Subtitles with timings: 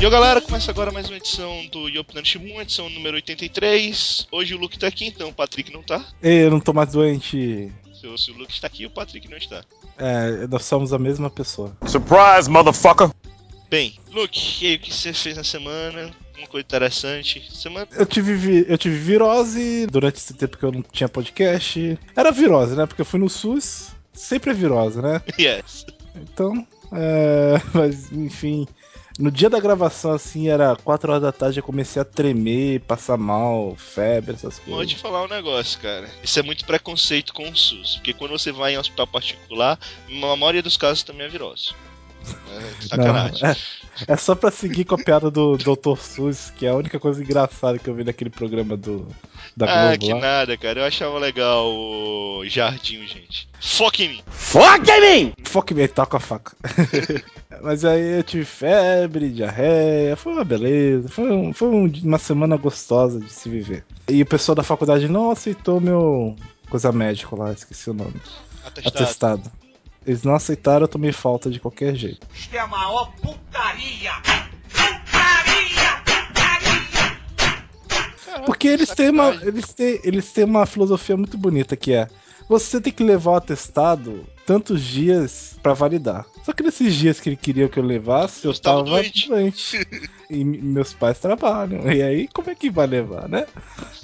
[0.00, 4.28] E ó, galera, começa agora mais uma edição do Yopinan Shimun, edição número 83.
[4.30, 6.04] Hoje o Luke tá aqui, então o Patrick não tá.
[6.22, 7.72] Ei, eu não tô mais doente.
[7.92, 9.62] Se, se o Luke está aqui, o Patrick não está.
[9.98, 11.76] É, nós somos a mesma pessoa.
[11.86, 13.10] Surprise, motherfucker!
[13.68, 16.10] Bem, Luke, e aí, o que você fez na semana?
[16.38, 17.44] Uma coisa interessante.
[17.52, 17.88] Semana.
[17.92, 21.98] Eu tive, vi- eu tive virose durante esse tempo que eu não tinha podcast.
[22.14, 22.86] Era virose, né?
[22.86, 23.88] Porque eu fui no SUS.
[24.12, 25.20] Sempre é virose, né?
[25.38, 25.84] Yes.
[26.14, 27.60] Então, é...
[27.74, 28.66] Mas, enfim...
[29.18, 33.16] No dia da gravação, assim, era 4 horas da tarde, eu comecei a tremer, passar
[33.16, 34.94] mal, febre, essas Vou coisas.
[34.94, 36.08] te falar um negócio, cara.
[36.22, 37.96] Isso é muito preconceito com o SUS.
[37.96, 39.76] Porque quando você vai em hospital particular,
[40.08, 41.74] na maioria dos casos também é virose.
[42.50, 43.42] É, sacanagem.
[43.42, 43.56] Não, é,
[44.08, 45.96] é só pra seguir com a piada do Dr.
[45.96, 49.06] SUS, que é a única coisa engraçada que eu vi naquele programa do,
[49.56, 50.18] da Globo ah, que lá.
[50.20, 50.80] nada, cara.
[50.80, 53.48] Eu achava legal o Jardim, gente.
[53.60, 54.22] Foca em mim.
[54.26, 55.34] Fuck me!
[55.44, 56.56] Fuck me, toca a faca.
[57.62, 62.56] Mas aí eu tive febre, diarreia, foi uma beleza, foi, um- foi um- uma semana
[62.56, 63.84] gostosa de se viver.
[64.08, 66.34] E o pessoal da faculdade não aceitou meu
[66.70, 68.14] coisa médico lá, esqueci o nome.
[68.64, 68.88] Atestado.
[69.02, 69.52] Atestado.
[70.08, 72.26] Eles não aceitaram, eu tomei falta de qualquer jeito.
[72.34, 74.12] Isto é a maior putaria!
[78.46, 82.08] Porque eles têm, uma, eles, têm, eles têm uma filosofia muito bonita que é
[82.48, 86.24] você tem que levar o atestado tantos dias pra validar.
[86.42, 89.28] Só que nesses dias que ele queria que eu levasse, eu tava tava doente.
[89.28, 89.86] doente.
[90.30, 91.90] e me- meus pais trabalham.
[91.90, 93.46] E aí, como é que vai levar, né?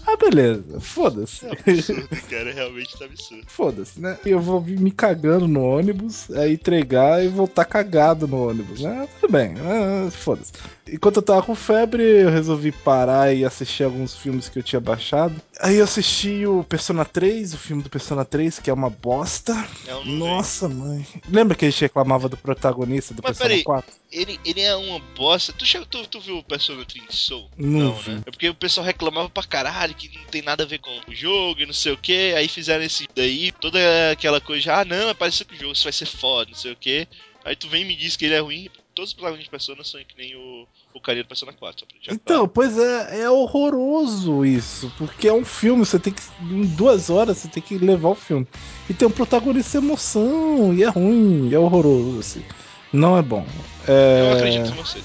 [0.06, 0.80] Ah, beleza.
[0.80, 1.46] Foda-se.
[1.46, 2.52] É absurdo, cara.
[2.52, 3.44] Realmente tá absurdo.
[3.46, 4.18] Foda-se, né?
[4.24, 9.08] Eu vou vir me cagando no ônibus, aí entregar e voltar cagado no ônibus, né?
[9.20, 10.52] Tudo bem, ah, foda-se.
[10.86, 14.78] Enquanto eu tava com febre, eu resolvi parar e assistir alguns filmes que eu tinha
[14.80, 15.34] baixado.
[15.58, 19.54] Aí eu assisti o Persona 3, o filme do Persona 3, que é uma bosta.
[19.86, 21.06] É um Nossa, mãe.
[21.26, 23.64] Lembra que a gente reclamava do protagonista do Mas Persona peraí.
[23.64, 23.92] 4?
[24.12, 25.54] Ele, ele é uma bosta.
[25.54, 27.50] Tu, chegou- tu, tu viu o Persona 3 Soul?
[27.58, 28.10] Não vi.
[28.12, 28.22] né?
[28.24, 31.14] É porque o pessoal reclamava pra caralho que não tem nada a ver com o
[31.14, 32.32] jogo e não sei o que.
[32.34, 33.78] Aí fizeram esse daí, toda
[34.12, 36.76] aquela coisa, ah não, parece que o jogo isso vai ser foda, não sei o
[36.76, 37.08] que.
[37.44, 38.68] Aí tu vem e me diz que ele é ruim.
[38.94, 41.80] Todos os protagonistas de Persona são que nem o, o carinha do Persona 4.
[41.80, 46.12] Só pra deixar Então, pois é, é horroroso isso, porque é um filme, você tem
[46.12, 46.22] que.
[46.40, 48.46] Em duas horas você tem que levar o filme.
[48.88, 52.44] E tem um protagonista emoção, e é ruim, é horroroso, assim.
[52.92, 53.44] Não é bom.
[53.84, 54.00] claro.
[54.00, 55.00] Eu É, acredito em você.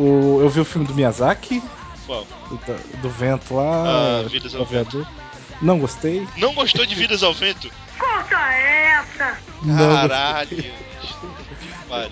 [0.00, 1.62] O, eu vi o filme do Miyazaki,
[2.06, 2.26] Qual?
[2.48, 5.06] do, do vento lá, Ah, Vidas ao Vento.
[5.60, 6.26] Não gostei.
[6.38, 7.70] Não gostou de Vidas ao Vento?
[7.98, 9.36] Conta essa!
[9.62, 10.64] Não Caralho.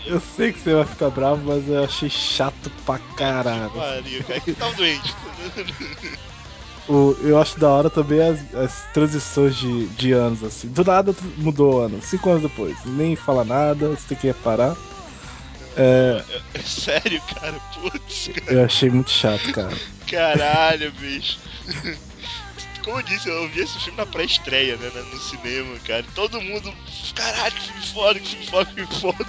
[0.06, 3.70] Eu sei que você vai ficar bravo, mas eu achei chato pra caralho.
[3.70, 4.40] Pariu, cara.
[4.40, 5.14] Que tava doente.
[6.88, 10.66] O, eu acho da hora também as, as transições de, de anos, assim.
[10.68, 12.76] Do nada mudou o ano, cinco anos depois.
[12.86, 14.74] Nem fala nada, você tem que reparar.
[15.78, 16.24] É,
[16.64, 17.54] Sério, cara.
[17.74, 18.52] Putz, cara.
[18.52, 19.76] eu achei muito chato, cara.
[20.10, 21.38] Caralho, bicho.
[22.84, 26.04] Como eu disse, eu vi esse filme na pré-estreia, né, né, no cinema, cara.
[26.14, 26.72] Todo mundo,
[27.14, 29.26] caralho, que filme foda, que filme foda, que filme foda.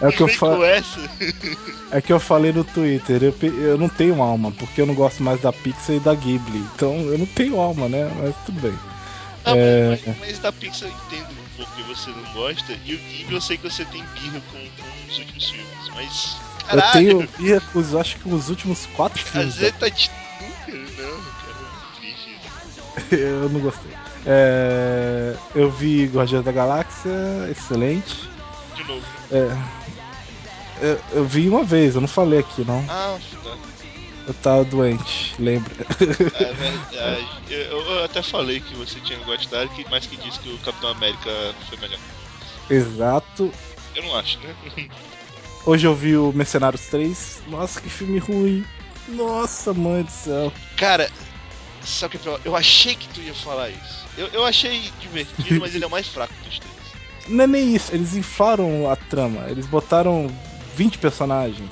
[0.00, 0.64] É o que eu falo.
[0.64, 5.22] É que eu falei no Twitter, eu, eu não tenho alma, porque eu não gosto
[5.22, 6.58] mais da Pixar e da Ghibli.
[6.74, 8.10] Então eu não tenho alma, né?
[8.20, 8.78] Mas tudo bem.
[9.44, 10.00] Ah, É.
[10.06, 12.72] mas, mas da Pixar eu entendo porque você não gosta.
[12.84, 15.88] E o Ghibli eu sei que você tem birra com, com os últimos filmes.
[15.94, 19.54] Mas, Eu caralho, tenho birra com os, acho que os últimos quatro filmes.
[19.54, 21.56] Zeta de nunca, não, cara.
[21.94, 23.14] é triste isso.
[23.14, 23.92] eu não gostei.
[24.26, 27.12] É, eu vi Guardiões da Galáxia,
[27.50, 28.28] excelente.
[28.74, 29.04] De novo.
[29.30, 29.56] É,
[30.80, 32.84] eu, eu vi uma vez, eu não falei aqui, não.
[32.88, 33.56] Ah, tá.
[34.26, 35.72] Eu tava doente, lembra?
[36.00, 37.28] É verdade.
[37.48, 40.90] Eu, eu até falei que você tinha gostado, que- mas que disse que o Capitão
[40.90, 41.30] América
[41.68, 41.98] foi melhor.
[42.68, 43.52] Exato.
[43.94, 44.54] Eu não acho, né?
[45.64, 47.42] Hoje eu vi o Mercenários 3.
[47.46, 48.64] Nossa, que filme ruim.
[49.08, 50.52] Nossa, mãe do céu.
[50.76, 51.08] Cara,
[51.82, 52.38] sabe o que é?
[52.44, 54.06] Eu achei que tu ia falar isso.
[54.18, 56.74] Eu, eu achei divertido, mas ele é o mais fraco dos três.
[57.28, 59.46] Não é nem isso, eles inflaram a trama.
[59.48, 60.26] Eles botaram
[60.74, 61.70] 20 personagens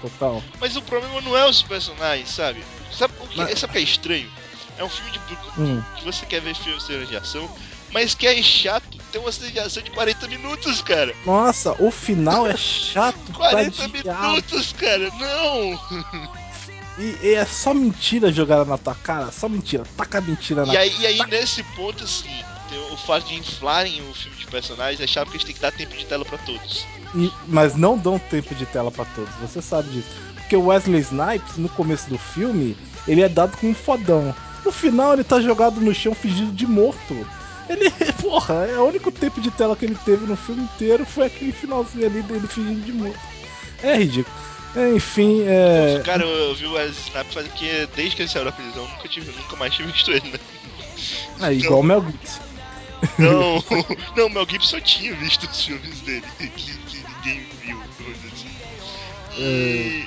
[0.00, 0.42] total.
[0.60, 2.62] Mas o problema não é os personagens, sabe?
[2.92, 4.30] Sabe o que, Mas- sabe que é estranho?
[4.78, 5.18] É um filme de
[5.58, 5.82] Hum.
[5.96, 7.48] que você quer ver filme cenas de ação,
[7.92, 8.98] mas que é chato.
[9.10, 11.14] Tem uma cena de ação de 40 minutos, cara.
[11.24, 14.22] Nossa, o final é chato pra 40 diabo.
[14.28, 15.10] minutos, cara.
[15.18, 15.80] Não!
[16.98, 19.30] E, e é só mentira jogada na tua cara.
[19.30, 19.84] Só mentira.
[19.96, 22.28] Taca mentira na E aí, e aí nesse ponto, assim,
[22.70, 25.60] tem o fato de inflarem o filme de personagens é chato porque eles têm que
[25.60, 26.86] dar tempo de tela pra todos.
[27.16, 30.08] E- mas não dão tempo de tela pra todos, você sabe disso.
[30.34, 32.76] Porque o Wesley Snipes, no começo do filme,
[33.08, 34.34] ele é dado como um fodão.
[34.64, 37.26] No final, ele tá jogado no chão fingindo de morto.
[37.68, 37.90] Ele,
[38.22, 41.52] porra, é o único tempo de tela que ele teve no filme inteiro foi aquele
[41.52, 43.18] finalzinho ali dele fingindo de morto.
[43.82, 44.36] É ridículo.
[44.94, 46.02] Enfim, é.
[46.04, 48.86] Cara, eu, eu vi o Wesley Snipes faz que desde que ele saiu da prisão,
[48.86, 50.38] nunca, tive, nunca mais tinha visto ele, né?
[51.40, 52.40] É igual o Mel Gibson.
[53.18, 53.62] Não,
[54.16, 56.24] não, o Mel Gibson eu tinha visto os filmes dele,
[57.26, 57.78] ninguém viu.
[59.36, 60.06] E.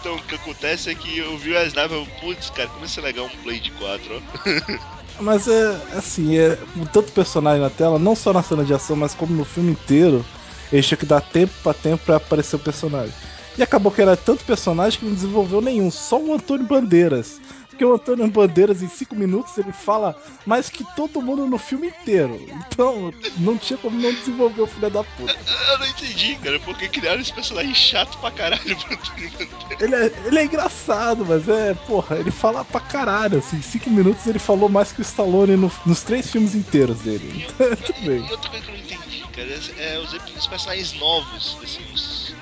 [0.00, 3.02] Então, o que acontece é que eu vi o eu, putz, cara, como isso é
[3.02, 4.78] legal um Blade 4, ó.
[5.20, 8.96] Mas é assim, é com tanto personagem na tela, não só na cena de ação,
[8.96, 10.26] mas como no filme inteiro,
[10.72, 13.14] eles tinham que dar tempo pra tempo pra aparecer o personagem.
[13.56, 17.40] E acabou que era tanto personagem que não desenvolveu nenhum, só o Antônio Bandeiras.
[17.74, 20.16] Porque o Antônio Bandeiras, em 5 minutos, ele fala
[20.46, 22.40] mais que todo mundo no filme inteiro.
[22.72, 25.36] Então, não tinha como não desenvolver o filho da puta.
[25.72, 29.80] Eu não entendi, cara, porque criaram esse personagem chato pra caralho pro Antônio Bandeiras.
[29.80, 33.90] Ele é, ele é engraçado, mas é, porra, ele fala pra caralho, assim, em 5
[33.90, 37.44] minutos ele falou mais que o Stallone no- nos três filmes inteiros dele.
[37.48, 38.24] Então, tudo bem.
[38.24, 39.48] E outra coisa que eu não entendi, cara,
[39.78, 42.34] é, é os, os personagens novos, assim, os,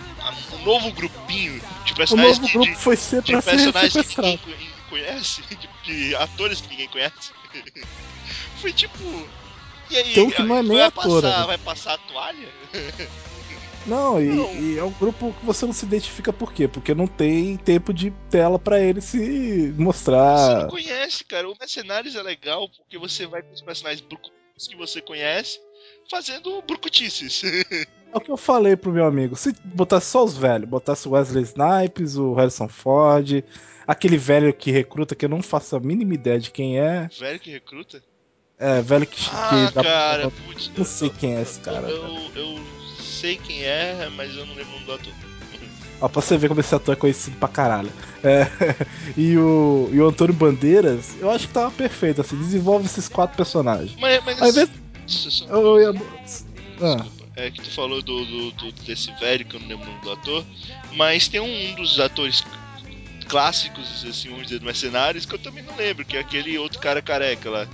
[0.60, 3.50] um novo grupinho de O personagens novo que- grupo de, foi ser de pra ser
[3.72, 4.38] personagens que
[4.92, 5.68] conhece, de,
[6.08, 7.32] de atores que ninguém conhece.
[8.60, 8.98] Foi tipo.
[9.90, 11.46] E aí, Tem um que não é nem vai ator, passar, né?
[11.46, 12.48] vai passar a toalha?
[13.84, 14.54] Não e, Não.
[14.54, 16.68] e é um grupo que você não se identifica por quê?
[16.68, 20.68] Porque não tem tempo de tela pra ele se Você não mostrar.
[20.68, 21.50] conhece, cara.
[21.50, 24.06] O Mercenários é legal porque você vai com os personagens
[24.68, 25.58] que você conhece
[26.08, 27.42] fazendo brucutices.
[28.14, 29.34] É o que eu falei pro meu amigo.
[29.34, 33.42] Se botasse só os velhos, botasse o Wesley Snipes, o Harrison Ford,
[33.86, 37.08] aquele velho que recruta que eu não faço a mínima ideia de quem é.
[37.18, 38.02] Velho que recruta?
[38.58, 40.70] É, velho que, Ah, que dá- cara, putz.
[40.76, 41.88] Não sei eu- quem é esse cara.
[41.88, 42.58] Eu, eu
[43.00, 45.12] sei quem é, mas eu não lembro o nome do ator.
[46.00, 47.90] Ó, pra você ver como esse ator é conhecido pra caralho.
[48.24, 48.46] É,
[49.16, 53.36] e, o, e o Antônio Bandeiras, eu acho que tava perfeito, assim, desenvolve esses quatro
[53.36, 53.94] personagens.
[54.00, 54.70] Mas, mas invés.
[55.06, 55.90] Isso, Eu, eu,
[56.80, 57.22] ah, Desculpa.
[57.34, 60.02] É que tu falou do, do- do- desse velho, que eu não lembro o nome
[60.02, 60.44] do ator,
[60.94, 62.44] mas tem um, um dos atores
[63.24, 67.00] clássicos, assim, vamos dizer, Mercenários, que eu também não lembro, que é aquele outro cara
[67.02, 67.66] careca lá,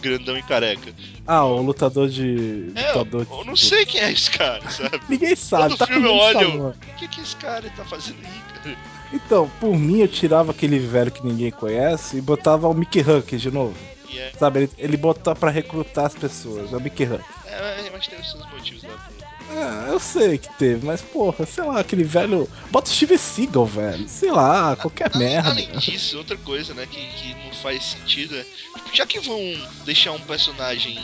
[0.00, 0.92] grandão e careca.
[1.26, 2.72] ah, o lutador de.
[2.74, 5.00] É, eu, lutador eu de- não sei quem é esse cara, sabe?
[5.08, 6.68] Ninguém sabe, Todo tá filme eu olho.
[6.70, 8.76] O que, que esse cara tá fazendo aí, cara?
[9.12, 13.36] Então, por mim, eu tirava aquele velho que ninguém conhece e botava o Mickey Huck
[13.36, 13.74] de novo.
[14.10, 17.22] E é, Sabe, ele, ele bota pra recrutar as pessoas, é o Mickey Huck.
[17.46, 18.90] é, mas tem os seus motivos lá.
[18.90, 22.48] pra- Ah, eu sei que teve, mas porra, sei lá, aquele velho.
[22.70, 24.08] Bota o Steve Seagal, velho.
[24.08, 25.50] Sei lá, qualquer Além, merda.
[25.50, 28.44] além disso, outra coisa, né, que, que não faz sentido é.
[28.44, 29.38] tipo, Já que vão
[29.84, 30.98] deixar um personagem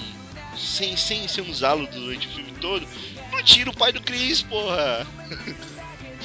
[0.57, 2.87] sem, sem, sem usá-lo durante o filme todo,
[3.31, 5.07] não tira o pai do Chris, porra!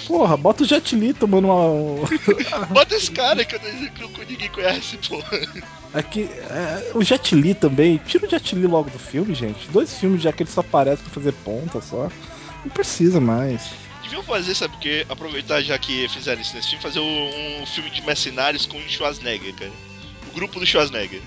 [0.08, 2.06] Porra, bota o Jet Li tomando uma.
[2.70, 5.42] Bota esse cara que, eu, que ninguém conhece, porra!
[5.94, 7.98] Aqui, é, o Jet Li também.
[8.06, 9.68] Tira o Jet Li logo do filme, gente.
[9.70, 12.10] Dois filmes já que ele só aparece pra fazer ponta só.
[12.64, 13.70] Não precisa mais.
[14.04, 15.06] Deviam fazer, sabe o que?
[15.10, 18.90] Aproveitar já que fizeram isso nesse filme, fazer um, um filme de mercenários com o
[18.90, 19.72] Schwarzenegger, cara.
[20.30, 21.22] O grupo do Schwarzenegger.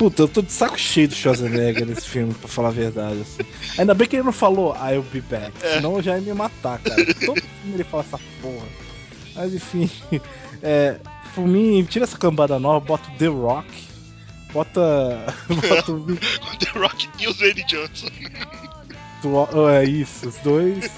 [0.00, 3.20] Puta, eu tô de saco cheio do Schwarzenegger nesse filme, pra falar a verdade.
[3.20, 3.42] Assim.
[3.78, 5.74] Ainda bem que ele não falou I'll be back, É.
[5.74, 7.04] senão eu já ia me matar, cara.
[7.04, 8.66] Todo filme ele fala essa porra.
[9.34, 9.90] Mas enfim,
[10.62, 10.96] é,
[11.34, 13.68] por mim, tira essa cambada nova, bota o The Rock,
[14.54, 15.34] bota.
[15.68, 16.16] bota o.
[16.58, 18.06] The Rock e o Dwayne Johnson.
[19.22, 20.90] do- É isso, os dois.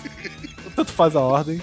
[0.76, 1.60] Tanto faz a ordem.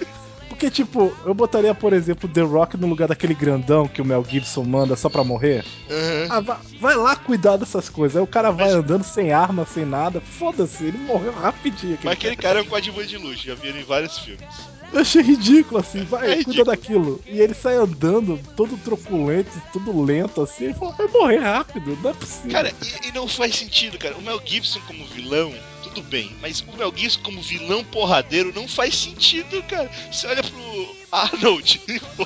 [0.60, 4.22] Porque, tipo, eu botaria, por exemplo, The Rock no lugar daquele grandão que o Mel
[4.28, 5.64] Gibson manda só pra morrer.
[5.90, 6.26] Aham.
[6.28, 8.18] Ah, vai, vai lá cuidar dessas coisas.
[8.18, 10.20] Aí o cara vai Mas- andando sem arma, sem nada.
[10.20, 11.98] Foda-se, ele morreu rapidinho.
[12.04, 14.44] Mas aquele cara é um coadjuvante de luxo, já vi ele em vários filmes.
[14.92, 16.04] Eu achei ridículo, assim.
[16.04, 16.64] Vai, É cuida ridículo.
[16.66, 17.20] daquilo.
[17.26, 20.64] E ele sai andando, todo truculento, todo lento, assim.
[20.64, 22.50] Ele fala, vai morrer rápido, não é possível.
[22.50, 22.70] Cara,
[23.02, 24.14] e, e não faz sentido, cara.
[24.18, 25.54] O Mel Gibson como vilão,
[25.90, 26.34] tudo bem.
[26.40, 29.90] Mas o Mel Gibson como vilão porradeiro não faz sentido, cara.
[30.10, 31.80] Você olha pro Arnold.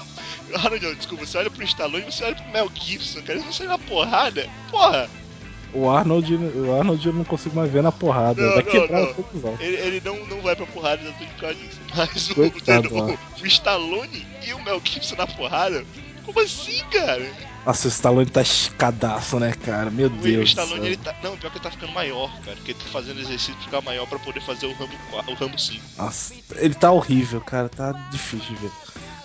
[0.54, 1.26] Arnold, não, desculpa.
[1.26, 3.34] Você olha pro Stallone e você olha pro Mel Gibson, cara.
[3.34, 4.48] Eles não saem na porrada.
[4.70, 5.08] Porra!
[5.72, 8.40] O Arnold, o Arnold eu não consigo mais ver na porrada.
[8.40, 9.50] Não, vai não, não.
[9.50, 9.56] o.
[9.60, 11.80] Ele, ele não, não vai pra porrada exatamente por causa disso.
[11.96, 15.84] Mas o, Coitado, o, o Stallone e o Mel Gibson na porrada?
[16.24, 17.28] Como assim, cara?
[17.66, 19.90] Nossa, o Stallone tá escadaço, né, cara?
[19.90, 20.40] Meu Deus.
[20.40, 21.14] o Stallone, ele tá.
[21.22, 22.56] Não, pior que ele tá ficando maior, cara.
[22.56, 25.34] Porque ele tá fazendo exercício pra ficar maior pra poder fazer o Rambo, 4, o
[25.34, 25.80] Rambo 5.
[25.96, 27.68] Nossa, ele tá horrível, cara.
[27.68, 28.70] Tá difícil de ver.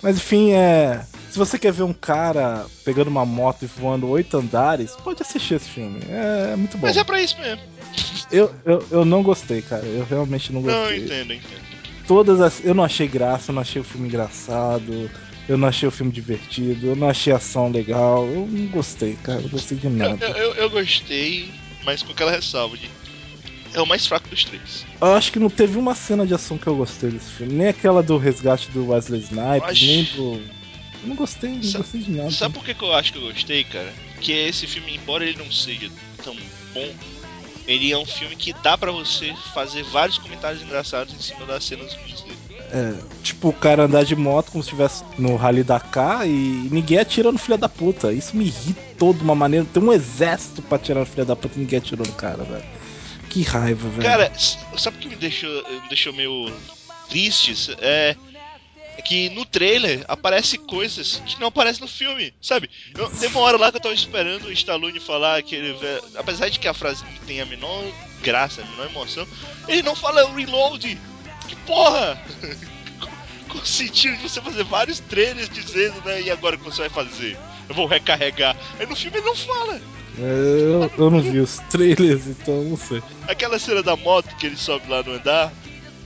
[0.02, 1.04] Mas enfim, é.
[1.30, 5.54] Se você quer ver um cara pegando uma moto e voando oito andares, pode assistir
[5.54, 6.00] esse filme.
[6.08, 6.86] É, é muito bom.
[6.86, 7.62] Mas é pra isso mesmo.
[8.32, 9.84] Eu, eu, eu não gostei, cara.
[9.84, 11.04] Eu realmente não Não, eu gostei.
[11.04, 11.60] entendo, eu entendo.
[12.06, 12.64] Todas as.
[12.64, 15.10] Eu não achei graça, eu não achei o filme engraçado.
[15.50, 18.24] Eu não achei o filme divertido, eu não achei a ação legal.
[18.26, 19.38] Eu não gostei, cara.
[19.38, 20.24] Eu não gostei de nada.
[20.26, 21.50] eu, eu- eu gostei,
[21.82, 22.88] mas com aquela ressalva de.
[23.74, 24.86] é o mais fraco dos três.
[25.00, 27.52] Eu acho que não teve uma cena de ação que eu gostei desse filme.
[27.54, 30.34] Nem aquela do resgate do Wesley Snipes, Acho- nem do.
[31.02, 32.30] Eu não gostei, não Sa- gostei de nada.
[32.30, 33.92] Sabe por que, que eu acho que eu gostei, cara?
[34.20, 35.90] Que esse filme, embora ele não seja
[36.22, 36.36] tão
[36.74, 36.94] bom,
[37.66, 41.64] ele é um filme que dá pra você fazer vários comentários engraçados em cima das
[41.64, 42.38] cenas ruins dele.
[42.72, 46.98] É, tipo, o cara andar de moto como se estivesse no Rally Dakar e ninguém
[46.98, 48.12] atira no filho da puta.
[48.12, 49.66] Isso me irritou de uma maneira.
[49.72, 52.64] Tem um exército pra atirar no filho da puta e ninguém atirou no cara, velho.
[53.28, 54.02] Que raiva, velho.
[54.02, 54.32] Cara,
[54.78, 55.50] sabe o que me deixou,
[55.82, 56.52] me deixou meio
[57.08, 57.74] triste?
[57.80, 58.16] É,
[58.96, 62.70] é que no trailer aparece coisas que não aparecem no filme, sabe?
[62.96, 65.72] Eu, tem uma hora lá que eu tava esperando o Stallone falar aquele.
[65.72, 67.84] ve- Apesar de que a frase não tem a menor
[68.22, 69.26] graça, a menor emoção,
[69.66, 70.98] ele não fala reload!
[71.50, 72.16] Que porra!
[73.48, 76.22] Com o sentido de você fazer vários trailers dizendo, né?
[76.22, 77.36] E agora o que você vai fazer?
[77.68, 78.56] Eu vou recarregar.
[78.78, 79.80] Aí no filme ele não fala.
[80.16, 83.02] Eu, eu não vi os trailers, então não sei.
[83.26, 85.52] Aquela cena da moto que ele sobe lá no andar,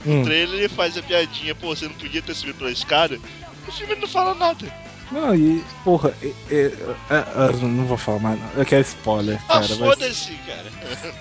[0.07, 0.19] Hum.
[0.19, 3.19] no trailer ele faz a piadinha, pô, você não podia ter subido pela escada.
[3.65, 4.65] No filme ele não fala nada.
[5.11, 6.71] Não, e, porra, é, é,
[7.11, 8.49] é, eu não vou falar mais, não.
[8.55, 9.67] Eu quero spoiler, Ah, cara.
[9.67, 10.71] mas foda-se, cara.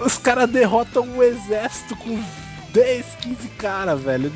[0.00, 2.22] os caras derrotam o exército com
[2.74, 4.30] 10, 15 caras, velho.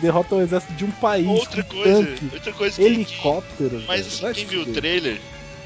[0.00, 1.26] Derrotam o exército de um país.
[1.26, 2.82] Outra coisa, tanque, outra coisa que.
[2.82, 3.82] helicóptero.
[3.88, 5.18] Mas assim, quem viu o trailer,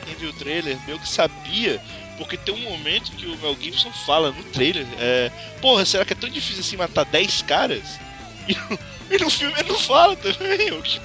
[0.06, 1.80] quem viu o trailer, meio que sabia,
[2.16, 5.30] porque tem um momento que o Mel Gibson fala no trailer, é,
[5.60, 7.82] porra, será que é tão difícil assim matar 10 caras?
[8.46, 8.78] E, no-
[9.10, 11.00] e no filme ele não fala também, que,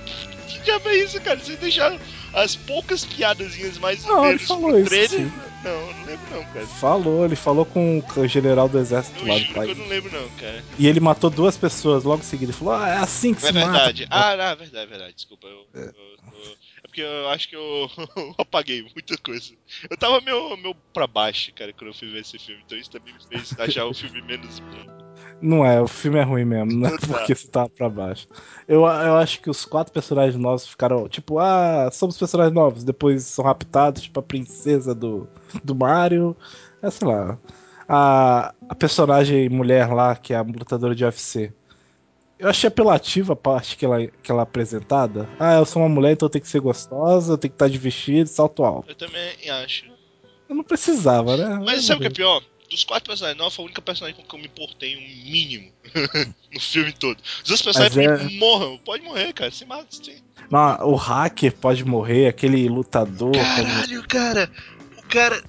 [0.50, 1.40] que diabo é isso, cara?
[1.40, 1.98] Vocês deixaram
[2.34, 5.10] as poucas piadazinhas mais Não, ele falou isso, trailer?
[5.10, 5.32] sim.
[5.64, 6.66] Não, não lembro não, cara.
[6.68, 9.78] Falou, ele falou com o general do exército lá do que eu país.
[9.78, 10.64] não lembro não, cara.
[10.78, 12.52] E ele matou duas pessoas logo em seguida.
[12.52, 14.04] Ele falou: Ah, é assim que É se verdade.
[14.10, 14.16] mata.
[14.16, 15.16] Ah, não, é verdade, é verdade.
[15.16, 15.48] Desculpa.
[15.48, 19.54] Eu, eu- eu- é porque eu acho que eu, eu apaguei muita coisa.
[19.90, 22.62] Eu tava meio, meio pra baixo, cara, quando eu fui ver esse filme.
[22.66, 24.99] Então isso também me fez achar o filme menos bom.
[25.42, 27.08] Não é, o filme é ruim mesmo, não é Tá.
[27.08, 28.28] porque você tá pra baixo.
[28.68, 33.24] Eu, eu acho que os quatro personagens novos ficaram, tipo, ah, somos personagens novos, depois
[33.24, 35.28] são raptados, tipo a princesa do,
[35.64, 36.36] do Mario.
[36.82, 37.38] É, sei lá.
[37.88, 41.52] A, a personagem mulher lá, que é a lutadora de UFC.
[42.38, 45.28] Eu achei apelativa a parte que ela, que ela é apresentada.
[45.40, 47.68] Ah, eu sou uma mulher, então eu tenho que ser gostosa, eu tenho que estar
[47.68, 48.90] de vestido, salto alto.
[48.90, 49.86] Eu também acho.
[50.48, 51.60] Eu não precisava, né?
[51.66, 52.42] Mas sabe o que é pior?
[52.70, 55.72] Dos quatro personagens novos, foi a única personagem com que eu me importei um mínimo
[56.54, 57.18] no filme todo.
[57.44, 57.98] Os outros personagens
[58.34, 58.78] é- morram.
[58.80, 59.50] Pode morrer, cara.
[59.52, 60.18] Se mata, sim.
[60.52, 63.32] Não, o hacker pode morrer, aquele lutador.
[63.32, 63.44] pode.
[63.44, 64.52] Caralho, cara.
[64.98, 65.44] O cara.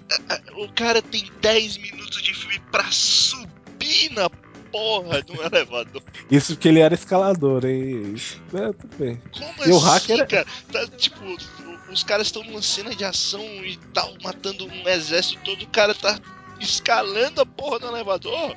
[0.56, 4.30] O cara tem 10 minutos de filme pra subir na
[4.72, 6.02] porra de um elevador.
[6.30, 8.14] Isso porque ele era escalador, hein?
[8.14, 9.20] Isso, é, tudo bem.
[9.32, 10.46] Como E o assim, hacker é- cara?
[10.72, 15.40] Tá, tipo, o- os caras estão numa cena de ação e tal, matando um exército
[15.44, 16.18] todo, o cara tá
[16.60, 18.56] escalando a porra do elevador.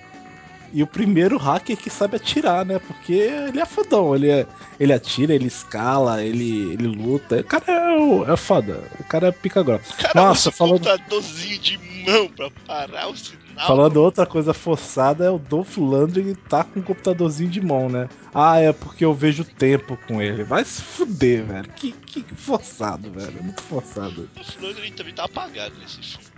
[0.76, 2.80] E o primeiro hacker que sabe atirar, né?
[2.80, 4.16] Porque ele é fodão.
[4.16, 4.48] Ele, é,
[4.80, 7.42] ele atira, ele escala, ele, ele luta.
[7.42, 8.82] O cara é, é foda.
[9.00, 9.94] O cara é pica grossa.
[9.94, 13.68] O cara Nossa, usa falando- computadorzinho de mão pra parar o sinal.
[13.68, 18.10] Falando outra coisa forçada, é o Dolph Lundgren tá com um computadorzinho de mão, né?
[18.34, 20.44] Ah, é porque eu vejo tempo com ele.
[20.44, 21.70] Vai se fuder, velho.
[21.76, 23.38] Que, que forçado, velho.
[23.40, 24.28] É Muito forçado.
[24.36, 26.33] O Flandre também tá apagado nesse filme.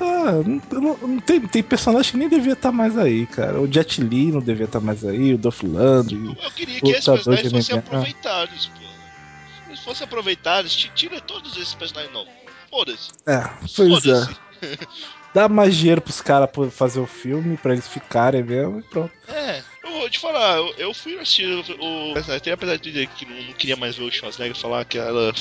[0.00, 0.32] Tá,
[0.80, 3.60] não, não- tem, tem personagem que nem devia estar mais aí, cara.
[3.60, 6.34] O Jet Li não devia estar mais aí, o Dolph Lundgren.
[6.42, 8.80] Eu queria que esses personagens fossem aproveitados, pô.
[8.80, 12.32] Se eles fossem aproveitados, ti- tira todos esses personagens novos.
[12.70, 13.10] Foda-se.
[13.26, 13.42] É,
[13.76, 14.26] pois é.
[15.34, 19.12] Dá mais dinheiro pros caras fazer o filme, pra eles ficarem mesmo e pronto.
[19.28, 21.46] É, eu vou te falar, eu, eu fui assistir
[21.78, 22.14] o.
[22.34, 25.32] até apesar de dizer que não, não queria mais ver o Schwarzenegger falar que ela.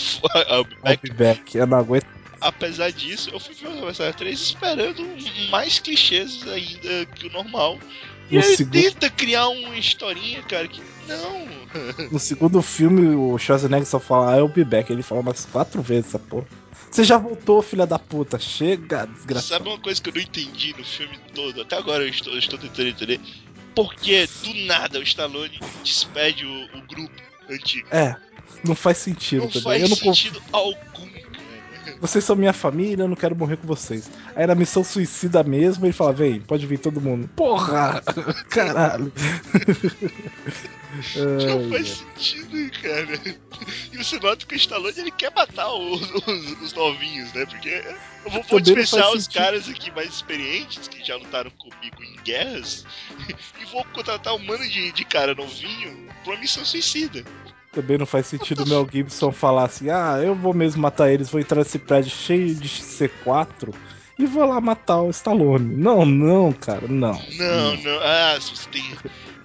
[0.51, 0.89] I'll be back.
[0.91, 1.57] I'll be back.
[1.57, 2.05] Eu não aguento.
[2.41, 5.05] Apesar disso, eu fui ver o Mercenário 3 esperando
[5.49, 7.77] mais clichês ainda que o normal.
[8.31, 11.47] E No ele segundo- tenta criar uma historinha, cara, que não.
[12.11, 14.91] No segundo filme, o Schwarzenegger só fala I'll be back.
[14.91, 16.47] Ele fala umas quatro vezes essa porra.
[16.91, 18.39] Você já voltou, filha da puta.
[18.39, 19.47] Chega, desgraçado.
[19.63, 21.61] Sabe uma coisa que eu não entendi no filme todo?
[21.61, 23.19] Até agora eu estou, eu estou tentando entender.
[23.75, 27.11] Por que do nada o Stallone despede o, o grupo
[27.49, 27.87] antigo?
[27.91, 28.15] É,
[28.63, 29.63] não faz sentido Não também.
[29.63, 30.98] faz eu não conf- sentido algum, cara.
[32.01, 34.09] Vocês são minha família, eu não quero morrer com vocês.
[34.35, 37.29] Aí na missão suicida mesmo, ele fala, vem, pode vir todo mundo.
[37.35, 38.01] Porra!
[38.49, 39.11] Caralho!
[41.15, 41.87] Não faz
[42.17, 43.19] sentido, cara.
[43.93, 47.45] E você nota que o Stallone ele quer matar os, os- os novinhos, né?
[47.45, 47.69] Porque
[48.25, 49.39] eu vou, vou dispensar os sentido.
[49.43, 52.85] caras aqui mais experientes que já lutaram comigo em guerras
[53.61, 57.23] e vou contratar um mano de, de cara novinho pra uma missão suicida.
[57.71, 61.29] Também não faz sentido o Mel Gibson falar assim: ah, eu vou mesmo matar eles,
[61.29, 63.73] vou entrar nesse prédio cheio de C4
[64.17, 65.75] e vou lá matar o Stallone.
[65.75, 67.13] Não, não, cara, não.
[67.37, 67.99] Não, não.
[68.01, 68.83] Ah, se você tem.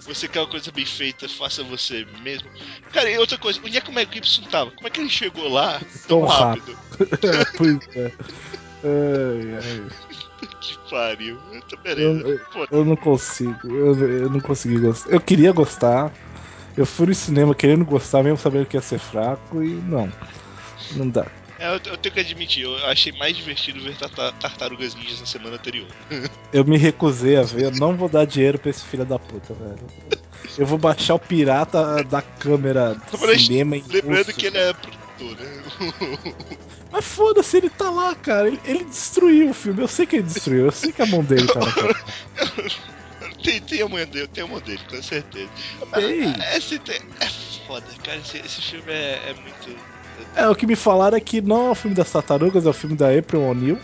[0.07, 2.47] Você quer uma coisa bem feita, faça você mesmo.
[2.91, 4.69] Cara, e outra coisa, onde é que o Mel Gibson tava?
[4.71, 6.77] Como é que ele chegou lá tão Tão rápido?
[7.23, 8.11] É, pois é.
[8.83, 10.47] Ai, ai.
[10.61, 11.39] Que pariu.
[11.51, 12.27] Eu tô Eu, beleza.
[12.27, 13.67] eu- Pô, eu não consigo.
[13.67, 15.09] Eu, eu não consegui gostar.
[15.11, 16.11] Eu queria gostar.
[16.77, 20.11] Eu fui no cinema querendo gostar, mesmo sabendo que ia ser fraco, e não.
[20.91, 21.25] Não dá.
[21.57, 25.25] é, eu, eu tenho que admitir, eu achei mais divertido ver Tarta- Tartarugas Ninjas na
[25.25, 25.87] semana anterior.
[26.51, 29.53] Eu me recusei a ver, eu não vou dar dinheiro pra esse filho da puta,
[29.53, 29.79] velho.
[30.57, 35.35] Eu vou baixar o pirata da câmera do cinema em Lembrando que ele é produtor,
[35.37, 35.63] né?
[36.91, 38.47] Mas foda-se, ele tá lá, cara.
[38.47, 39.81] Ele, ele destruiu o filme.
[39.81, 41.93] Eu sei que ele destruiu, eu sei que a mão dele tá naquela.
[43.45, 45.49] tem, tem a mãe dele, tem a mão dele, com certeza.
[45.97, 46.23] Ei.
[46.25, 47.27] Ah, Esse te- é
[47.67, 48.17] foda, cara.
[48.17, 49.75] Esse, esse filme é, é muito.
[50.35, 52.73] É, o que me falaram é que não é o filme das tartarugas, é o
[52.73, 53.79] filme da April O'Neil.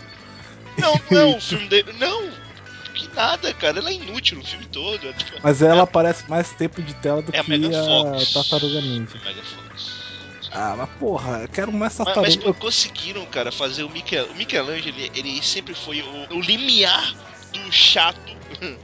[0.78, 1.92] Não, não é um filme dele.
[1.98, 2.30] Não!
[2.94, 3.78] Que nada, cara.
[3.78, 5.08] Ela é inútil no filme todo.
[5.08, 7.84] É, tipo, Mas ela aparece mais tempo de tela do é a que Mega a
[7.84, 8.32] Fox.
[8.32, 9.18] Tartaruga Ninja.
[9.24, 10.02] Mega Fox.
[10.54, 12.42] Ah, mas porra, eu quero mais Mas, mas tartaruga.
[12.52, 17.14] co- conseguiram, cara, fazer o Michel, o Michelangelo, ele, ele sempre foi o, o limiar
[17.54, 18.36] do chato,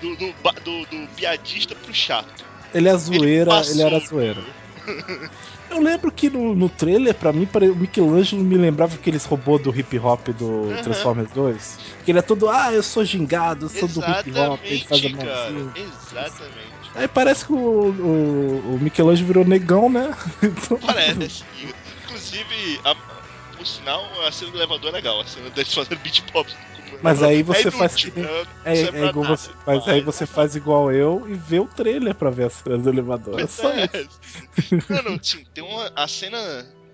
[0.00, 0.32] do, do,
[0.64, 2.44] do- do piadista pro chato.
[2.72, 4.42] Ele é zoeira, ele, passou era zoeira.
[5.70, 9.70] Eu lembro que no, no trailer, pra mim, o Michelangelo me lembrava aqueles robôs do
[9.78, 10.82] hip hop do Aham.
[10.82, 11.78] Transformers 2.
[12.04, 15.04] Que ele é todo, ah, eu sou gingado, eu sou do hip hop, ele faz
[15.04, 15.72] a Exatamente, mãozinha.
[15.76, 16.70] Exatamente.
[16.92, 20.12] Aí parece que o, o, o Michelangelo virou negão, né?
[20.42, 21.44] Então, Parece.
[22.04, 22.96] Inclusive, a,
[23.56, 25.20] por sinal, a cena do elevador é legal.
[25.20, 26.50] A cena deles fazendo beat pop.
[27.02, 28.12] Mas aí É você inútil, faz que?
[28.64, 32.14] É, é igual você, mas aí mas- você faz igual eu e vê o trailer
[32.14, 33.40] pra ver a cena do elevador.
[33.40, 33.90] É só isso.
[33.96, 34.94] É.
[35.02, 35.90] Não, não, sim, tem uma.
[35.96, 36.38] A cena.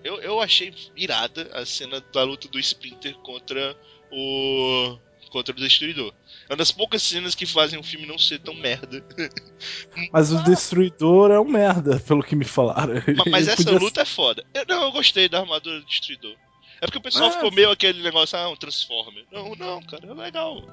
[0.03, 3.75] Eu, eu achei irada a cena da luta do Splinter contra
[4.11, 4.97] o.
[5.31, 6.13] contra o Destruidor.
[6.49, 9.03] É uma das poucas cenas que fazem o filme não ser tão merda.
[10.13, 12.93] Mas o Destruidor é um merda, pelo que me falaram.
[13.17, 14.45] Ma- Mas Ele essa podia luta é foda.
[14.53, 16.35] Eu, não, eu gostei da armadura do Destruidor.
[16.81, 19.25] É porque o pessoal Ah, ficou meio aquele negócio, ah, um Transformer.
[19.31, 20.63] Não, não, cara, é legal.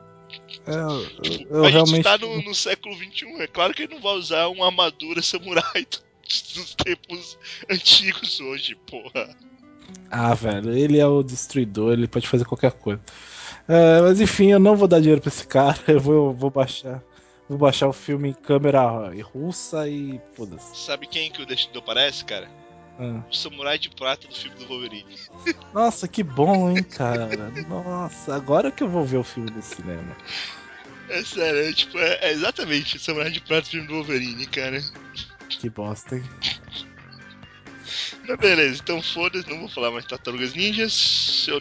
[0.67, 1.95] É, eu, Tipo, eu a realmente.
[1.97, 3.27] gente tá no, no século XXI.
[3.41, 7.39] É claro que ele não vai usar uma armadura samurai dos tempos
[7.71, 9.37] antigos hoje, porra.
[10.11, 13.01] Ah, velho, ele é o destruidor, ele pode fazer qualquer coisa.
[13.69, 17.03] É, mas enfim, eu não vou dar dinheiro pra esse cara, eu vou, vou baixar.
[17.49, 18.83] Vou baixar o filme em câmera
[19.23, 20.75] russa e foda-se.
[20.77, 22.49] Sabe quem que o Destruidor parece, cara?
[22.99, 23.21] Ah.
[23.31, 25.17] O samurai de prata do filme do Wolverine.
[25.73, 27.51] Nossa, que bom, hein, cara.
[27.69, 30.17] Nossa, agora que eu vou ver o filme no cinema.
[31.09, 34.47] É sério, é, tipo, é, é exatamente o samurai de prata do filme do Wolverine,
[34.47, 34.81] cara.
[35.49, 36.25] Que bosta, hein?
[38.27, 41.47] Mas beleza, então foda-se, não vou falar mais Tartarugas Ninjas.
[41.47, 41.61] Eu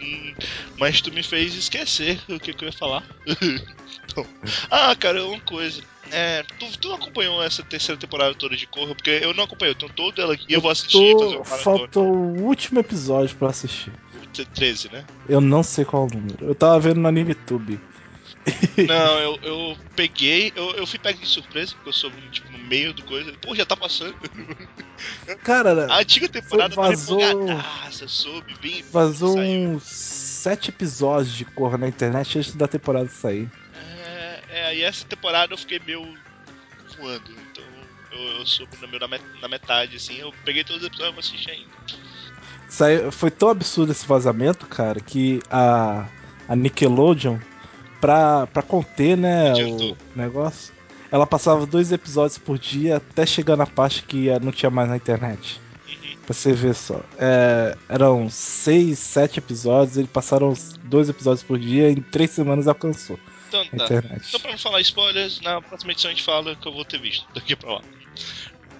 [0.77, 3.03] Mas tu me fez esquecer o que, que eu ia falar.
[4.05, 4.27] Então,
[4.69, 5.81] Ah, cara, uma coisa.
[6.11, 8.93] É, tu, tu acompanhou essa terceira temporada toda de Corra?
[8.93, 11.43] Porque eu não acompanhei, eu tenho toda ela aqui e eu vou assistir Tô-.
[11.43, 13.93] Faltou o último episódio pra assistir.
[14.31, 15.05] T- 13, né?
[15.27, 16.45] Eu não sei qual o número.
[16.45, 17.79] Eu tava vendo no AnimeTube.
[18.87, 22.57] Não, eu, eu peguei, eu, eu fui pego de surpresa, porque eu sou tipo, no
[22.57, 23.31] meio do coisa.
[23.41, 24.15] Pô, já tá passando.
[25.43, 28.83] Cara, A antiga temporada Foi- vazou- empolgadaça, soube, bem.
[28.91, 33.49] vazou uns sete episódios de Corra na internet antes da temporada sair.
[34.53, 36.01] É, aí essa temporada eu fiquei meio
[36.99, 37.63] voando, então
[38.11, 41.19] eu, eu soube na, met- na metade, assim, eu peguei todos os episódios e vou
[41.19, 41.71] assistir ainda.
[42.69, 46.07] Saiu, foi tão absurdo esse vazamento, cara, que a,
[46.47, 47.39] a Nickelodeon,
[47.99, 49.93] pra, pra conter, né, Adiantou.
[49.93, 50.71] o negócio,
[51.11, 54.97] ela passava dois episódios por dia até chegar na parte que não tinha mais na
[54.97, 55.59] internet.
[55.87, 56.17] Uhum.
[56.25, 57.01] Pra você ver só.
[57.17, 63.19] É, eram seis, sete episódios, eles passaram dois episódios por dia, em três semanas alcançou
[63.53, 63.85] Então tá.
[63.85, 64.25] internet.
[64.27, 66.99] Então pra não falar spoilers, na próxima edição a gente fala que eu vou ter
[66.99, 67.81] visto daqui pra lá.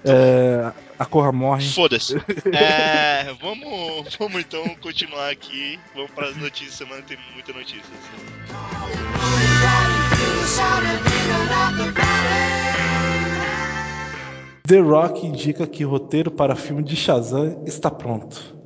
[0.05, 1.69] É, a Corra morre.
[1.69, 2.15] Foda-se.
[2.51, 5.79] É, vamos, vamos então continuar aqui.
[5.93, 7.79] Vamos pras notícias, semana tem muita notícia.
[7.79, 8.33] assim.
[14.67, 18.62] The Rock indica que o roteiro para filme de Shazam está pronto.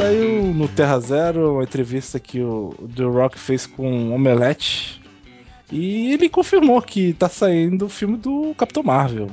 [0.00, 4.98] Saiu no Terra Zero uma entrevista que o The Rock fez com o Omelete
[5.70, 9.30] e ele confirmou que tá saindo o filme do Capitão Marvel.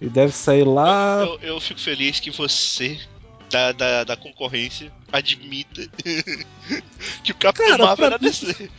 [0.00, 1.24] E deve sair lá.
[1.24, 3.00] Eu, eu fico feliz que você,
[3.50, 5.84] da, da, da concorrência, admita
[7.24, 8.70] que o Capitão Cara, Marvel pra era DC.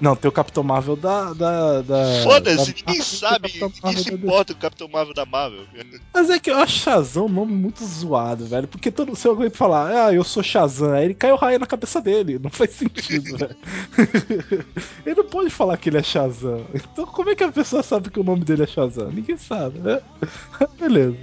[0.00, 1.32] Não, tem o Capitão Marvel da.
[1.32, 3.52] da, da Foda-se, da- ninguém sabe,
[3.84, 5.64] ninguém se importa o Capitão Marvel da Marvel.
[6.12, 8.66] Mas é que eu acho Shazam um nome muito zoado, velho.
[8.68, 11.66] Porque todo, se alguém falar, ah, eu sou Shazam, aí ele cai o raio na
[11.66, 12.38] cabeça dele.
[12.42, 13.56] Não faz sentido, velho.
[15.06, 16.64] ele não pode falar que ele é Shazam.
[16.74, 19.10] Então como é que a pessoa sabe que o nome dele é Shazam?
[19.10, 20.00] Ninguém sabe, né?
[20.78, 21.16] Beleza.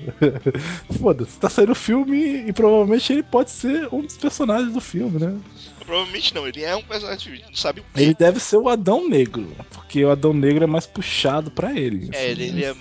[1.00, 5.20] Foda-se, tá saindo o filme e provavelmente ele pode ser um dos personagens do filme,
[5.20, 5.38] né?
[5.86, 8.02] Provavelmente não, ele é um personagem, não sabe o que.
[8.02, 12.10] Ele deve ser o Adão Negro, porque o Adão Negro é mais puxado pra ele.
[12.14, 12.76] É, ele, ele é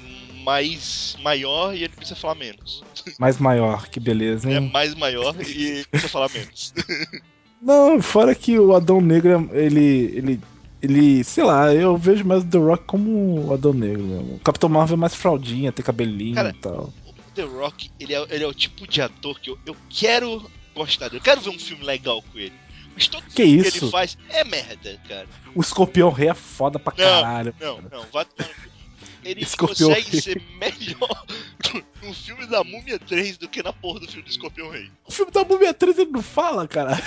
[0.44, 2.82] mais maior e ele precisa falar menos.
[3.18, 4.70] mais maior, que beleza, Ele é hein?
[4.72, 6.74] mais maior e ele precisa falar menos.
[7.60, 10.12] Não, fora que o Adão Negro, ele.
[10.14, 10.40] ele.
[10.80, 11.22] ele.
[11.24, 14.34] sei lá, eu vejo mais o The Rock como o Adão Negro mesmo.
[14.36, 16.92] O Capitão Marvel é mais fraldinha, tem cabelinho Cara, e tal.
[17.06, 20.50] O The Rock, ele é, ele é o tipo de ator que eu, eu quero
[20.74, 21.18] gostar dele.
[21.18, 22.54] Eu quero ver um filme legal com ele.
[23.00, 23.72] Mas todo Que filme isso?
[23.78, 25.26] que ele faz é merda, cara.
[25.54, 27.54] O Escorpião Rei é foda pra Não, caralho.
[27.58, 28.70] Não, não, tomar no cu.
[29.24, 30.20] Ele Escorpião consegue Rei.
[30.20, 31.24] ser melhor
[32.02, 34.90] no filme da Múmia 3 do que na porra do filme do Escorpião Rei.
[35.06, 36.92] O filme da Múmia 3 ele não fala, cara.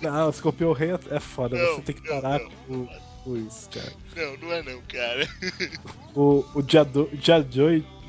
[0.00, 2.86] não, o Escorpião Rei é- é foda, Não, você tem que não, parar não.
[3.24, 3.92] com, isso, cara.
[4.16, 5.28] Não, não é não, cara.
[6.14, 7.42] O, o Dia, do, Dia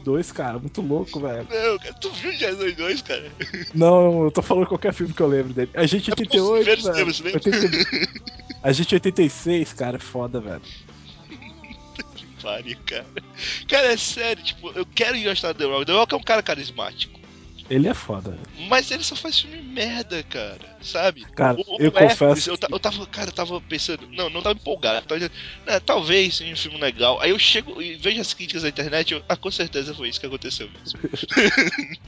[0.03, 1.47] 2, cara, muito louco, velho.
[1.49, 3.31] Não, tu viu Jesus 2, cara?
[3.73, 5.71] Não, eu tô falando qualquer filme que eu lembro dele.
[5.73, 7.39] A gente É porque os 88, primeiros velho.
[7.45, 7.69] lembra?
[8.01, 8.23] 80
[8.61, 10.61] A gente 86, cara, é foda, velho.
[12.15, 13.05] Que pariu, cara.
[13.67, 15.85] Cara, é sério, tipo, eu quero gostar do The Rock.
[15.85, 17.19] The Rock é um cara carismático.
[17.69, 18.37] Ele é foda.
[18.67, 20.59] Mas ele só faz filme merda, cara.
[20.81, 21.25] Sabe?
[21.35, 24.07] Cara, O- o eu Hércules, confesso Eu, eu tava, cara, eu tava pensando.
[24.11, 25.05] Não, não tava empolgado.
[25.07, 25.33] Tava dizendo,
[25.65, 27.19] "É, talvez um filme legal.
[27.21, 29.13] Aí eu chego e vejo as críticas na internet.
[29.13, 30.99] Eu, ah, com certeza foi isso que aconteceu mesmo.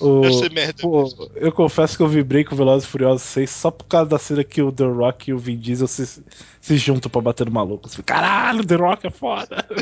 [0.00, 0.22] O...
[0.22, 0.82] Deve ser merda.
[0.82, 4.10] Pô, eu confesso que eu vibrei com o Velozes e Furiosos 6 só por causa
[4.10, 6.24] da cena que o The Rock e o Vin Diesel se,
[6.60, 7.88] se juntam pra bater no maluco.
[8.02, 9.64] Caralho, The Rock é foda.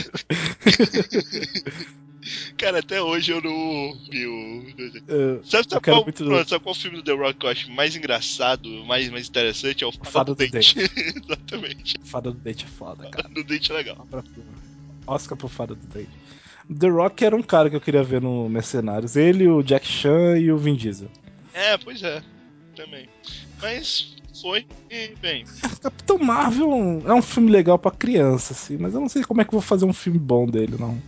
[2.56, 4.64] Cara, até hoje eu não vi o.
[5.08, 7.70] Eu- Sabe, sabe, qual, muito- pronto, sabe qual filme do The Rock que eu acho
[7.70, 9.82] mais engraçado, mais, mais interessante?
[9.84, 10.74] É o Fada, Fada do do Dente.
[11.24, 11.94] Exatamente.
[12.04, 13.22] Fada do Dente é foda, cara.
[13.22, 14.06] Fada do Dente é legal.
[15.06, 16.10] Oscar pro Fada do Dente.
[16.78, 19.16] The Rock era um cara que eu queria ver no Mercenários.
[19.16, 21.10] Ele, o Jack Chan e o Vin Diesel.
[21.54, 22.22] É, pois é.
[22.76, 23.08] Também.
[23.60, 25.44] Mas foi e, bem.
[25.82, 29.44] Capitão Marvel é um filme legal pra criança, assim, mas eu não sei como é
[29.44, 31.00] que eu vou fazer um filme bom dele, não.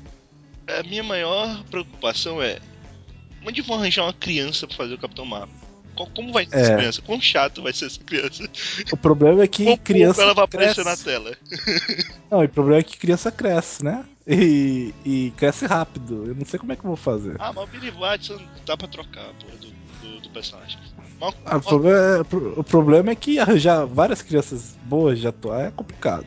[0.80, 2.58] A minha maior preocupação é.
[3.46, 5.62] Onde vão arranjar uma criança pra fazer o Capitão Marvel?
[6.14, 6.60] Como vai ser É.
[6.60, 7.02] essa criança?
[7.02, 8.48] Quão chato vai ser essa criança?
[8.92, 10.80] O problema é que Quão criança ela vai cresce.
[10.80, 11.36] aparecer na tela?
[12.30, 14.04] Não, o problema é que criança cresce, né?
[14.26, 16.24] E, e cresce rápido.
[16.28, 17.36] Eu não sei como é que eu vou fazer.
[17.40, 19.68] Ah, mas o Billy Watson dá pra trocar, pô, do,
[20.00, 20.78] do, do personagem.
[21.44, 22.20] Ah, o, problema é,
[22.56, 26.26] o problema é que arranjar várias crianças boas de atuar é complicado.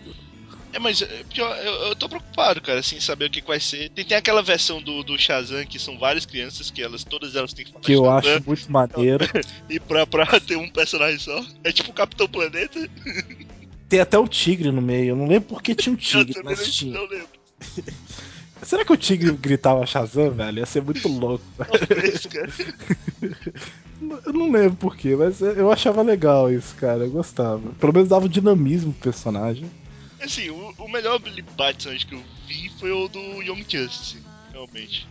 [0.75, 3.61] É, mas é, porque eu, eu, eu tô preocupado, cara, sem saber o que vai
[3.61, 3.89] ser.
[3.91, 7.53] Tem, tem aquela versão do, do Shazam que são várias crianças, que elas todas elas
[7.53, 9.25] têm que falar Que eu acho muito maneiro.
[9.69, 11.43] E pra, pra ter um personagem só.
[11.63, 12.89] É tipo o Capitão Planeta.
[13.87, 15.11] Tem até um tigre no meio.
[15.11, 16.93] Eu não lembro porque tinha um tigre, mas não, tinha.
[16.93, 17.29] não lembro.
[18.61, 20.59] Será que o tigre gritava Shazam, velho?
[20.59, 21.45] Ia ser muito louco.
[21.57, 22.49] Talvez, cara.
[24.25, 27.05] Eu não lembro porquê, mas eu achava legal isso, cara.
[27.05, 27.61] Eu gostava.
[27.79, 29.69] Pelo menos dava um dinamismo pro personagem.
[30.25, 34.17] Assim, o, o melhor Billy Batson acho que eu vi foi o do Young Justice,
[34.51, 35.07] realmente.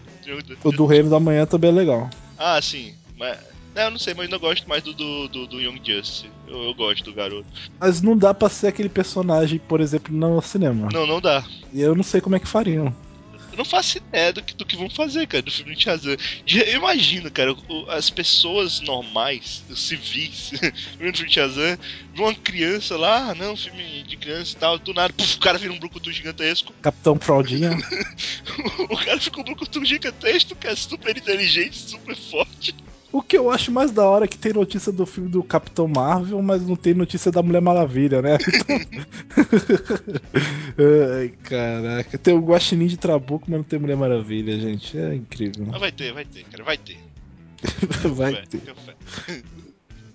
[0.65, 2.11] O do Reino da Manhã também é legal.
[2.37, 2.95] Ah, sim.
[3.17, 3.39] Mas.
[3.75, 6.31] Não, eu não sei, mas eu ainda gosto mais do, do, do, do Young Justice.
[6.47, 7.47] Eu, eu gosto do garoto.
[7.81, 10.89] Mas não dá pra ser aquele personagem, por exemplo, no cinema.
[10.93, 11.45] Não, não dá.
[11.73, 12.95] E eu não sei como é que fariam.
[13.55, 16.17] Eu não faço ideia do que, do que vão fazer, cara, do filme de Shazam.
[16.45, 17.55] Eu imagino, cara,
[17.91, 20.51] as pessoas normais, os civis,
[20.99, 21.79] vendo o filme de Shazam,
[22.17, 25.57] uma criança lá, ah, não, filme de criança e tal, do nada, puf, o cara
[25.57, 26.75] vira um brucutu gigantesco.
[26.83, 27.71] Capitão Fraldinha.
[28.91, 32.75] o cara fica um brucutu gigantesco, cara, super inteligente, super forte.
[33.15, 35.87] O que eu acho mais da hora é que tem notícia do filme do Capitão
[35.87, 38.39] Marvel, mas não tem notícia da Mulher Maravilha, né?
[41.17, 42.19] Ai, caraca.
[42.19, 44.99] Tem o Guaxinim de Trabuco, mas não tem Mulher Maravilha, gente.
[44.99, 45.67] É incrível.
[45.79, 46.99] Vai ter, vai ter, cara, vai ter.
[48.17, 48.59] Vai ter.
[48.59, 48.97] fé.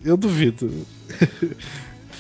[0.04, 0.86] Eu duvido.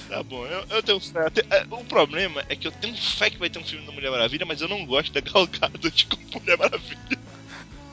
[0.08, 1.26] Tá bom, eu, eu tenho fé.
[1.70, 4.46] O problema é que eu tenho fé que vai ter um filme da Mulher Maravilha,
[4.46, 7.20] mas eu não gosto da Gal Gadot como Mulher Maravilha.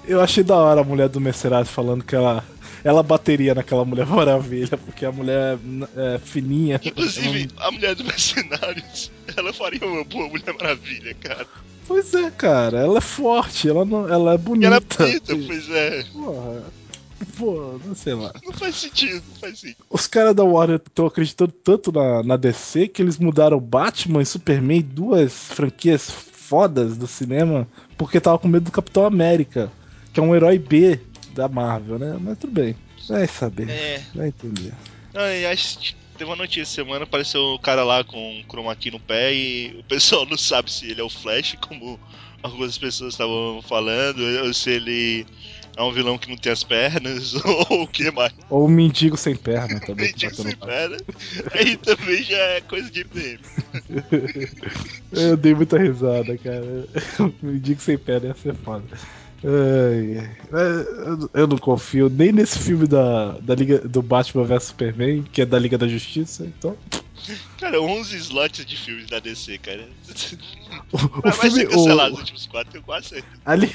[0.06, 2.44] Eu achei da hora a mulher do Mercenário falando que ela,
[2.86, 5.58] ela bateria naquela Mulher Maravilha, porque a mulher
[5.96, 6.80] é fininha.
[6.84, 11.46] Inclusive, a mulher do Mercenários, ela faria uma boa Mulher Maravilha, cara.
[11.88, 14.66] Pois é, cara, ela é forte, ela, não, ela é E bonita.
[14.68, 16.04] ela é bonita, pois é.
[16.12, 16.62] Porra.
[17.36, 18.32] Pô, não sei lá.
[18.44, 19.78] Não faz sentido, não faz sentido.
[19.90, 24.26] Os caras da Warner estão acreditando tanto na, na DC que eles mudaram Batman e
[24.26, 29.72] Superman, duas franquias fodas do cinema, porque tava com medo do Capitão América,
[30.12, 31.00] que é um herói B
[31.36, 32.16] da Marvel, né?
[32.20, 32.74] Mas tudo bem.
[33.08, 33.68] Vai saber.
[33.68, 34.02] É.
[34.14, 34.72] Vai entender.
[35.14, 38.90] E acho que teve uma notícia semana, apareceu o cara lá com um chroma key
[38.90, 42.00] no pé e o pessoal não sabe se ele é o Flash, como
[42.42, 45.26] algumas pessoas estavam falando, ou se ele
[45.76, 48.32] é um vilão que não tem as pernas, ou o que mais.
[48.48, 50.06] Ou o mendigo sem perna também.
[50.06, 50.96] Mendigo sem perna.
[51.52, 53.40] Aí também já é coisa de MDM.
[55.12, 56.86] Eu dei muita risada, cara.
[57.42, 58.84] Mendigo sem perna ia ser foda.
[59.44, 60.30] Ai.
[60.52, 65.42] Eu- Eu não confio nem nesse filme da, da Liga, do Batman vs Superman, que
[65.42, 66.76] é da Liga da Justiça, então.
[67.58, 69.88] Cara, 11 slots de filmes da DC, cara.
[70.92, 73.34] O, o Vai, filme, ser cancelado os o, últimos quatro, tenho quase certeza.
[73.44, 73.74] a, Li-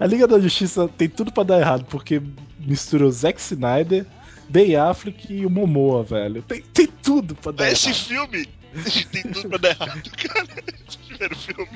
[0.00, 2.20] a Liga da Justiça tem tudo pra dar errado, porque
[2.58, 4.04] mistura o Zack Snyder,
[4.48, 6.42] Ben Affleck e o Momoa, velho.
[6.42, 8.00] Tem, tem tudo pra dar Esse errado.
[8.04, 8.48] filme
[9.12, 10.48] tem tudo pra dar errado, cara.
[10.88, 11.68] Esse primeiro filme.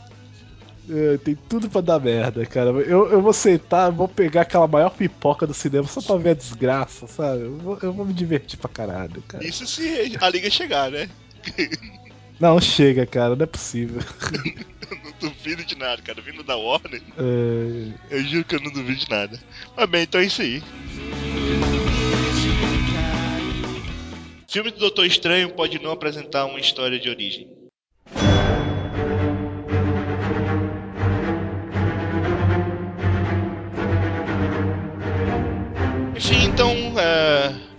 [0.91, 2.71] É, tem tudo pra dar merda, cara.
[2.71, 6.35] Eu, eu vou sentar, vou pegar aquela maior pipoca do cinema só pra ver a
[6.35, 7.43] desgraça, sabe?
[7.43, 9.45] Eu vou, eu vou me divertir pra caralho, cara.
[9.45, 11.09] Isso se a liga chegar, né?
[12.41, 14.01] Não, chega, cara, não é possível.
[14.01, 16.21] Eu não duvido de nada, cara.
[16.21, 19.39] Vindo da Warner, É, eu juro que eu não duvido de nada.
[19.77, 20.63] Mas bem, então é isso aí.
[24.49, 27.49] Filme do Doutor Estranho pode não apresentar uma história de origem.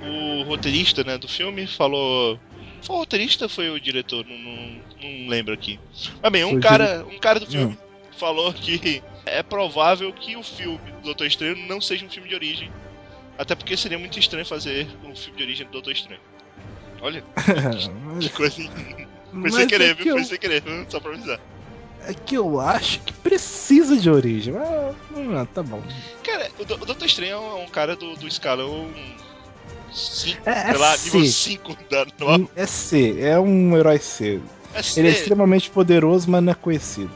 [0.02, 2.40] O roteirista né, do filme falou.
[2.82, 4.26] Foi o roteirista ou foi o diretor?
[4.26, 5.80] Não, não, não lembro aqui.
[6.22, 7.78] Mas bem, um Foi cara, um cara do filme
[8.18, 12.36] falou que é provável que o filme do Doutor Estranho não seja um filme de
[12.36, 12.72] origem.
[13.38, 16.22] Até porque seria muito estranho fazer um filme de origem do Doutor Estranho.
[17.02, 17.24] Olha,
[18.20, 18.56] que coisa.
[18.56, 20.14] Foi mas sem querer, é, viu?
[20.14, 20.86] Foi eu, sem querer, viu?
[20.90, 21.40] só pra avisar.
[22.08, 24.54] É que eu acho que precisa de origem.
[24.54, 24.66] Mas,
[25.38, 25.82] ah, tá bom.
[26.24, 28.90] Cara, o, Do- o Doutor Estranho é um cara do, do escalão
[29.92, 31.06] 5, É, é sei lá, C.
[31.18, 32.50] nível 5 da nova.
[32.56, 34.42] É C, é um herói C.
[34.74, 37.12] É Ele é C, extremamente poderoso, mas não é conhecido.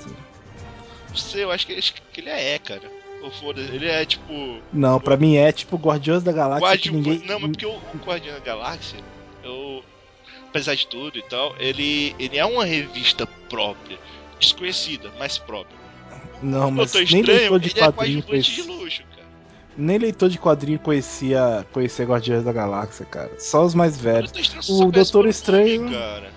[1.15, 2.91] C, eu acho que, acho que ele é E, cara.
[3.23, 4.62] Ou foda ele é tipo.
[4.71, 6.93] Não, pra mim é tipo Guardiões da Galáxia que Guardião.
[7.13, 7.28] ninguém.
[7.28, 9.00] Não, mas porque o, o Guardião da Galáxia,
[9.43, 9.84] eu,
[10.50, 13.97] apesar de tudo e tal, ele, ele é uma revista própria.
[14.39, 15.78] Desconhecida, mas própria.
[16.41, 18.63] Não, mas nem Estranho, leitor de é quadrinho de conhecia.
[18.65, 19.28] luxo, cara.
[19.76, 23.32] Nem leitor de quadrinho conhecia, conhecia Guardiões da Galáxia, cara.
[23.39, 24.32] Só os mais velhos.
[24.69, 26.32] O Doutor Estranho- cara.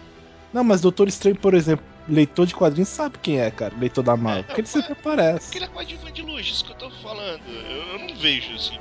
[0.53, 3.73] Não, mas Doutor Estranho, por exemplo, leitor de quadrinhos sabe quem é, cara.
[3.79, 4.41] Leitor da Marvel.
[4.41, 5.45] É, porque ele mas- sempre aparece.
[5.47, 7.41] Porque ele é coadjuvante de luxo, isso que eu tô falando.
[7.47, 8.79] Eu, eu não vejo assim.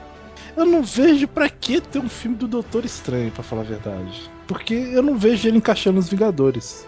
[0.58, 4.30] Eu não vejo pra que ter um filme do Doutor Estranho, pra falar a verdade.
[4.48, 6.88] Porque eu não vejo ele encaixando nos Vingadores.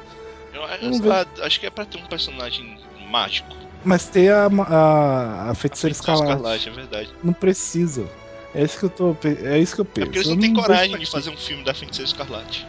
[1.04, 2.78] Lá, acho que é pra ter um personagem
[3.10, 3.56] mágico.
[3.84, 6.70] Mas tem a, a, a Feiticeira Escarlate.
[6.70, 7.10] é verdade.
[7.24, 8.06] Não precisa.
[8.54, 9.18] É isso que eu tô.
[9.44, 10.06] É isso que eu É penso.
[10.08, 12.68] porque eles não têm coragem de fazer um filme da Feiticeira Escarlate.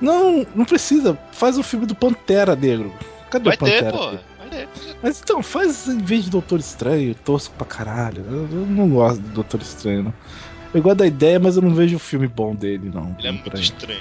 [0.00, 1.18] Não, não precisa.
[1.32, 2.92] Faz o filme do Pantera Negro.
[3.30, 3.92] Cadê Vai o Pantera?
[3.92, 4.08] ter, pô.
[4.50, 4.68] Ter.
[5.02, 8.24] Mas então, faz em vez de Doutor Estranho, tosco pra caralho.
[8.28, 10.14] Eu, eu não gosto do Doutor Estranho, não.
[10.72, 13.16] Eu gosto da ideia, mas eu não vejo filme bom dele, não.
[13.18, 14.00] Ele é muito estranho.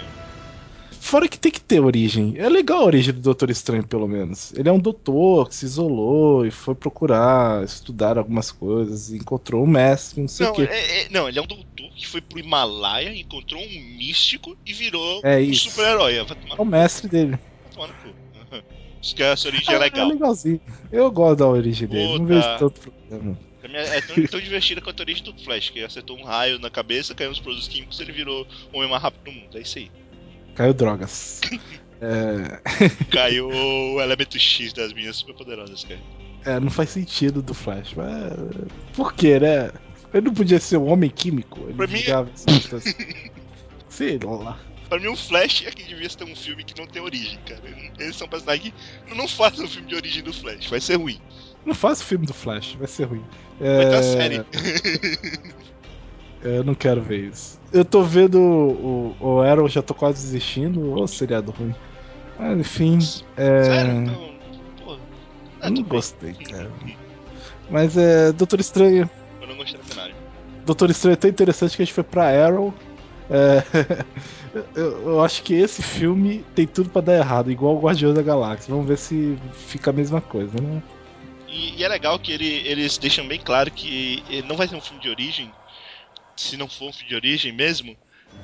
[1.03, 2.33] Fora que tem que ter origem.
[2.37, 4.53] É legal a origem do Doutor Estranho, pelo menos.
[4.53, 9.61] Ele é um doutor que se isolou e foi procurar, estudar algumas coisas, e encontrou
[9.65, 10.61] um mestre, não sei Não, o quê.
[10.63, 14.71] é, é- não, ele é um doutor que foi pro Himalaia, encontrou um místico e
[14.71, 16.15] virou É um super-herói.
[16.15, 16.25] É
[16.57, 17.31] o mestre dele.
[17.31, 18.15] vai tomar no cu.
[19.03, 20.09] Isso que essa origem é É, legal.
[20.09, 20.61] é legalzinho.
[20.89, 22.25] Eu gosto da origem dele, não Puta.
[22.33, 23.37] vejo tanto problema.
[23.61, 27.13] É tão, tão divertida quanto a origem do Flash, que acertou um raio na cabeça,
[27.13, 29.57] caiu uns produtos químicos e ele virou o homem mais rápido do mundo.
[29.57, 29.91] É isso aí.
[30.55, 31.41] Caiu drogas.
[32.05, 32.59] É,
[33.11, 36.01] Caiu o elemento X das minhas superpoderosas, cara.
[36.43, 38.33] é, não faz sentido do Flash, mas.
[38.93, 39.71] Por quê, né?
[40.13, 41.61] Ele não podia ser um homem químico.
[41.61, 42.03] Ele Pra mim-
[42.35, 42.93] substâncias.
[43.87, 44.59] Sei lá.
[44.89, 47.61] Pra mim, o Flash é que devia ter um filme que não tem origem, cara.
[47.97, 48.73] Eles são personagens
[49.07, 51.21] que não fazem um filme de origem do Flash, vai ser ruim.
[51.65, 53.23] Não faz o filme do Flash, vai ser ruim.
[53.61, 54.45] Vai ter É, a série.
[56.43, 57.59] Eu não quero ver isso.
[57.71, 60.93] Eu tô vendo o, o Arrow, já tô quase desistindo.
[60.93, 61.73] Ô, seriado ruim.
[62.37, 62.97] Mas enfim,
[63.37, 63.63] é.
[63.63, 63.91] Sério?
[64.01, 64.33] Então,
[64.83, 64.93] pô.
[64.93, 64.99] eu
[65.61, 65.89] Ah, não tudo bem.
[65.97, 66.71] gostei, cara.
[67.69, 68.31] Mas é.
[68.33, 69.09] Doutor Estranho.
[69.41, 70.15] Eu não gostei do cenário.
[70.65, 72.73] Doutor Estranho é tão interessante que a gente foi pra Arrow.
[73.29, 73.63] É,
[74.75, 78.21] eu, eu acho que esse filme tem tudo pra dar errado, igual o Guardião da
[78.21, 78.73] Galáxia.
[78.73, 80.83] Vamos ver se fica a mesma coisa, né?
[81.47, 84.75] E, e é legal que ele- eles deixam bem claro que ele não vai ser
[84.75, 85.53] um filme de origem
[86.35, 87.95] se não for um filme de origem mesmo,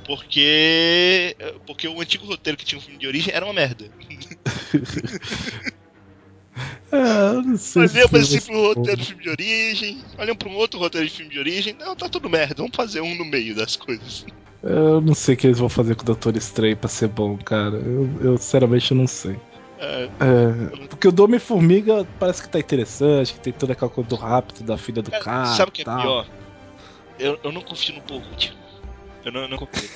[0.05, 3.89] porque porque o antigo roteiro que tinha um filme de origem era uma merda.
[6.91, 7.87] É, eu não sei.
[7.87, 11.13] se Olhamos assim pro roteiro de filme de origem, olhamos pra um outro roteiro de
[11.13, 14.25] filme de origem, não, tá tudo merda, vamos fazer um no meio das coisas.
[14.61, 17.37] Eu não sei o que eles vão fazer com o Doutor Estranho pra ser bom,
[17.37, 17.75] cara.
[17.77, 19.39] Eu, eu sinceramente não sei.
[19.79, 24.09] É, É, porque o do Homem-Formiga parece que tá interessante, que tem toda aquela coisa
[24.09, 25.45] do rapto da filha do cara, cara.
[25.45, 26.27] sabe o que é pior?
[27.19, 28.51] Eu, eu não confio no Rudd.
[29.25, 29.89] Eu não, eu não confio.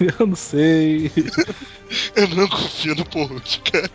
[0.18, 1.12] eu não sei.
[2.16, 3.90] Eu não confio no Rudd, cara.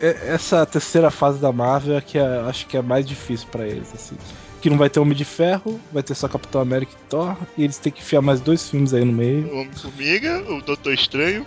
[0.00, 3.66] É- Essa terceira fase da Marvel é que é- acho que é mais difícil pra
[3.66, 4.16] eles, assim.
[4.60, 7.64] Que não vai ter Homem de Ferro, vai ter só Capitão América e Thor, e
[7.64, 9.46] eles têm que enfiar mais dois filmes aí no meio.
[9.48, 11.46] O Homem-Formiga, o Doutor Estranho.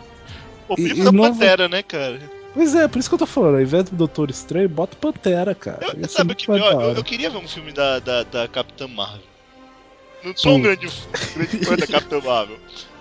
[0.67, 2.19] Ou E- podia e fazer a novo- Pantera, né, cara?
[2.53, 4.99] Pois é, por isso que eu tô falando, ao invés do Doutor Estranho, bota o
[4.99, 5.79] Pantera, cara.
[5.95, 6.59] Eu- sabe o que pior?
[6.75, 9.21] da Eu, eu queria ver um filme da, da, da Capitã Marvel.
[10.23, 10.87] Não sou um grande,
[11.35, 12.57] grande fã da Capitã Marvel.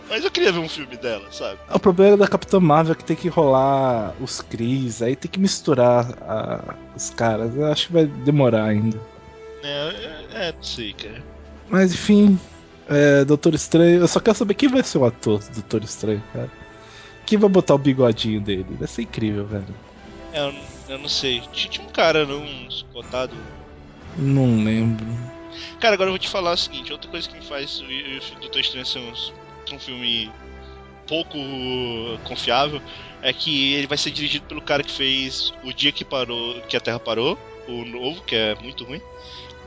[0.08, 1.58] Mas eu queria ver um filme dela, sabe?
[1.68, 5.40] O problema da Capitã Marvel é que tem que rolar os Cris, aí tem que
[5.40, 7.56] misturar a- os caras.
[7.56, 9.00] Eu acho que vai demorar ainda.
[9.64, 11.24] É, é, é, não sei, cara.
[11.68, 12.38] Mas enfim,
[12.88, 13.98] é, Doutor Estranho.
[14.00, 16.50] Eu só quero saber quem vai ser o ator do Doutor Estranho, cara.
[17.24, 18.66] Quem vai botar o bigodinho dele?
[18.78, 19.74] Vai ser incrível, velho.
[20.32, 20.54] É, eu,
[20.88, 21.40] eu não sei.
[21.52, 23.34] Tinha tinha um cara, não, um cotado.
[24.16, 25.04] Não lembro.
[25.80, 28.40] Cara, agora eu vou te falar o seguinte: outra coisa que me faz o, o
[28.40, 30.30] Doutor Estranho ser um, um filme
[31.06, 31.38] pouco
[32.24, 32.80] confiável
[33.22, 36.76] é que ele vai ser dirigido pelo cara que fez O Dia que Parou, que
[36.76, 37.38] a Terra Parou,
[37.68, 39.00] o novo, que é muito ruim,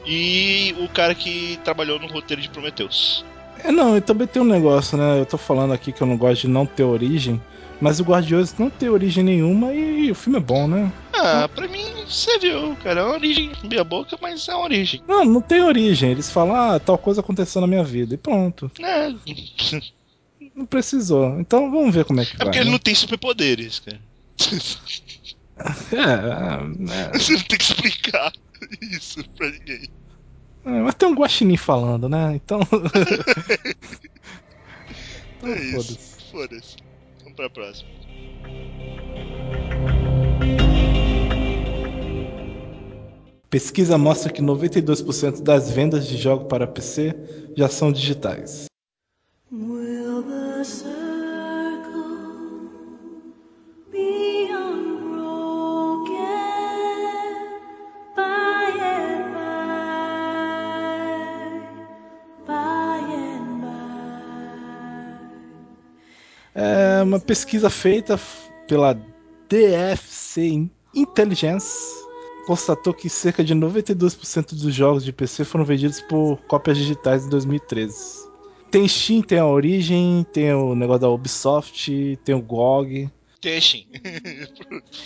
[0.05, 3.25] e o cara que trabalhou no roteiro de Prometheus.
[3.63, 5.19] É, não, e também tem um negócio, né?
[5.19, 7.41] Eu tô falando aqui que eu não gosto de não ter origem,
[7.81, 10.91] mas o Guardiões não tem origem nenhuma e o filme é bom, né?
[11.21, 15.01] Ah, pra mim, você viu, cara, é uma origem meia boca, mas é uma origem.
[15.07, 16.11] Não, não tem origem.
[16.11, 18.13] Eles falam, ah, tal coisa aconteceu na minha vida.
[18.15, 18.71] E pronto.
[18.79, 19.09] É,
[20.55, 21.39] Não precisou.
[21.39, 22.45] Então vamos ver como é que é vai.
[22.47, 22.71] porque ele né?
[22.71, 23.99] não tem superpoderes, cara.
[25.91, 28.31] É, Você não tem que explicar
[28.81, 29.89] isso pra ninguém.
[30.65, 32.33] é, é, mas tem um guaxinim falando, né?
[32.35, 32.61] Então.
[35.37, 35.97] Então, É isso.
[36.31, 36.31] foda-se.
[36.31, 36.75] Foda-se.
[37.23, 37.89] Vamos pra próxima.
[43.49, 47.15] Pesquisa mostra que 92% das vendas de jogos para PC
[47.57, 48.65] já são digitais.
[66.53, 68.19] É uma pesquisa feita
[68.67, 68.95] pela
[69.49, 72.08] DFC Intelligence
[72.49, 77.29] constatou que cerca de 92% dos jogos de PC foram vendidos por cópias digitais em
[77.29, 78.27] 2013.
[78.71, 83.07] Tem Steam, tem a Origin, tem o negócio da Ubisoft, tem o GOG
[83.41, 83.87] Teshin.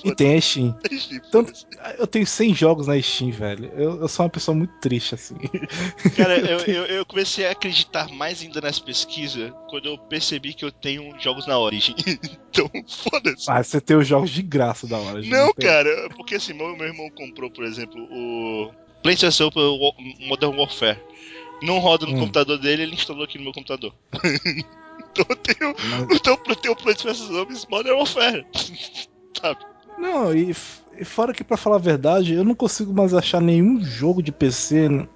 [0.04, 0.78] e tem a Steam.
[1.32, 1.66] Foda-se.
[1.98, 3.72] eu tenho 100 jogos na Steam, velho.
[3.76, 5.36] Eu, eu sou uma pessoa muito triste, assim.
[6.16, 10.66] Cara, eu, eu, eu comecei a acreditar mais ainda nessa pesquisa quando eu percebi que
[10.66, 11.96] eu tenho jogos na Origin.
[12.50, 13.50] então, foda-se.
[13.50, 15.22] Ah, você tem os jogos de graça da hora.
[15.22, 19.50] Não, cara, porque assim, meu, meu irmão comprou, por exemplo, o PlayStation
[20.28, 21.00] Modern Warfare.
[21.62, 22.20] Não roda no Hum.
[22.20, 23.94] computador dele, ele instalou aqui no meu computador.
[25.14, 28.46] Então eu tenho, Mas- então eu tenho o PlayStation Modern Warfare.
[29.40, 29.60] Sabe?
[29.98, 30.52] Não, e,
[30.98, 34.32] e fora que, pra falar a verdade, eu não consigo mais achar nenhum jogo de
[34.32, 35.08] PC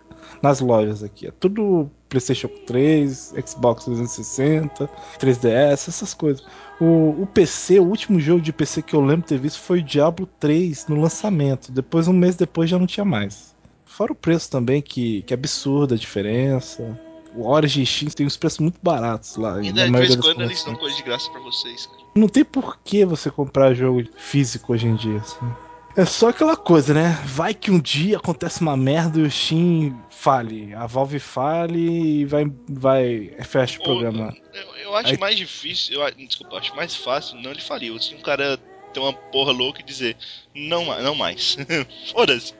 [0.42, 1.28] nas lojas aqui.
[1.28, 6.46] É tudo PlayStation 3, Xbox 360, 3DS, essas coisas.
[6.80, 9.80] O, o PC, o último jogo de PC que eu lembro de ter visto foi
[9.80, 11.72] o Diablo 3 no lançamento.
[11.72, 13.56] Depois, um mês depois, já não tinha mais.
[13.86, 17.00] Fora o preço também, que, que é absurda a diferença.
[17.36, 19.62] O Origin Steam tem uns preços muito baratos lá.
[19.62, 22.00] E de vez em quando eles dão coisa de graça pra vocês, cara.
[22.16, 25.46] Não tem por que você comprar jogo físico hoje em dia, assim.
[25.96, 27.20] É só aquela coisa, né?
[27.26, 30.72] Vai que um dia acontece uma merda e o Steam fale.
[30.76, 34.32] A Valve fale e vai, vai fecha o programa.
[34.54, 38.00] Eu, eu acho Aí- mais difícil, eu, desculpa, eu acho mais fácil não ele falir.
[38.00, 38.58] Se um cara
[38.94, 40.16] ter uma porra louca e dizer,
[40.56, 41.58] não, não mais.
[42.14, 42.54] Foda-se.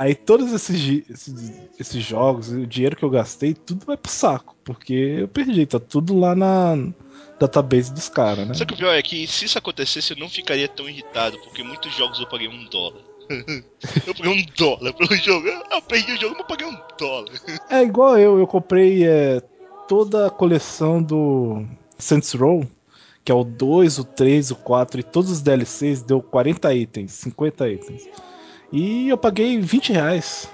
[0.00, 4.56] Aí todos esses, esses, esses jogos, o dinheiro que eu gastei, tudo vai pro saco.
[4.64, 6.90] Porque eu perdi, tá tudo lá na
[7.38, 8.54] database dos caras, né?
[8.54, 11.62] Só que o pior é que se isso acontecesse eu não ficaria tão irritado, porque
[11.62, 13.02] muitos jogos eu paguei um dólar.
[13.28, 15.46] eu paguei um dólar pelo jogo.
[15.46, 17.32] Eu perdi o jogo, mas eu paguei um dólar.
[17.68, 19.42] É igual eu, eu comprei é,
[19.86, 21.62] toda a coleção do
[21.98, 22.66] Saints Row,
[23.22, 27.12] que é o 2, o 3, o 4 e todos os DLCs, deu 40 itens,
[27.12, 28.08] 50 itens.
[28.72, 30.48] E eu paguei 20 reais.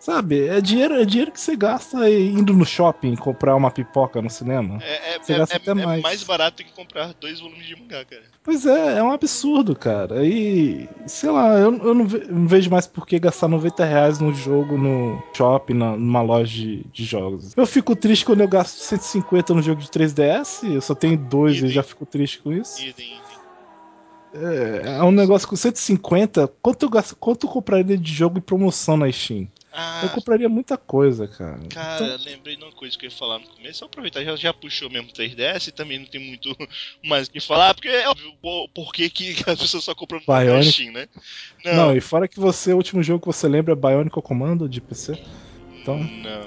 [0.00, 4.30] Sabe, é dinheiro, é dinheiro que você gasta indo no shopping comprar uma pipoca no
[4.30, 4.78] cinema.
[4.82, 6.02] É, é, Você é- gasta é- até mais.
[6.02, 8.22] mais barato que comprar dois volumes de mangá, cara.
[8.42, 10.24] Pois é, é um absurdo, cara.
[10.24, 14.18] E, sei lá, eu, eu não, ve- não vejo mais por que gastar 90 reais
[14.18, 17.54] num jogo no shopping, na- numa loja de, de jogos.
[17.54, 21.56] Eu fico triste quando eu gasto 150 no jogo de 3DS, eu só tenho dois
[21.56, 21.70] e Idem.
[21.70, 22.80] já fico triste com isso.
[22.82, 23.20] Idem.
[24.40, 28.42] É, é um negócio com 150, quanto eu, gasto, quanto eu compraria de jogo em
[28.42, 29.48] promoção na Steam?
[29.80, 31.60] Ah, Eu compraria muita coisa, cara.
[31.68, 33.78] Cara, Então, lembrei de uma coisa que eu ia falar no começo.
[33.78, 36.56] Só aproveitar, já, já puxou mesmo 3DS e também não tem muito
[37.04, 38.32] mais o que falar, porque é óbvio
[38.74, 40.72] por, que, as pessoas só compram no Bionic.
[40.72, 41.06] Steam, né?
[41.64, 41.96] não.
[41.96, 45.22] e fora que você, o último jogo que você lembra é Bionicle Commando de PC.
[45.94, 45.98] Então.
[45.98, 46.40] Não.
[46.40, 46.42] não,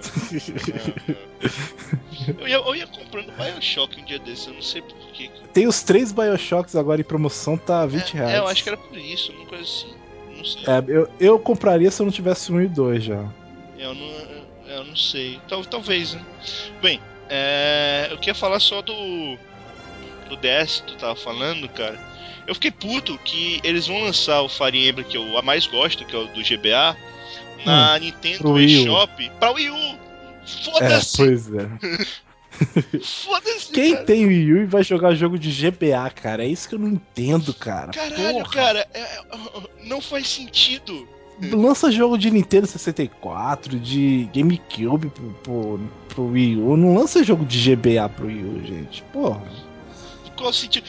[2.36, 2.38] não.
[2.40, 5.30] Eu, ia, eu ia comprando Bioshock um dia desse, eu não sei porquê.
[5.54, 8.34] Tem os três Bioshocks agora em promoção, tá 20 reais.
[8.34, 9.94] É, eu acho que era por isso, uma coisa assim.
[10.38, 10.62] Não sei.
[10.64, 13.26] É, eu, eu compraria se eu não tivesse um e dois já.
[13.78, 15.40] Eu não, eu- eu não sei.
[15.50, 16.22] Tal, talvez, né?
[16.82, 19.38] Bem, é, eu queria falar só do.
[20.30, 22.00] Do DS que tu tava falando, cara.
[22.48, 26.06] Eu fiquei puto que eles vão lançar o Fire Emblem que eu a mais gosto,
[26.06, 26.96] que é o do GBA,
[27.66, 28.82] na Nintendo pro Wii U.
[28.84, 29.76] eShop pra Wii U.
[29.76, 29.98] É,
[30.46, 31.18] Foda-se!
[31.18, 31.70] pois é.
[33.02, 33.72] Foda-se!
[33.72, 34.06] Quem cara.
[34.06, 36.44] tem Wii U e vai jogar jogo de GBA, cara?
[36.44, 37.92] É isso que eu não entendo, cara.
[37.92, 38.50] Caralho, Porra.
[38.54, 39.22] cara, é- é-
[39.86, 41.08] não faz sentido.
[41.52, 46.78] Lança jogo de Nintendo 64, de GameCube pro, pro, pro Wii U.
[46.78, 49.02] Não lança jogo de GBA pro Wii U, gente.
[49.12, 49.42] Porra.
[50.42, 50.88] Qual o sentido?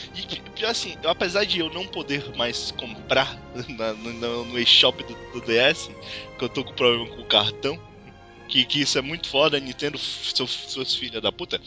[0.58, 3.36] E assim, apesar de eu não poder mais comprar
[3.68, 5.90] na- no, no, eShop do, do DS,
[6.38, 7.78] que eu tô com problema com o cartão,
[8.48, 11.60] que, que isso é muito foda, a Nintendo, seus filhos da puta.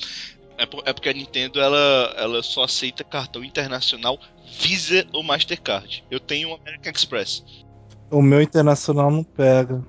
[0.58, 4.20] É, por- é porque a Nintendo ela, ela só aceita cartão internacional
[4.60, 6.04] Visa ou Mastercard.
[6.10, 7.44] Eu tenho o American Express.
[8.10, 9.86] O meu internacional não pega.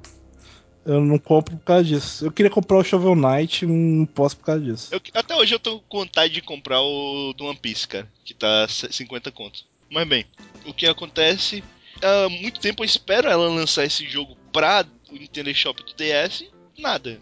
[0.87, 2.25] Eu não compro por causa disso.
[2.25, 4.89] Eu queria comprar o Shovel Knight, não posso por causa disso.
[4.95, 8.33] Eu- até hoje eu tô com vontade de comprar o do One Piece, cara, que
[8.33, 9.67] tá 50 contos.
[9.91, 10.25] Mas bem,
[10.65, 11.63] o que acontece?
[12.01, 16.45] Há muito tempo eu espero ela lançar esse jogo pra o Nintendo Shop do DS,
[16.79, 17.19] nada.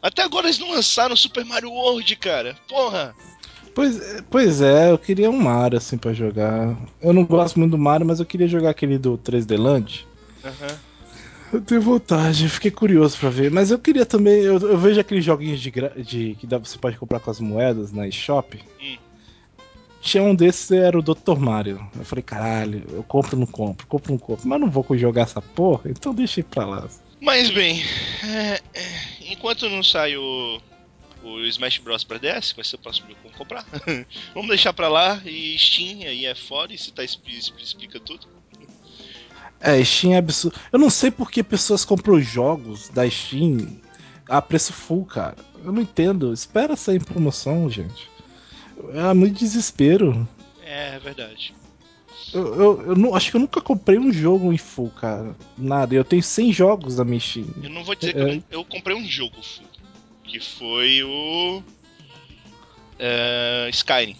[0.00, 2.56] Até agora eles não lançaram Super Mario World, cara.
[2.68, 3.14] Porra!
[3.74, 6.76] Pois, pois é, eu queria um Mario assim pra jogar.
[7.02, 10.06] Eu não gosto muito do Mario, mas eu queria jogar aquele do 3D Land.
[10.44, 10.78] Aham.
[11.54, 13.48] Eu tenho vontade, eu fiquei curioso pra ver.
[13.48, 14.40] Mas eu queria também.
[14.42, 15.70] Eu, eu vejo aqueles joguinhos de,
[16.02, 18.60] de que dá, você pode comprar com as moedas na eShop.
[18.82, 18.96] Hum.
[20.00, 21.38] Tinha um desses, era o Dr.
[21.38, 21.88] Mario.
[21.96, 23.86] Eu falei, caralho, eu compro ou não compro?
[23.86, 24.48] Compro ou não compro?
[24.48, 26.88] Mas não vou jogar essa porra, então deixa ir pra lá.
[27.20, 27.82] Mas bem,
[28.22, 30.60] é, é, enquanto não sai o,
[31.22, 33.64] o Smash Bros pra DS, que vai ser o próximo jogo que vamos comprar,
[34.34, 37.98] vamos deixar pra lá e Steam aí é foda, e se tá expli- expli- explica
[37.98, 38.33] tudo.
[39.64, 40.58] É, Steam é absurdo.
[40.72, 43.66] Eu não sei por que pessoas compram jogos da Steam
[44.28, 45.36] a preço full, cara.
[45.64, 46.32] Eu não entendo.
[46.32, 48.08] Espera sair em promoção, gente.
[48.92, 50.28] É muito desespero.
[50.62, 51.54] É, é verdade.
[52.32, 55.34] Eu, eu, eu não, acho que eu nunca comprei um jogo em full, cara.
[55.56, 55.94] Nada.
[55.94, 57.46] Eu tenho 100 jogos na minha Steam.
[57.62, 58.22] Eu não vou dizer que É.
[58.22, 59.64] eu, não- eu comprei um jogo full,
[60.24, 61.62] que foi o
[62.98, 64.16] é, Skyrim.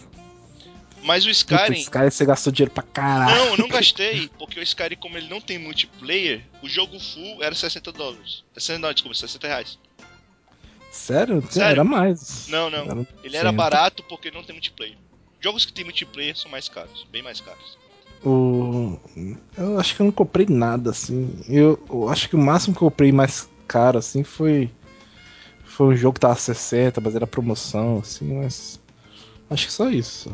[1.05, 3.37] Mas o Puta, Skyrim, esse cara você gastou dinheiro pra caralho.
[3.37, 7.43] não, eu não gastei, porque o Skyrim, como ele não tem multiplayer, o jogo full
[7.43, 8.43] era 60 dólares.
[8.55, 9.79] 60, não, desculpa, 60 reais.
[10.91, 11.45] Sério?
[11.51, 11.71] Sério?
[11.73, 12.49] Era mais.
[12.49, 12.85] Não, não.
[12.85, 13.57] Era Ele era 100.
[13.57, 14.97] barato porque não tem multiplayer.
[15.41, 17.77] Jogos que tem multiplayer são mais caros, bem mais caros.
[18.25, 18.99] O...
[19.59, 21.45] Eu acho que eu não comprei nada, assim.
[21.47, 24.71] Eu, eu acho que o máximo que eu comprei mais caro, assim, foi.
[25.67, 28.81] Foi um jogo que tava 60, mas era promoção, assim, mas.
[29.51, 30.33] Acho que só isso.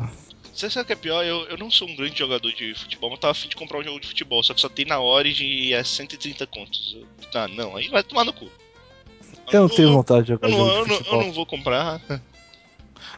[0.61, 1.25] Você sabe o que é pior?
[1.25, 3.83] Eu, eu não sou um grande jogador de futebol, mas tava afim de comprar um
[3.83, 6.97] jogo de futebol, só que só tem na Origin e é 130 contos.
[7.33, 8.47] Ah, não, aí vai tomar no cu.
[9.51, 11.19] Eu não tenho vontade de jogar eu não, jogo eu, de não, futebol.
[11.19, 12.01] eu não vou comprar.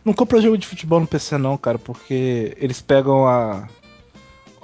[0.05, 3.67] Não compra jogo de futebol no PC não, cara, porque eles pegam a,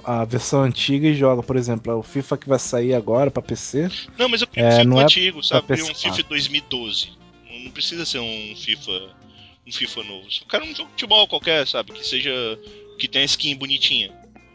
[0.06, 3.90] a versão antiga e jogam, por exemplo, o FIFA que vai sair agora pra PC.
[4.18, 5.68] Não, mas eu queria É, um FIFA é antigo, sabe?
[5.68, 6.16] pra Um PS4.
[6.16, 7.10] FIFA 2012.
[7.50, 9.19] Não não precisa ser um FIFA.
[9.70, 10.32] Um FIFA novo.
[10.32, 11.92] Só quero um jogo de futebol qualquer, sabe?
[11.94, 12.32] Que seja.
[12.98, 14.12] Que tenha skin bonitinha.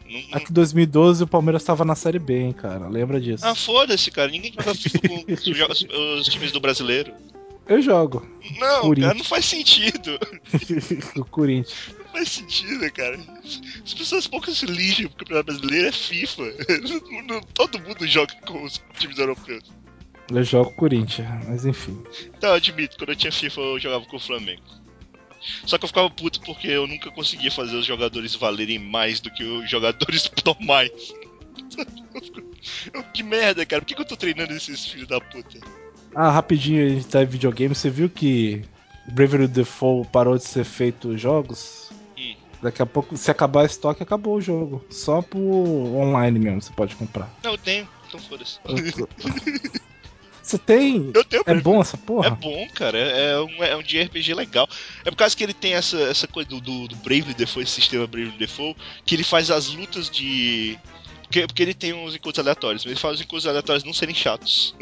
[0.07, 3.47] Não- não- Aqui em 2012 o Palmeiras tava na Série B, hein, cara, lembra disso.
[3.47, 4.31] Ah, foda-se, cara.
[4.31, 5.87] Ninguém joga FIFA com os,
[6.21, 7.15] os- times do brasileiro.
[7.67, 8.29] Eu jogo.
[8.61, 10.19] Não, cara, não faz sentido.
[11.17, 11.95] o Corinthians.
[11.99, 13.19] Não faz sentido, cara.
[13.85, 16.43] As pessoas poucas se ligam porque o campeonato brasileiro é FIFA.
[17.27, 19.62] Não- Todo mundo joga com os times europeus.
[20.31, 21.99] Eu jogo Corinthians, mas enfim.
[22.37, 24.62] Então, eu admito, quando eu tinha FIFA eu jogava com o Flamengo.
[25.66, 29.30] Só que eu ficava puto porque eu nunca conseguia fazer os jogadores valerem mais do
[29.30, 30.90] que os jogadores normais.
[33.12, 33.82] Que merda, cara.
[33.82, 35.59] Por que, que eu tô treinando esses filhos da puta?
[36.14, 37.74] Ah, rapidinho, a gente tá em videogame.
[37.74, 38.64] Você viu que
[39.12, 41.90] Bravery Default parou de ser feito jogos?
[42.16, 42.34] Hum.
[42.62, 44.84] Daqui a pouco, se acabar o estoque, acabou o jogo.
[44.90, 47.30] Só pro online mesmo você pode comprar.
[47.42, 48.59] Não, eu tenho, então foda-se.
[50.45, 51.11] Você tem?
[51.14, 52.30] Eu tenho É bom essa É porra?
[52.30, 52.99] bom, cara.
[52.99, 54.68] É, é um, é um de RPG legal.
[55.05, 57.80] É por causa que ele tem essa, essa coisa do, do, do Bravely Default, esse
[57.80, 60.78] sistema Bravely Default, que ele faz as lutas de.
[61.22, 64.14] Porque, porque ele tem uns encontros aleatórios, mas ele faz os encontros aleatórios não serem
[64.14, 64.74] chatos.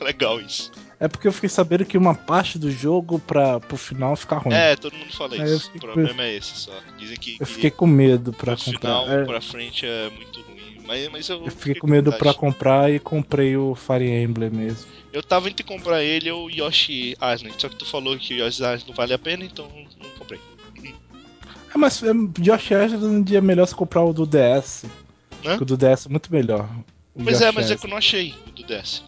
[0.00, 0.72] É legal isso.
[0.98, 4.54] É porque eu fiquei sabendo que uma parte do jogo pra, pro final fica ruim.
[4.54, 5.56] É, todo mundo fala isso.
[5.56, 6.72] O fiquei problema é esse só.
[6.98, 8.72] Dizem que, Eu que fiquei com medo pra comprar.
[8.78, 10.44] final É, pra frente é muito.
[10.86, 12.38] Mas, mas eu, eu fiquei com medo pra vontade.
[12.38, 14.86] comprar e comprei o Fire Emblem mesmo.
[15.12, 18.62] Eu tava entre comprar ele ou Yoshi Island, só que tu falou que o Yoshi
[18.62, 19.68] Island não vale a pena, então
[20.00, 20.40] não comprei.
[21.74, 24.84] É, mas é, Yoshi Island é melhor você comprar o do DS.
[25.44, 25.56] Hã?
[25.60, 26.68] O do DS é muito melhor.
[27.22, 29.02] Pois é, mas é que eu não achei o do DS.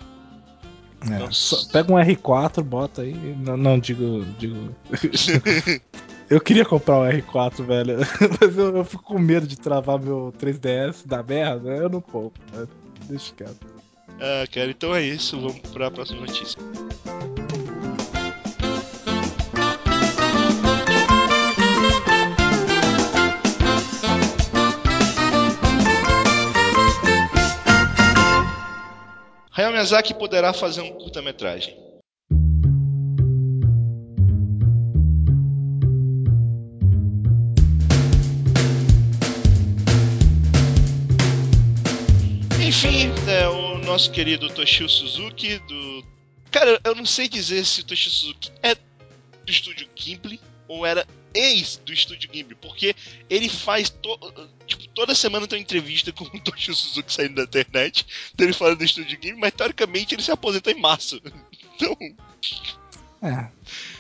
[1.02, 3.14] É, pega um R4, bota aí.
[3.14, 4.24] Não, não, digo.
[4.38, 4.74] digo...
[6.30, 7.98] eu queria comprar um R4, velho.
[8.40, 11.70] Mas eu, eu fico com medo de travar meu 3DS da merda.
[11.70, 12.66] Eu não compro, né?
[13.08, 13.66] Deixa quieto.
[14.20, 15.40] Ah, cara, então é isso.
[15.40, 16.58] Vamos pra próxima notícia.
[29.56, 31.87] Hayao Miyazaki poderá fazer um curta-metragem.
[42.68, 46.04] Enfim, é, o nosso querido Toshio Suzuki do.
[46.50, 50.38] Cara, eu não sei dizer se o Toshio Suzuki é do estúdio Ghibli
[50.68, 52.94] ou era ex do estúdio Ghibli, porque
[53.30, 54.18] ele faz to...
[54.66, 58.04] tipo, toda semana tem uma entrevista com o Toshio Suzuki saindo da internet,
[58.34, 61.18] dele falando do estúdio Ghibli, mas teoricamente ele se aposentou em março.
[61.80, 61.96] Então,
[63.22, 63.48] É.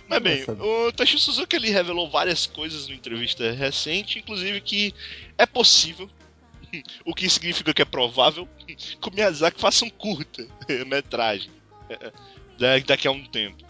[0.08, 4.92] mas bem, o Toshio Suzuki ele revelou várias coisas numa entrevista recente, inclusive que
[5.38, 6.10] é possível,
[7.04, 10.46] o que significa que é provável, que o Miyazaki faça um curta
[10.86, 11.50] metragem
[12.58, 13.66] da- daqui a um tempo.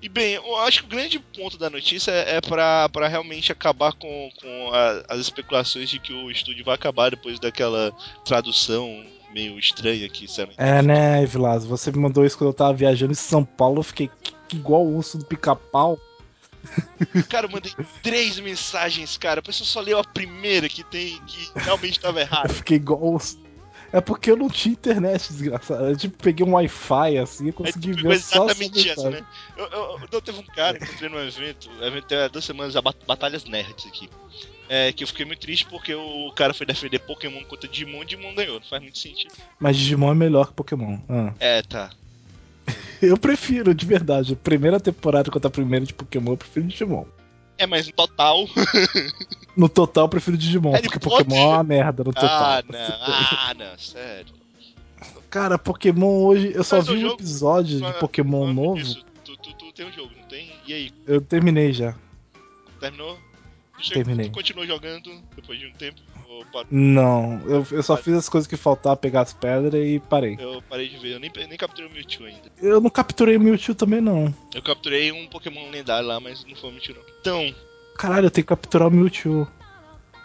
[0.00, 4.30] E bem, eu acho que o grande ponto da notícia é pra realmente acabar com,
[4.40, 7.92] com a- as especulações de que o estúdio vai acabar depois daquela
[8.24, 10.48] tradução meio estranha que saiu.
[10.56, 11.66] É, né, Vilas?
[11.66, 13.80] Você me mandou isso quando eu tava viajando em São Paulo.
[13.80, 14.08] Eu fiquei
[14.52, 15.98] igual o urso do pica-pau.
[17.28, 19.40] Cara, eu mandei três mensagens, cara.
[19.40, 22.52] A pessoa só leu a primeira que tem que realmente tava Eu errado.
[22.52, 23.38] fiquei igual o urso.
[23.90, 25.86] É porque eu não tinha internet, desgraçado.
[25.86, 29.24] Eu tipo, peguei um Wi-Fi assim e consegui tu ver pegou só exatamente essa né?
[29.56, 32.28] Eu, eu, eu- não, teve um cara que eu entrei num evento, o evento há
[32.28, 34.10] duas semanas, a Bat- Batalhas Nerds aqui.
[34.68, 38.04] É, que eu fiquei muito triste porque o cara foi defender Pokémon contra Digimon e
[38.04, 38.60] Digimon ganhou.
[38.60, 39.32] Não faz muito sentido.
[39.58, 40.98] Mas Digimon é melhor que Pokémon.
[41.08, 41.32] Ah.
[41.40, 41.88] É, tá.
[43.02, 44.32] Eu prefiro, de verdade.
[44.32, 47.04] A primeira temporada contra a primeira de Pokémon, eu prefiro Digimon.
[47.56, 48.46] É, mas no total.
[49.56, 50.98] No total, eu prefiro Digimon, Harry porque.
[51.00, 52.30] Pokémon é uma merda no total.
[52.30, 52.78] ah, não.
[52.80, 54.32] Ah, não, sério.
[55.28, 58.80] Cara, Pokémon hoje, eu só Mas o vi um jogo- episódio de Pokémon novo.
[59.24, 60.52] tu, tu, tu tem um jogo, não tem?
[60.66, 61.94] E aí, Eu terminei já.
[62.78, 63.18] terminou?
[63.92, 64.26] Terminei.
[64.28, 66.00] Tu continuou jogando depois de um tempo?
[66.70, 70.36] Não, eu, eu só fiz as coisas que faltavam, pegar as pedras e parei.
[70.38, 72.52] Eu parei de ver, eu nem, nem capturei o Mewtwo ainda.
[72.60, 74.34] Eu não capturei o Mewtwo também, não.
[74.54, 77.02] Eu capturei um Pokémon lendário lá, mas não foi o Mewtwo não.
[77.20, 77.54] Então,
[77.98, 79.48] Caralho, eu tenho que capturar o Mewtwo.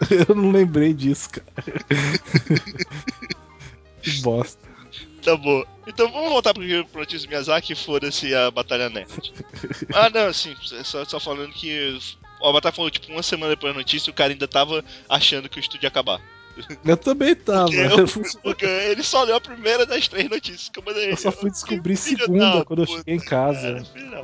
[0.28, 1.46] Eu não lembrei disso, cara.
[4.00, 4.58] que bosta.
[5.22, 5.64] tá bom.
[5.86, 9.32] Então vamos voltar pro, pro notícia do Miyazaki e foda-se a Batalha Nerd.
[9.92, 11.98] ah, não, assim, só, só falando que.
[12.46, 15.48] Ó, A Batalha falou, tipo, uma semana depois da notícia, o cara ainda tava achando
[15.48, 16.20] que o estúdio ia acabar.
[16.84, 17.68] Eu também tava.
[17.74, 18.06] Eu- Eu,
[18.42, 21.10] Porque ele só leu a primeira das três notícias que eu mandei.
[21.10, 23.84] eu só fui descobrir segunda da quando eu cheguei em casa.
[23.92, 24.22] Cara.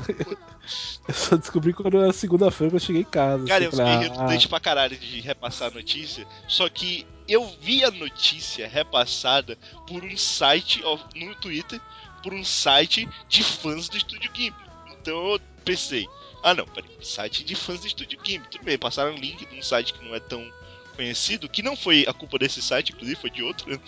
[1.09, 3.45] Eu só descobri quando era segunda-feira que eu cheguei em casa.
[3.47, 7.53] Cara, eu fiquei falei, ah, redundante pra caralho de repassar a notícia, só que eu
[7.61, 9.59] vi a notícia repassada
[9.89, 10.81] por um site
[11.17, 11.81] no Twitter,
[12.23, 14.55] por um site de fãs do Estúdio Ghibli.
[15.01, 16.07] Então eu pensei,
[16.43, 18.49] ah não, peraí, site de fãs do Estúdio Ghibli.
[18.51, 20.51] Tudo bem, passaram um link de um site que não é tão
[20.97, 23.79] conhecido, que não foi a culpa desse site, inclusive foi de outro, né?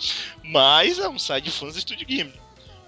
[0.43, 2.39] mas é um site de fãs do Estúdio Ghibli.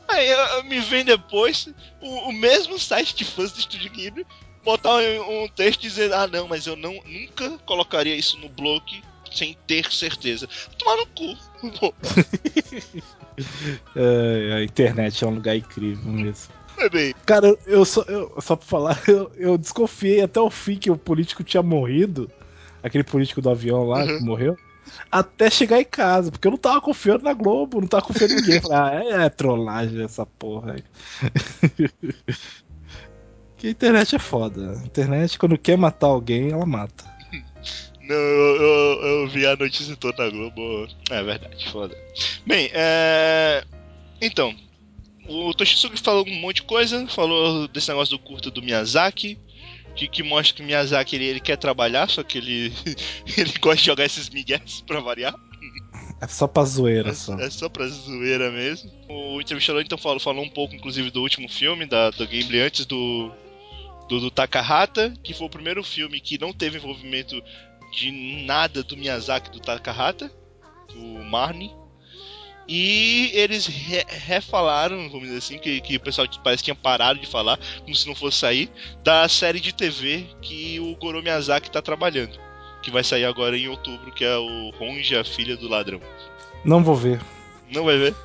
[0.08, 1.68] Aí me vem depois
[2.02, 4.26] o, o mesmo site de fãs do Estúdio Ghibli
[4.64, 9.04] botar um, um texto dizendo, ah não, mas eu não nunca colocaria isso no blog
[9.32, 10.48] sem ter certeza.
[10.78, 11.38] Tomar no cu.
[13.96, 16.54] É, a internet é um lugar incrível mesmo.
[17.26, 20.92] Cara, eu, eu só, eu, só pra falar, eu, eu desconfiei até o fim que
[20.92, 22.30] o político tinha morrido.
[22.84, 24.18] Aquele político do avião lá Uhum.
[24.20, 24.58] que morreu.
[25.12, 28.38] até chegar em casa, porque eu não tava confiando na Globo, não tava confiando em
[28.38, 28.62] ninguém.
[28.62, 30.84] Falei, ah, é, é trollagem essa porra aí.
[33.58, 34.78] que a internet é foda.
[34.80, 37.04] A internet, quando quer matar alguém, ela mata.
[38.08, 40.88] Não, eu, eu, eu vi a notícia toda na Globo.
[41.10, 41.98] É verdade, foda.
[42.46, 43.64] Bem, é.
[44.22, 44.54] Então,
[45.28, 49.40] o Toshisuke falou um monte de coisa, falou desse negócio do curto do Miyazaki,
[49.96, 52.74] que, que mostra que o Miyazaki ele, ele quer trabalhar, só que ele,
[53.38, 55.36] ele gosta de jogar esses migués pra variar.
[56.22, 57.38] É só pra zoeira, só.
[57.40, 58.92] É, é só pra zoeira mesmo.
[59.10, 62.86] O entrevistador então falou, falou um pouco, inclusive, do último filme da, da Ghibli antes
[62.86, 63.32] do,
[64.08, 67.42] do, do Takahata, que foi o primeiro filme que não teve envolvimento
[67.92, 68.12] de
[68.46, 70.32] nada do Miyazaki do Takahata,
[70.96, 71.72] o Marnie.
[72.68, 77.20] E eles re refalaram, vamos dizer assim, que, que o pessoal parece que tinha parado
[77.20, 78.70] de falar, como se não fosse sair,
[79.04, 82.40] da série de TV que o Goro Miyazaki tá trabalhando.
[82.82, 86.00] Que vai sair agora em outubro, que é o Ronja, Filha do Ladrão.
[86.64, 87.20] Não vou ver,
[87.72, 88.16] Não vai ver?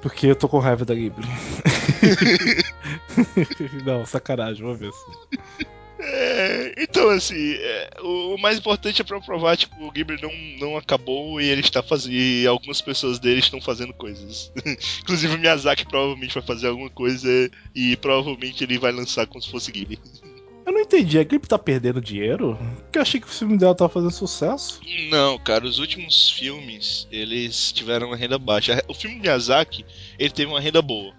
[0.00, 1.26] porque eu tô com raiva da Ghibli.
[3.84, 5.66] não, sacanagem, vou ver sim.
[6.00, 10.32] É, então, assim, é, o, o mais importante é pra provar, tipo, o Ghibli não,
[10.58, 12.14] não acabou e ele está fazendo.
[12.14, 14.52] E algumas pessoas dele estão fazendo coisas.
[15.02, 17.28] Inclusive o Miyazaki provavelmente vai fazer alguma coisa
[17.74, 19.98] e provavelmente ele vai lançar como se fosse Ghibli.
[20.68, 22.58] Eu não entendi, a Ghibli tá perdendo dinheiro?
[22.82, 24.82] Porque eu achei que o filme dela tava fazendo sucesso.
[25.08, 28.84] Não, cara, os últimos filmes eles tiveram uma renda baixa.
[28.86, 29.86] O filme Miyazaki
[30.18, 31.14] ele teve uma renda boa.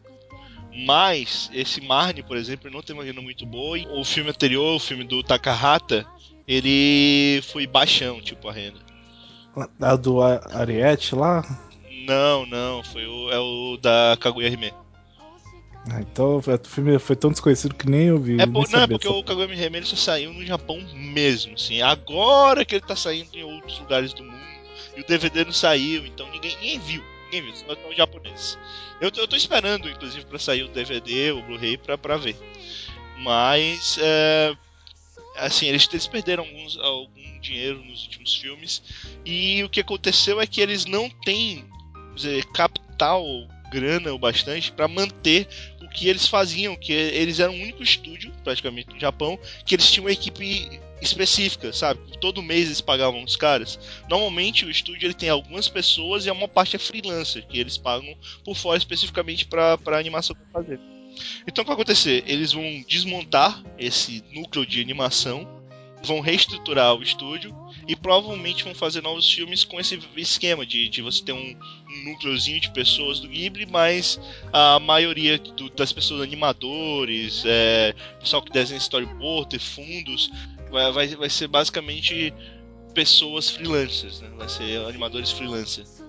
[0.85, 3.77] Mas esse Marnie, por exemplo, não teve uma renda muito boa.
[3.77, 6.05] E o filme anterior, o filme do Takahata,
[6.47, 8.79] ele foi baixão, tipo, a renda.
[9.81, 11.43] A do Ariete lá.
[12.05, 14.73] Não, não, foi o, é o da Kaguya Hime.
[15.91, 18.39] Ah, Então o filme foi tão desconhecido que nem eu vi.
[18.39, 21.81] É, por, não, é porque o Kaguya Hime ele só saiu no Japão mesmo, assim.
[21.81, 24.39] Agora que ele tá saindo em outros lugares do mundo.
[24.95, 27.03] E o DVD não saiu, então ninguém, ninguém viu.
[27.53, 28.57] Só os japoneses.
[28.99, 32.35] Eu, eu tô esperando, inclusive, pra sair o DVD, o Blu-ray, pra, pra ver.
[33.17, 34.55] Mas, é,
[35.35, 38.81] assim, eles, eles perderam alguns, algum dinheiro nos últimos filmes.
[39.25, 41.65] E o que aconteceu é que eles não têm
[42.15, 43.23] dizer, capital,
[43.69, 45.47] grana o bastante pra manter
[45.81, 49.89] o que eles faziam, que eles eram o único estúdio, praticamente, no Japão, que eles
[49.89, 51.99] tinham uma equipe específica, sabe?
[52.19, 53.79] Todo mês eles pagavam os caras.
[54.09, 58.15] Normalmente o estúdio ele tem algumas pessoas e uma parte é freelancer, que eles pagam
[58.43, 60.79] por fora especificamente pra, pra animação fazer.
[61.47, 62.23] Então o que vai acontecer?
[62.27, 65.47] Eles vão desmontar esse núcleo de animação,
[66.03, 67.53] vão reestruturar o estúdio
[67.87, 71.37] e provavelmente vão fazer novos filmes com esse esquema de, de você ter um,
[71.89, 74.19] um núcleozinho de pessoas do Ghibli, mas
[74.53, 80.29] a maioria do- das pessoas animadores, é, pessoal que desenha storyboard, ter fundos,
[80.71, 82.33] vai, vai, vai ser basicamente
[82.93, 84.29] pessoas freelancers, né?
[84.37, 86.01] Vai ser animadores freelancers.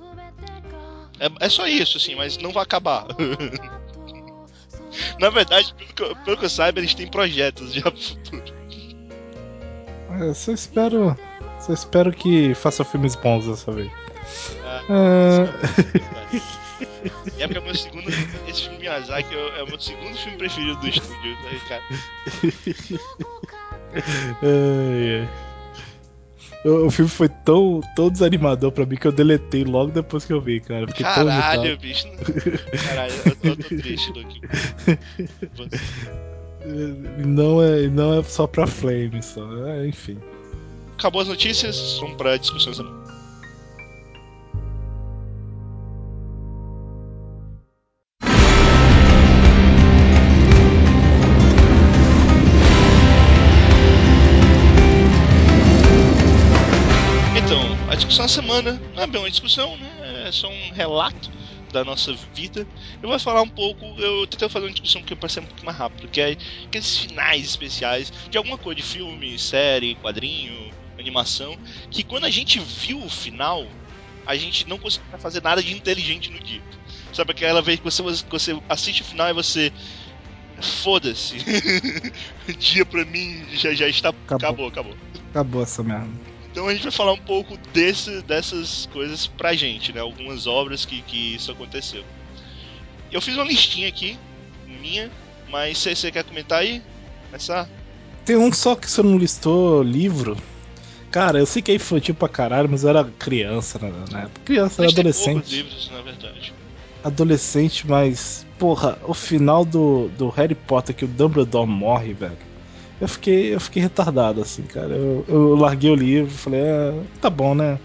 [1.19, 3.07] É, é só isso, assim, mas não vai acabar.
[5.21, 8.60] Na verdade, pelo que, eu, pelo que eu saiba, eles têm projetos já pro futuro.
[10.19, 11.17] É, só espero.
[11.61, 13.91] Só espero que faça filmes bons dessa vez.
[14.89, 15.47] Ah,
[16.81, 18.09] Ah, é porque é meu segundo.
[18.49, 21.83] Esse filme Miyazaki é, o meu segundo filme preferido do estúdio, tá, cara?
[24.43, 25.29] ai, ai.
[26.63, 30.41] O, filme foi tão, tão desanimador pra mim que eu deletei logo depois que eu
[30.43, 30.87] vi, cara.
[30.89, 32.07] Fiquei Caralho, bicho.
[32.87, 34.41] Caralho, eu, eu tô triste, Luke.
[36.65, 39.43] Não é, não é só pra Flame, só.
[39.67, 40.19] É, enfim.
[40.99, 43.01] Acabou as notícias, vamos pra discussão essa semana.
[57.37, 60.27] Então, a discussão da semana não é bem uma discussão, né?
[60.29, 61.40] É só um relato
[61.73, 62.67] da nossa vida.
[63.03, 65.77] Eu vou falar um pouco, eu tentei fazer uma discussão que ser um pouco mais
[65.77, 71.57] rápido, que é aqueles finais especiais de alguma coisa de filme, série, quadrinho, animação,
[71.91, 73.67] que quando a gente viu o final,
[74.27, 76.63] a gente não conseguia fazer nada de inteligente no dia.
[77.13, 79.73] Sabe aquela vez que você, você assiste o final e você.
[80.83, 81.39] Foda-se.
[82.47, 84.13] o dia pra mim já, já está.
[84.29, 84.95] Acabou, acabou.
[85.31, 86.30] Acabou essa merda.
[86.51, 90.01] Então a gente vai falar um pouco desse, dessas coisas pra gente, né?
[90.01, 92.05] Algumas obras que, que isso aconteceu.
[93.11, 94.19] Eu fiz uma listinha aqui,
[94.67, 95.11] minha,
[95.49, 96.83] mas você você quer comentar aí?
[97.27, 97.69] Começar?
[98.25, 100.37] Tem um só que você não listou livro.
[101.11, 104.41] Cara, eu sei que é infantil pra caralho, mas eu era criança na, época.
[104.45, 105.57] Criança, era Mas tem poucos adolescente.
[105.57, 106.55] livros, na verdade.
[107.03, 108.47] Adolescente, mas.
[108.59, 112.37] Porra, o final do, do Harry Potter que o Dumbledore morre, velho.
[113.01, 114.95] Eu fiquei, eu fiquei retardado, assim, cara.
[114.95, 117.79] Eu, eu larguei o livro falei, ah, tá bom, né?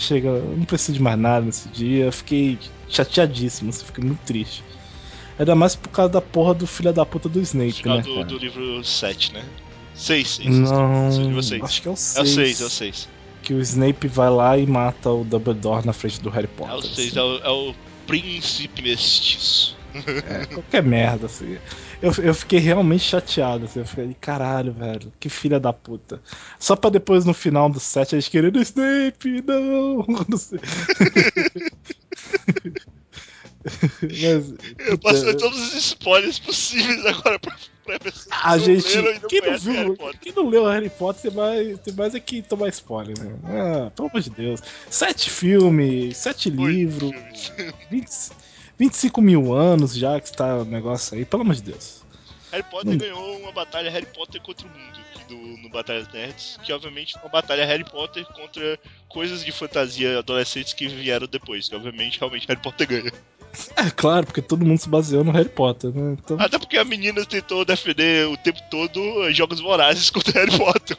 [0.00, 2.06] chega, eu não preciso de mais nada nesse dia.
[2.06, 2.58] Eu fiquei
[2.88, 4.64] chateadíssimo, assim, fiquei muito triste.
[5.38, 8.02] Ainda mais por causa da porra do filho da puta do Snape, Final né?
[8.02, 9.44] do, do livro 7, né?
[9.94, 10.48] 6, 6.
[10.48, 11.62] Não, livro seis.
[11.62, 12.28] acho que é o É o 6.
[12.28, 13.08] 6, é o 6.
[13.42, 16.74] Que o Snape vai lá e mata o Dumbledore na frente do Harry Potter.
[16.74, 17.18] É o 6, assim.
[17.18, 17.74] é o, é o
[18.06, 19.76] príncipe mestiço.
[19.94, 21.58] É, qualquer merda, assim.
[22.02, 23.80] Eu, eu fiquei realmente chateado, assim.
[23.80, 26.20] Eu fiquei, caralho, velho, que filha da puta.
[26.58, 30.06] Só pra depois no final do set eles querendo Snape, não!
[30.28, 30.60] não sei.
[34.02, 34.54] Mas,
[34.88, 38.96] Eu passei todos os spoilers possíveis agora pra, pra pessoas que a não gente.
[38.96, 42.40] não quem, não viu, quem não leu Harry Potter tem mais, tem mais é que
[42.40, 43.38] tomar spoiler, né?
[43.44, 44.62] Ah, pelo amor de Deus.
[44.88, 47.12] Sete filmes, sete Oito livros,
[47.54, 47.74] filmes.
[47.90, 48.08] 20,
[48.80, 52.00] 25 mil anos já que está o negócio aí, pelo amor de Deus.
[52.50, 52.96] Harry Potter Hum.
[52.96, 57.22] ganhou uma batalha Harry Potter contra o mundo do, no Batalhas Nerds, que obviamente foi
[57.22, 62.48] uma batalha Harry Potter contra coisas de fantasia adolescentes que vieram depois, que obviamente realmente
[62.48, 63.12] Harry Potter ganha.
[63.76, 66.16] É claro, porque todo mundo se baseou no Harry Potter, né?
[66.18, 70.56] Então, Até porque a menina tentou defender o tempo todo eh, jogos vorazes contra Harry
[70.56, 70.96] Potter.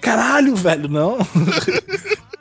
[0.00, 1.18] caralho, velho, não.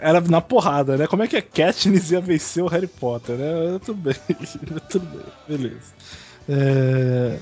[0.00, 1.06] Era na porrada, né?
[1.06, 3.78] Como é que a Katniss ia vencer o Harry Potter, né?
[3.84, 4.14] Tudo bem,
[4.90, 5.92] tudo bem, beleza.
[6.48, 7.38] É,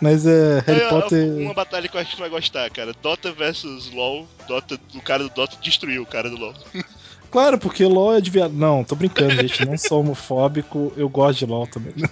[0.00, 1.32] Mas é, Harry É, Potter.
[1.38, 2.92] Uma batalha que eu acho que tu vai gostar, cara.
[3.02, 4.28] Dota versus LoL.
[4.46, 6.54] Dota, o cara do Dota destruiu o cara do LoL.
[7.30, 8.54] Claro, porque LOL é de viado.
[8.54, 9.66] Não, tô brincando, gente.
[9.66, 11.92] Não sou homofóbico, eu gosto de LOL também.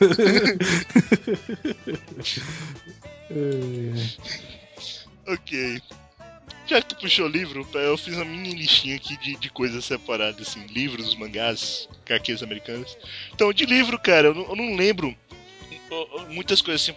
[3.30, 3.92] É,
[5.32, 5.80] Ok.
[6.72, 10.48] Já que tu puxou livro, eu fiz uma mini listinha aqui de, de coisas separadas,
[10.48, 12.96] assim, livros, mangás, HQs americanas.
[13.34, 15.14] Então, de livro, cara, eu não, eu não lembro
[16.30, 16.94] muitas coisas assim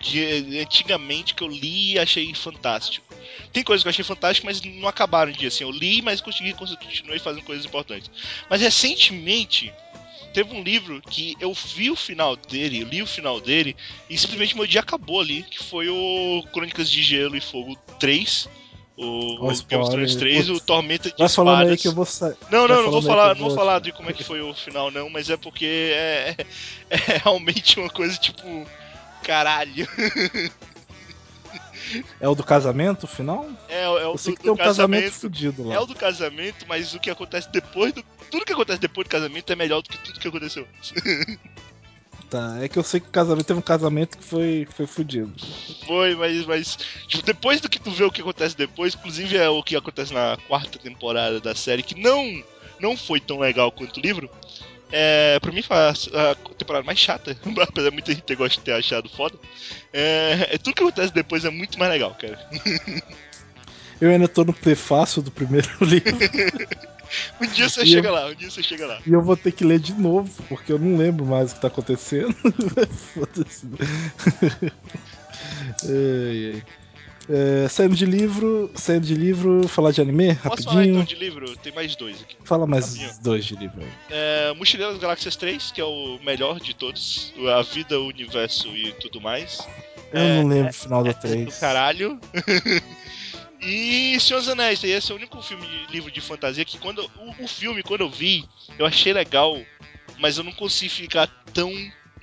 [0.00, 3.06] de antigamente que eu li e achei fantástico.
[3.52, 5.62] Tem coisas que eu achei fantástico, mas não acabaram de assim.
[5.62, 8.10] Eu li, mas consegui continuei fazendo coisas importantes.
[8.50, 9.72] Mas recentemente
[10.32, 13.76] teve um livro que eu vi o final dele, eu li o final dele
[14.10, 18.48] e simplesmente meu dia acabou ali, que foi o Crônicas de Gelo e Fogo 3.
[18.96, 20.48] O, o spoiler, 3, putz.
[20.48, 21.82] o Tormenta de Vai falando aí Espadas.
[21.82, 22.36] que eu vou sair.
[22.48, 24.90] Não, não, não vou falar, não vou falar de como é que foi o final,
[24.90, 26.36] não, mas é porque é,
[26.90, 28.44] é realmente uma coisa tipo.
[29.22, 29.88] Caralho.
[32.18, 33.46] É o do casamento final?
[33.68, 35.20] É, é o Eu sei do, que tem um casamento casamento.
[35.20, 35.74] fudido lá.
[35.74, 38.02] É o do casamento, mas o que acontece depois do.
[38.30, 40.92] Tudo que acontece depois do casamento é melhor do que tudo que aconteceu antes.
[42.34, 45.32] Tá, é que eu sei que o casamento teve um casamento que foi, foi fudido.
[45.86, 46.76] Foi, mas, mas.
[47.06, 50.12] Tipo, depois do que tu vê o que acontece depois, inclusive é o que acontece
[50.12, 52.42] na quarta temporada da série, que não,
[52.80, 54.28] não foi tão legal quanto o livro.
[54.90, 55.94] É, pra mim foi a,
[56.58, 59.38] temporada mais chata, apesar de muita gente ter, gost- ter achado foda.
[59.92, 62.36] É, é, tudo que acontece depois é muito mais legal, cara.
[64.00, 66.18] Eu ainda tô no prefácio do primeiro livro
[67.40, 68.98] Um dia você E chega eu- lá, um dia você chega lá.
[69.06, 71.60] e eu vou ter que ler de novo, porque eu não lembro mais o que
[71.60, 72.34] tá acontecendo.
[73.14, 73.66] Foda-se.
[75.84, 76.62] Ai, ai.
[77.26, 80.94] É, saindo de livro, saindo de livro, falar de anime, Posso falar rapidinho.
[81.00, 81.56] então de livro?
[81.56, 82.36] Tem mais dois aqui.
[82.44, 83.10] Fala mais rapidinho.
[83.22, 83.88] dois de livro aí.
[84.10, 87.32] É, Mochileiro das Galáxias 3, que é o melhor de todos.
[87.56, 89.66] A vida, o universo e tudo mais.
[90.12, 91.46] Eu É, não lembro o final do É 3.
[91.54, 92.20] do caralho.
[93.64, 97.10] e Senhor dos Anéis, esse é o único filme de livro de fantasia que quando
[97.18, 98.44] o, o filme, quando eu vi,
[98.78, 99.58] eu achei legal,
[100.18, 101.72] mas eu não consigo ficar tão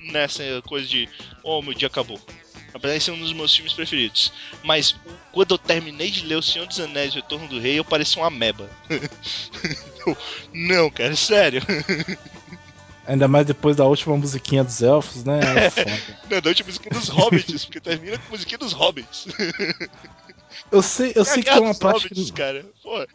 [0.00, 1.08] nessa coisa de
[1.42, 2.20] oh, meu dia acabou.
[2.74, 4.32] Apesar de ser um dos meus filmes preferidos.
[4.62, 4.96] Mas
[5.30, 7.84] quando eu terminei de ler O Senhor dos Anéis e o Retorno do Rei, eu
[7.84, 8.70] parecia uma ameba.
[10.54, 11.60] Não, cara, sério.
[13.06, 15.40] Ainda mais depois da última musiquinha dos elfos, né?
[15.76, 16.34] É.
[16.34, 19.26] Não, da última musiquinha dos Hobbits, porque termina com a musiquinha dos Hobbits.
[20.70, 22.64] Eu sei, eu É a sei que tem uma parte Hobbits, cara.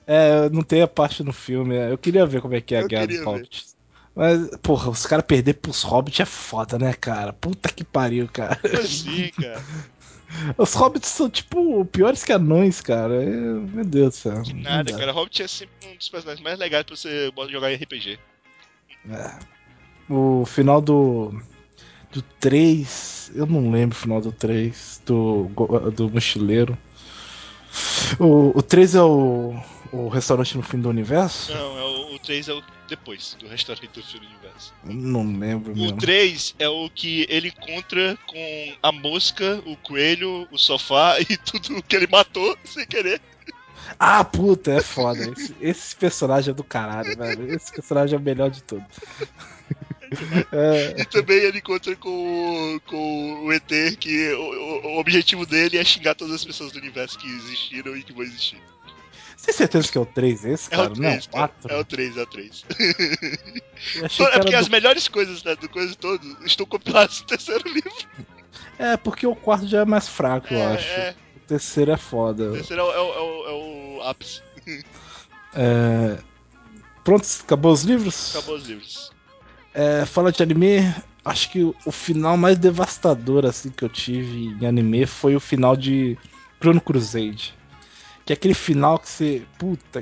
[0.05, 1.75] É, não tem a parte no filme.
[1.75, 3.25] é, Eu queria ver como é que é a Eu guerra dos ver.
[3.25, 3.75] hobbits.
[4.15, 7.33] Mas, porra, os caras perder pros hobbits é foda, né, cara?
[7.33, 8.55] Puta que pariu, cara.
[8.55, 9.63] cara?
[10.57, 13.23] Os hobbits são, tipo, piores que anões, cara.
[13.23, 14.43] É, Meu Deus do céu.
[14.53, 15.11] Não nada, cara.
[15.11, 18.19] Hobbit é sempre um dos personagens mais legais pra você jogar em RPG.
[19.09, 19.31] É.
[20.09, 21.33] O final do.
[22.11, 23.31] Do 3.
[23.35, 25.01] Eu não lembro o final do 3.
[25.05, 25.49] Do,
[25.95, 26.77] do mochileiro.
[28.19, 29.55] O, o 3 é o.
[29.89, 31.53] O restaurante no fim do universo?
[31.53, 34.73] Não, é o, o 3 é o depois do restaurante do filme universo.
[34.83, 35.97] Não lembro O mesmo.
[35.97, 41.81] 3 é o que ele encontra com a mosca, o coelho, o sofá e tudo
[41.83, 43.21] que ele matou sem querer.
[43.97, 45.31] Ah, puta, é foda.
[45.31, 47.53] Esse, esse personagem é do caralho, velho.
[47.53, 48.99] Esse personagem é o melhor de todos.
[50.51, 53.67] É, E também ele encontra com, o- com o ET,
[53.99, 57.95] que o, o- o objetivo dele é xingar todas as pessoas do universo que existiram
[57.95, 58.61] e que vão existir.
[59.35, 60.91] Você tem certeza que é o 3 esse, É cara?
[60.91, 61.71] o Não é 3, o 4?
[61.71, 62.65] É o 3, é o 3.
[63.95, 64.71] Eu achei É que porque as do...
[64.71, 67.91] melhores coisas né, do coisa todo estão compiladas no terceiro livro.
[68.79, 70.87] É, porque o quarto já é mais fraco, eu é, acho.
[70.89, 71.15] é.
[71.35, 72.49] O terceiro é foda.
[72.49, 74.41] O terceiro é o, é o, é o, é o ápice.
[75.53, 76.17] É...
[77.03, 78.35] Pronto, acabou os livros?
[78.35, 79.11] Acabou os livros.
[79.79, 80.91] É, fala de anime,
[81.23, 85.77] acho que o, final mais devastador assim que eu tive em anime foi o final
[85.77, 86.17] de
[86.59, 87.53] Chrono Crusade.
[88.25, 89.43] Que é aquele final que você.
[89.59, 90.01] Puta,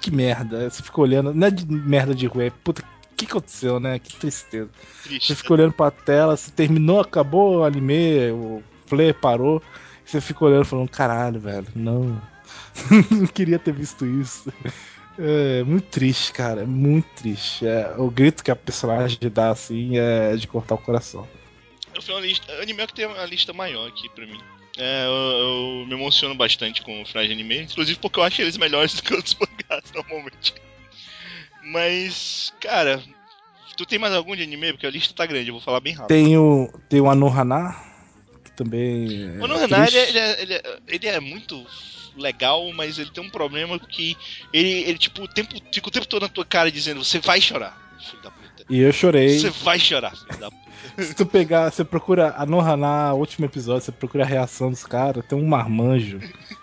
[0.00, 0.68] que merda.
[0.68, 1.32] Você fica olhando.
[1.32, 4.00] Não é de merda de ruim, é puta, o que aconteceu, né?
[4.00, 4.68] Que tristeza.
[5.04, 5.28] Triste.
[5.28, 9.62] Você fica olhando pra tela, você terminou, acabou o anime, o play parou.
[10.04, 12.20] Você fica olhando falando, caralho, velho, não.
[13.08, 14.52] não queria ter visto isso.
[15.22, 16.62] É muito triste, cara.
[16.62, 17.66] É muito triste.
[17.66, 21.28] É, o grito que a personagem dá assim é de cortar o coração.
[21.94, 22.50] Eu fui uma lista.
[22.60, 24.40] Anime é que tem uma lista maior aqui pra mim.
[24.78, 25.12] É, eu,
[25.82, 29.02] eu me emociono bastante com o de anime, inclusive porque eu acho eles melhores do
[29.02, 30.54] que outros mangás normalmente.
[31.62, 33.02] Mas, cara,
[33.76, 34.72] tu tem mais algum de anime?
[34.72, 36.08] Porque a lista tá grande, eu vou falar bem rápido.
[36.08, 37.76] Tem o, tem o Anohana,
[38.44, 39.38] que também.
[39.38, 39.98] O é Nohana, ele, triste.
[39.98, 41.66] é- ele, é, ele, é, ele é muito
[42.16, 44.16] legal, mas ele tem um problema que
[44.52, 47.40] ele, ele tipo, o tempo, fica o tempo todo na tua cara dizendo, você vai
[47.40, 48.64] chorar, filho da puta.
[48.68, 49.38] E eu chorei.
[49.38, 50.70] Você vai chorar, filho da puta.
[51.02, 55.24] Se tu pegar, você procura a Nohana, último episódio, você procura a reação dos caras,
[55.26, 56.20] tem um marmanjo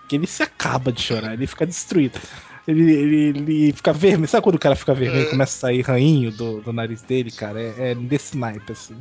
[0.10, 2.20] que ele se acaba de chorar, ele fica destruído.
[2.68, 4.28] Ele, ele, ele fica vermelho.
[4.28, 7.32] Sabe quando o cara fica vermelho e começa a sair rainho do, do nariz dele,
[7.32, 7.62] cara?
[7.62, 8.98] É, é desse naipe, assim.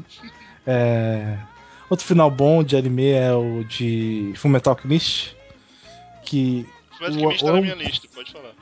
[0.64, 1.36] É,
[1.88, 5.36] Outro final bom de anime é o de Fullmetal Alchemist,
[6.26, 6.66] que
[7.00, 8.52] Mas O- está na minha lista, pode falar.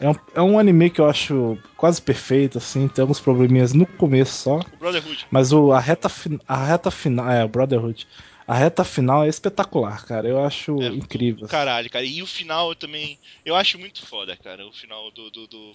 [0.00, 3.84] é um, é um anime que eu acho quase perfeito, assim, tem alguns probleminhas no
[3.86, 4.58] começo só.
[4.58, 5.26] O Brotherhood.
[5.30, 7.28] Mas o, a, reta fin- a reta final.
[7.30, 8.06] É, o Brotherhood.
[8.46, 10.28] A reta final é espetacular, cara.
[10.28, 11.48] Eu acho É, incrível.
[11.48, 12.04] Caralho, cara.
[12.04, 13.18] E o final eu também.
[13.44, 14.66] Eu acho muito foda, cara.
[14.66, 15.30] O final do.
[15.30, 15.72] do, do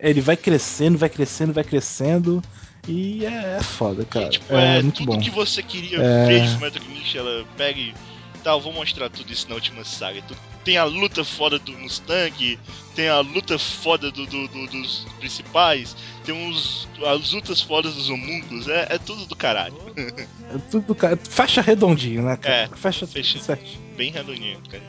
[0.00, 2.42] Ele vai crescendo, vai crescendo, vai crescendo.
[2.88, 4.26] E é, é foda, cara.
[4.26, 5.20] E, tipo, é, é, muito tudo bom.
[5.20, 6.26] que você queria É.
[6.26, 7.94] ver de Fullmetal Alchemist, ela pega e.
[8.42, 10.20] Tá, eu vou mostrar tudo isso na última saga.
[10.22, 12.58] Tudo- Tem a luta foda do Mustang,
[12.94, 18.10] tem a luta foda do, do- do- dos principais, tem uns, as lutas fodas dos
[18.10, 19.74] homúnculos, é, é tudo do caralho.
[19.96, 21.16] É tudo, cara.
[21.16, 22.54] Fecha redondinho, né, cara?
[22.54, 23.38] É, fecha, fecha.
[23.40, 23.80] certinho.
[23.96, 24.82] Bem redondinho, cara.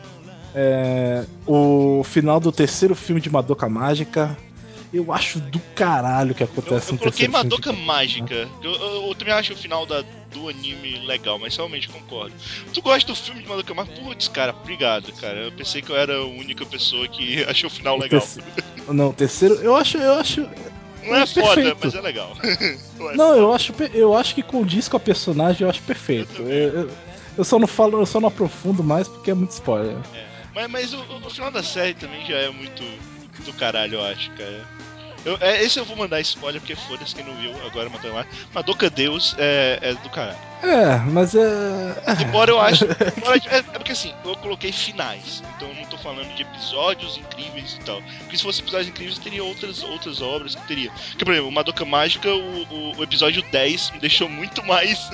[0.55, 4.35] É, o final do terceiro filme de Madoka Mágica.
[4.91, 8.49] Eu acho do caralho que Eu, acontece eu no coloquei Madoka Mágica.
[8.63, 12.33] Eu, eu- eu também acho o final da, do anime legal, mas realmente concordo.
[12.73, 14.01] Tu gosta do filme de Madoka Mágica?
[14.01, 15.37] Putz, cara, obrigado, cara.
[15.41, 18.19] Eu pensei que eu era a única pessoa que achou o final O legal.
[18.19, 18.49] terceiro-
[18.93, 20.41] Não, o terceiro, eu acho, eu acho,
[21.03, 21.77] Não é É foda, perfeito.
[21.83, 22.35] mas é legal.
[22.97, 26.41] Não é Não, eu acho, eu acho que condiz com a personagem, eu acho perfeito.
[26.41, 26.49] Eu.
[26.49, 26.91] Eu, eu-
[27.37, 29.95] eu só não falo, eu só não aprofundo mais porque é muito spoiler.
[30.53, 32.83] Mas, mas o, o final da série também já é muito
[33.39, 34.65] do caralho, eu acho, cara.
[35.25, 38.25] Eu, é, esse eu vou mandar spoiler porque foda-se quem não viu agora matando lá.
[38.53, 40.37] Madoka Deus é, é do caralho.
[40.63, 41.43] É, mas é.
[42.25, 42.85] Embora eu acho.
[43.17, 45.43] embora- é, é porque assim, eu coloquei finais.
[45.57, 48.01] Então eu não tô falando de episódios incríveis e tal.
[48.19, 50.89] Porque se fosse episódios incríveis, teria outras, outras obras que teria.
[51.09, 55.09] Porque, por exemplo, Madoka Mágica, o, o, o episódio 10 me deixou muito mais.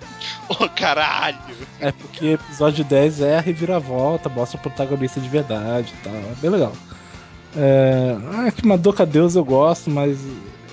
[0.48, 1.38] oh, caralho!
[1.78, 6.14] É porque episódio 10 é a reviravolta, mostra o protagonista de verdade e tal.
[6.14, 6.72] É bem legal.
[7.56, 8.16] É.
[8.34, 10.18] Ah, que Madoka Deus eu gosto, mas.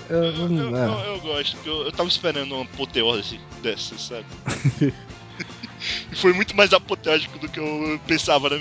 [0.08, 0.86] Eu, Eu, eu, é.
[0.86, 4.24] eu- eu gosto, porque eu, eu tava esperando uma apoteose dessa, sabe?
[6.10, 8.48] e foi muito mais apoteótico do que eu pensava.
[8.50, 8.58] Né?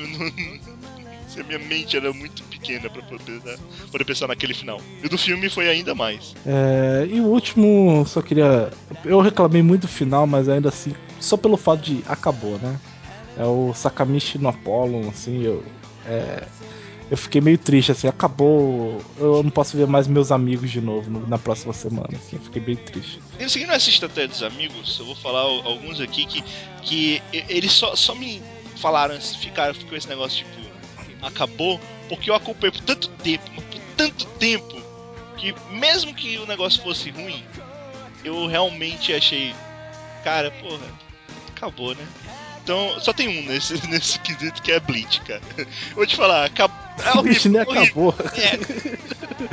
[1.28, 3.56] Se a minha mente era muito pequena pra poder, né,
[3.92, 4.82] poder pensar naquele final.
[5.04, 6.34] E do filme foi ainda mais.
[6.46, 8.70] É, e o último, só queria.
[9.06, 12.80] Eu reclamei muito do final, mas ainda assim, só pelo fato de acabou, né?
[13.38, 15.64] É o Sakamichi no Apollo, assim, eu.
[16.06, 16.44] é,
[17.10, 19.02] eu fiquei meio triste, assim, acabou.
[19.18, 22.42] Eu não posso ver mais meus amigos de novo no- na próxima semana, assim, eu
[22.42, 23.20] fiquei bem triste.
[23.40, 26.44] E seguindo essa estratégia dos amigos, eu vou falar al- alguns aqui que,
[26.84, 28.42] que eles só, só me
[28.78, 30.70] falaram, ficaram com esse negócio tipo,
[31.26, 34.82] acabou, porque eu acompanhei por tanto tempo, por tanto tempo,
[35.38, 37.44] que mesmo que o negócio fosse ruim,
[38.24, 39.54] eu realmente achei,
[40.24, 40.86] cara, porra,
[41.56, 42.06] acabou, né?
[42.64, 45.42] Então, só tem um nesse, nesse quesito que é Bleach, cara.
[45.96, 46.78] Vou te falar, acabou.
[47.06, 48.14] É O bicho nem acabou.
[48.36, 48.60] é.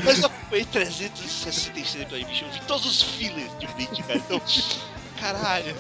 [0.05, 2.45] Mas eu acompanhei 366 episódios, bicho.
[2.45, 4.19] Eu vi todos os fillers de Bleach, cara.
[4.19, 4.41] Então,
[5.21, 5.75] caralho.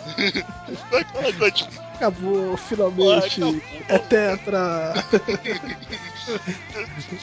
[0.92, 3.42] Aquela coisa, tipo, Acabou, finalmente.
[3.42, 3.62] acabou.
[3.88, 4.92] É tetra.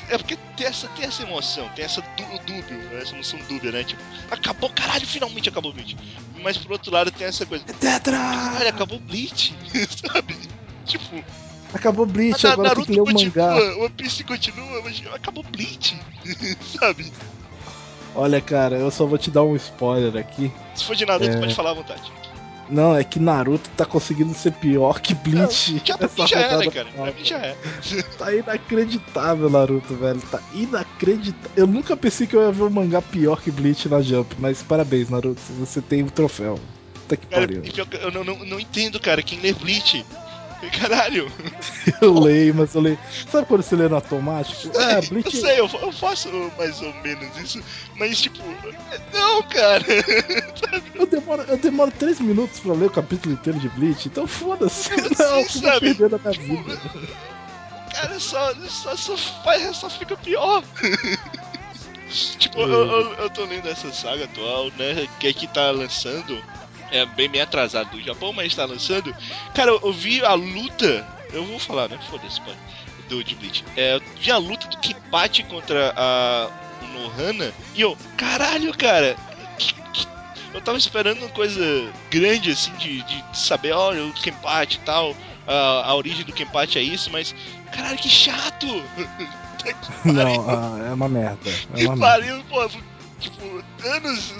[0.09, 2.01] É porque tem essa, tem essa emoção, tem essa
[2.45, 2.99] dúbio, né?
[3.01, 3.83] essa emoção dúbia, né?
[3.83, 5.95] Tipo, acabou, caralho, finalmente acabou o Bleach.
[6.41, 8.17] Mas por outro lado tem essa coisa, É tetra.
[8.17, 9.53] caralho, acabou o Bleach,
[10.11, 10.35] sabe?
[10.85, 11.23] Tipo,
[11.73, 13.55] Acabou Bleach, Na- agora tem que ler o mangá.
[13.77, 15.97] One Piece continua, mas acabou Bleach.
[16.79, 17.11] Sabe?
[18.15, 20.51] Olha, cara, eu só vou te dar um spoiler aqui.
[20.75, 21.29] Se for de nada, É.
[21.33, 22.11] tu pode falar à vontade.
[22.69, 25.81] Não, é que Naruto tá conseguindo ser pior que Bleach.
[25.83, 26.87] Já pra já é, rodada cara?
[26.95, 27.57] Pra mim já é.
[28.17, 30.21] Tá inacreditável, Naruto, velho.
[30.31, 31.51] Tá inacreditável.
[31.55, 34.61] Eu nunca pensei que eu ia ver um mangá pior que Bleach na Jump, mas
[34.61, 35.41] parabéns, Naruto.
[35.59, 36.57] Você tem o troféu.
[36.93, 37.61] Puta que Cara, pariu.
[37.65, 40.05] e que eu não, não, não entendo, cara, quem lê Bleach.
[40.79, 41.31] Caralho,
[42.01, 42.99] Eu leio, mas eu leio.
[43.31, 44.77] Sabe quando você lê no automático?
[44.77, 45.37] É, eu Bleach.
[45.37, 47.61] sei, eu, eu faço mais ou menos isso,
[47.97, 48.39] mas tipo,
[49.13, 49.83] não, cara.
[50.95, 54.89] Eu demoro, eu demoro três minutos pra ler o capítulo inteiro de Bleach, então foda-se.
[55.19, 55.93] Não, eu sabe?
[55.93, 56.79] perder da minha vida.
[57.93, 60.63] Cara, só, só, só, faz, só fica pior.
[62.39, 65.07] tipo, eu, eu, eu tô lendo essa saga atual, né?
[65.19, 66.43] Que é que tá lançando.
[66.93, 69.13] É bem, bem atrasado do Japão, mas tá lançando.
[69.53, 71.05] Cara, eu, eu vi a luta.
[71.33, 71.97] Eu vou falar, né?
[72.09, 72.57] Foda-se, pode.
[73.09, 73.65] Do de Bleach.
[73.75, 76.49] É, eu vi a luta do Kipachi contra a
[76.93, 77.51] Nohana.
[77.75, 79.15] E eu, caralho, cara.
[79.57, 80.07] que- que-
[80.53, 81.59] eu tava esperando uma coisa
[82.11, 85.15] grande, assim, de, de saber, olha, o Kenpachi e tal.
[85.47, 87.33] A, a origem do Kenpachi é isso, mas.
[87.71, 88.67] Caralho, que chato!
[89.57, 89.75] Que.
[90.13, 91.49] Não, ah, é uma merda.
[91.49, 91.99] É Que uma merda.
[91.99, 92.69] pariu, pô,
[93.19, 94.33] tipo, anos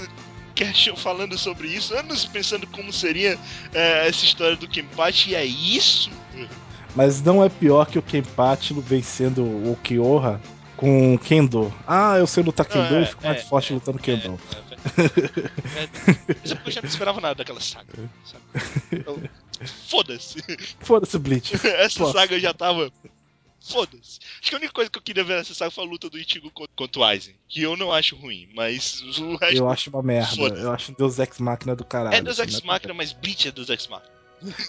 [0.55, 3.37] question- falando sobre isso, anos pensando como seria
[3.73, 6.09] é, essa história do Kenpachi, e é isso?
[6.95, 10.39] Mas não é pior que o Kenpachi vencendo o Kyoha
[10.77, 11.73] com Kendo.
[11.87, 14.39] Ah, eu sei lutar Kendo Não, é, e fico mais é, forte é, lutando Kendo.
[14.97, 15.89] É, é,
[16.41, 17.93] mas é porque eu já não esperava nada daquela saga?
[18.91, 19.17] Então,
[19.87, 20.43] Foda-se.
[20.79, 21.53] Foda-se, Bleach.
[21.65, 22.13] Essa Posso.
[22.13, 22.91] saga eu já tava.
[23.64, 24.20] Foda-se.
[24.41, 26.20] Acho que a única coisa que eu queria ver nessa saga foi a luta do
[26.20, 27.34] Ichigo contra- o Aizen.
[27.47, 29.55] Que eu não acho ruim, mas o resto.
[29.57, 30.43] Eu acho uma merda.
[30.57, 32.16] Eu acho Deus Ex Machina do caralho.
[32.16, 32.68] é Deus assim, Ex né?
[32.68, 34.11] Machina, mas Bleach é Deus Ex Machina.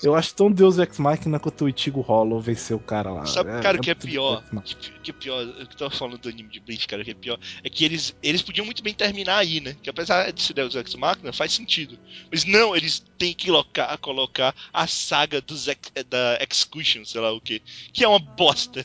[0.03, 3.27] Eu acho tão Deus Ex Machina quanto o Ichigo Hollow venceu o cara lá.
[3.27, 4.43] Sabe, cara, o que é pior?
[4.65, 7.39] Que, que é pior, eu tava falando do anime de Bleach, cara, que é pior
[7.63, 9.77] é que eles, eles podiam muito bem terminar aí, né?
[9.83, 11.99] Que apesar de ser Deus Ex Machina, faz sentido.
[12.31, 17.33] Mas não, eles têm que colocar, colocar a saga dos ex, da Execution, sei lá
[17.33, 17.63] o que,
[17.93, 18.85] que é uma bosta.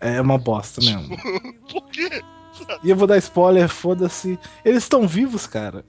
[0.00, 1.16] É uma bosta mesmo.
[1.70, 2.22] Por quê?
[2.82, 4.38] E eu vou dar spoiler, foda-se.
[4.64, 5.84] Eles estão vivos, cara.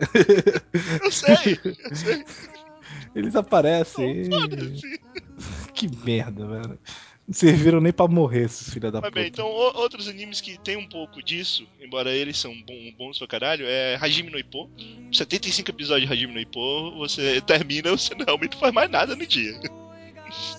[1.04, 2.26] Eu sei, eu sei.
[3.16, 4.24] Eles aparecem.
[4.24, 5.00] e-.
[5.74, 6.80] Que merda, velho.
[7.26, 9.22] Não serviram nem pra morrer, esses filha da Mas puta.
[9.22, 12.52] bem, então outros animes que tem um pouco disso, embora eles são
[12.98, 14.70] bons pra caralho, é Hajime no Ippo.
[15.14, 19.26] 75 episódios de Hajime no Ippo, você termina, você realmente não faz mais nada no
[19.26, 19.58] dia.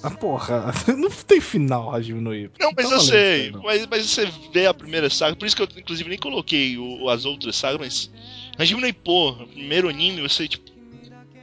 [0.03, 0.73] Ah, porra.
[0.97, 2.57] Não tem final, Hajime no Ippo.
[2.59, 3.63] Não, mas tá eu sei, isso não.
[3.63, 7.09] mas, mas você vê a primeira saga, por isso que eu inclusive nem coloquei o-
[7.09, 8.11] as outras sagas, mas
[8.59, 10.70] Hajime no Ippo, primeiro anime, você tipo,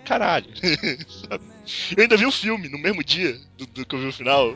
[0.08, 0.47] caralho?
[1.97, 4.55] Eu ainda vi o filme no mesmo dia do, do que eu vi o final.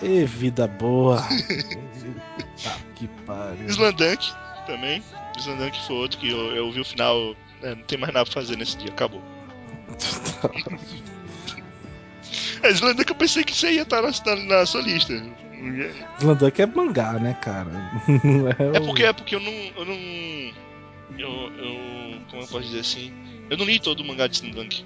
[0.00, 1.20] Ê, vida boa.
[2.62, 3.66] tá que pariu.
[3.66, 4.32] Slandunk
[4.64, 5.02] também,
[5.36, 8.34] Slandunk foi outro que eu, eu vi o final, né, não tem mais nada pra
[8.34, 9.20] fazer nesse dia, acabou.
[12.62, 15.12] É, Slandunk eu pensei que você ia estar na, na- na sua lista.
[16.18, 17.68] Slandunk é mangá, né, cara?
[18.72, 19.52] É, É porque, é porque eu não.
[19.52, 19.94] Eu não.
[21.18, 22.20] Eu, eu.
[22.30, 23.12] Como eu posso dizer assim?
[23.50, 24.84] Eu não li todo o mangá de Slandunk.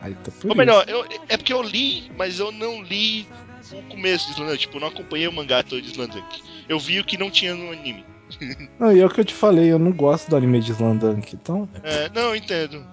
[0.00, 3.26] Aí tá por Ou melhor, eu, é porque eu li, mas eu não li
[3.72, 4.58] o começo de Slandunk.
[4.58, 6.42] Tipo, eu não acompanhei o mangá todo de Slandunk.
[6.68, 8.04] Eu vi o que não tinha no anime.
[8.78, 11.34] Não, e é o que eu te falei, eu não gosto do anime de Slandunk,
[11.34, 11.66] então.
[11.82, 12.86] É, não, eu entendo.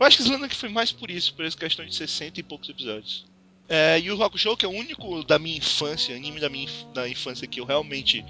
[0.00, 2.68] Eu acho que Slandunk foi mais por isso, por essa questão de 60 e poucos
[2.68, 3.29] episódios.
[3.72, 7.08] É, e o Hakusho, que é o único da minha infância, anime da minha da
[7.08, 8.24] infância que eu realmente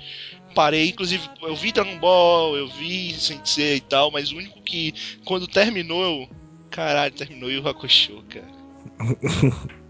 [0.55, 0.91] parei.
[0.91, 4.93] Inclusive, eu vi Dragon Ball, eu vi Sensei e tal, mas o único que,
[5.25, 6.29] quando terminou, eu.
[6.71, 8.47] Caralho, terminou e o Hakusho, cara.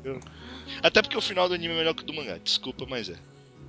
[0.04, 0.20] Eu-
[0.84, 3.16] Até porque o final do anime é melhor que o do mangá, desculpa, mas é.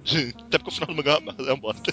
[0.46, 1.92] Até porque o final do mangá é uma bosta.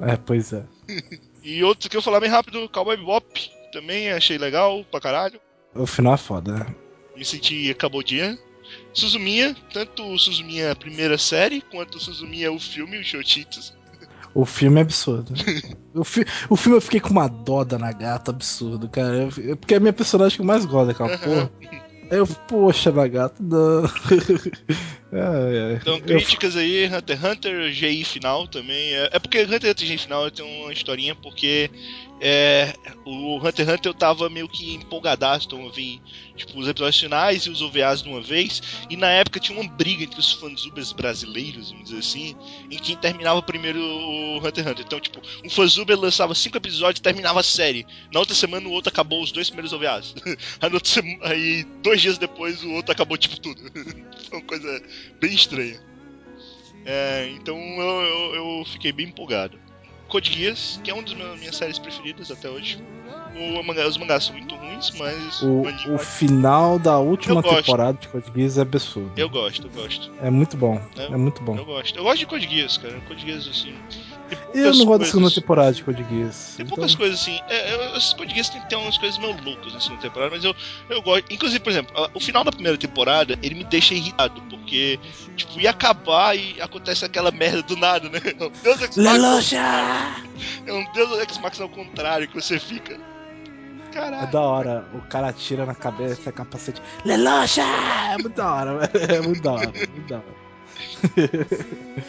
[0.00, 0.64] É, pois é.
[1.42, 3.50] E outro que eu falar bem rápido, Cowboy Bebop.
[3.72, 5.40] Também achei legal pra caralho.
[5.74, 6.74] O final é foda, né?
[7.16, 8.38] Me senti acabou o dia.
[8.92, 13.76] Suzumiya, tanto o Suzumiya primeira série, quanto o Suzumiya o filme, o Shochitos.
[14.34, 15.32] O filme é absurdo.
[15.94, 19.28] o, fi- o filme eu fiquei com uma dó da Nagata absurdo, cara.
[19.38, 21.50] Eu- porque é a minha personagem que eu mais gosto daquela porra.
[22.10, 23.82] Aí eu, poxa, Nagata, não.
[25.10, 25.80] Ai, ai.
[25.80, 28.92] Então, Eu- críticas aí, Hunter x Hunter, GI final também.
[28.94, 31.70] É, é porque Hunter x Hunter GI final tem uma historinha, porque
[32.20, 32.74] é,
[33.06, 36.02] o Hunter x Hunter eu tava meio que empolgadaço, então eu vi
[36.36, 39.68] tipo, os episódios finais e os OVAs de uma vez, e na época tinha uma
[39.68, 42.36] briga entre os fanzubers brasileiros, vamos dizer assim,
[42.70, 44.84] em quem terminava primeiro o Hunter x Hunter.
[44.84, 47.86] Então, tipo, um fanzuber lançava cinco episódios e terminava a série.
[48.12, 50.14] Na outra semana o outro acabou os dois primeiros OVAs.
[50.60, 50.70] aí,
[51.22, 53.62] aí dois dias depois o outro acabou tipo tudo.
[54.30, 54.82] Uma coisa
[55.20, 55.80] bem estranha.
[56.84, 59.58] É, então eu, eu, eu fiquei bem empolgado.
[60.08, 62.82] Code Geass, que é uma das minhas, séries preferidas até hoje.
[63.36, 67.98] O mangá- os mangás são muito ruins, mas O, o o final da última temporada
[68.00, 69.12] de Code Geass é absurdo.
[69.16, 70.10] eu gosto, eu gosto.
[70.22, 70.80] É muito bom.
[70.96, 71.04] É.
[71.04, 71.56] É muito bom.
[71.56, 71.96] Eu gosto.
[71.98, 72.98] Eu gosto de Code Geass, cara.
[73.06, 73.74] Code Geass, assim.
[74.52, 76.54] Tem Eu não gosto da segunda temporada de Code Geass.
[76.56, 77.38] Tem então- poucas coisas assim.
[77.48, 80.30] É, é, esses Code Geass tem que ter umas coisas meio loucas na segunda temporada,
[80.34, 80.54] mas eu,
[80.90, 81.32] eu gosto.
[81.32, 84.98] Inclusive, por exemplo, o final da primeira temporada ele me deixa irritado, porque,
[85.36, 88.20] tipo, ia acabar e acontece aquela merda do nada, né?
[88.24, 90.16] É um Deus Ex Machina.
[90.66, 92.94] É um Deus Ex Machina ao contrário que você fica.
[93.90, 94.30] É Caralho.
[94.30, 96.80] da hora, o cara atira na cabeça, é capacete.
[97.04, 97.62] Lelocha!
[97.62, 98.90] É muito da hora, velho.
[99.14, 100.48] É muito da hora, é muito da hora.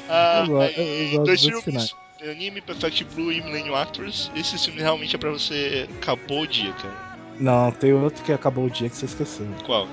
[0.10, 1.96] Ah, eu go- aí, eu gosto filmes.
[2.28, 4.30] Anime, Perfect Blue e Millennium Actors.
[4.36, 7.10] Esse filme realmente é pra você acabou o dia, cara.
[7.40, 9.48] Não, tem outro que acabou o dia que você esqueceu.
[9.66, 9.88] Qual?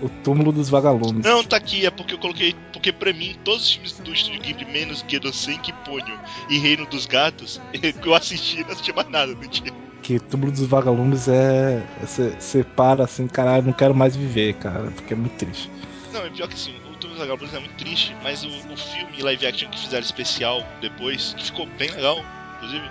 [0.00, 1.22] O túmulo dos vagalumes.
[1.24, 2.54] Não, tá aqui, é porque eu coloquei.
[2.72, 7.04] Porque pra mim, todos os filmes do Estúdio Ghibli, menos Gedosenki, Ponyo e Reino dos
[7.04, 9.70] Gatos, que eu assisti, não assisti mais nada, não tinha.
[10.02, 11.84] Que túmulo dos vagalumes é.
[12.00, 15.70] Você para assim, caralho, não quero mais viver, cara, porque é muito triste.
[16.10, 18.76] Não, é pior que assim, o Túmulo dos Vagabundos é muito triste, mas o, o
[18.76, 22.22] filme live action que fizeram especial depois, que ficou bem legal,
[22.56, 22.84] inclusive.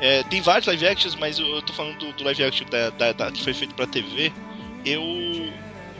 [0.00, 2.90] é, tem vários live actions, mas eu, eu tô falando do, do live action da,
[2.90, 4.32] da- da- que foi feito pra TV.
[4.84, 5.02] Eu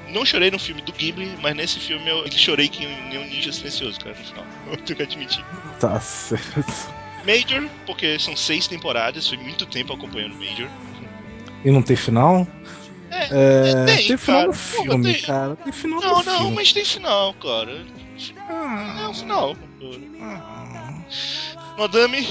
[0.09, 3.53] não chorei no filme do Ghibli, mas nesse filme eu chorei que nem um ninja
[3.53, 4.47] silencioso, cara, no final.
[4.73, 5.45] Eu tenho que admitir.
[5.79, 6.93] Tá certo.
[7.25, 10.69] Major, porque são seis temporadas, foi muito tempo acompanhando Major.
[11.65, 12.47] E não tem final?
[13.13, 14.47] É, É, tem, tem, final cara.
[14.49, 15.23] no filme, tem.
[15.23, 15.57] cara.
[15.57, 16.55] Tem final Não, no não, filme.
[16.55, 17.85] mas tem final, cara.
[19.03, 19.57] É um final.
[20.21, 21.05] Ah,
[21.77, 22.27] Nodame,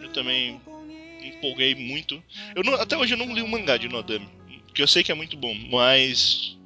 [0.00, 0.60] eu também
[1.22, 2.22] empolguei muito.
[2.54, 4.28] Eu não- até hoje eu não li o mangá de Nodame,
[4.74, 6.56] que eu sei que é muito bom, mas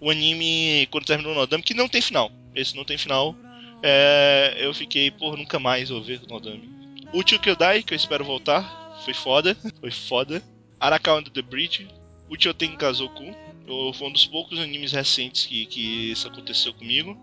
[0.00, 3.36] o anime, quando terminou o Nodame, que não tem final, esse não tem final,
[3.82, 6.68] é, eu fiquei, porra, nunca mais vou ver Nodame.
[7.12, 10.42] Uchiu Kyodai, que eu espero voltar, foi foda, foi foda.
[10.80, 11.86] Arakawa Under the Bridge,
[12.30, 13.24] Uchiu Tenkazoku,
[13.66, 17.16] eu- foi um dos poucos animes recentes que, que isso aconteceu comigo.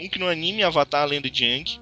[0.00, 1.80] Um que no anime, Avatar, a Lenda de Aang,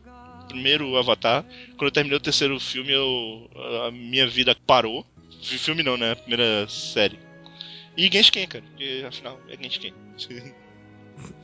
[0.48, 1.44] primeiro Avatar.
[1.76, 3.50] Quando eu terminei o terceiro filme, eu,
[3.86, 5.04] a minha vida parou.
[5.42, 6.12] Fi- Filme não, né?
[6.12, 7.18] A primeira série.
[7.96, 9.92] E Genshin, cara, porque afinal é Genshin.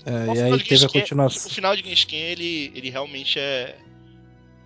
[0.06, 1.50] é, O e aí teve a Genshin- O continuação.
[1.50, 3.76] final de Genshin, ele, ele realmente é.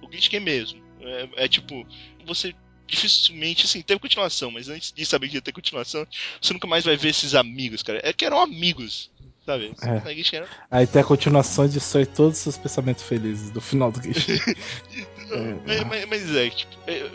[0.03, 0.83] O Genshin mesmo.
[1.01, 1.87] É, é tipo,
[2.27, 2.55] você
[2.87, 6.07] dificilmente, assim, teve continuação, mas antes de saber que ia ter continuação,
[6.41, 8.01] você nunca mais vai ver esses amigos, cara.
[8.03, 9.11] É que eram amigos,
[9.47, 9.73] sabe?
[9.83, 10.37] É.
[10.37, 14.03] Era Aí tem a continuação de Sonhe Todos os seus pensamentos felizes do final do
[14.03, 14.39] Genshin.
[15.67, 17.11] Mas, mas- mas é, tipo, é, é,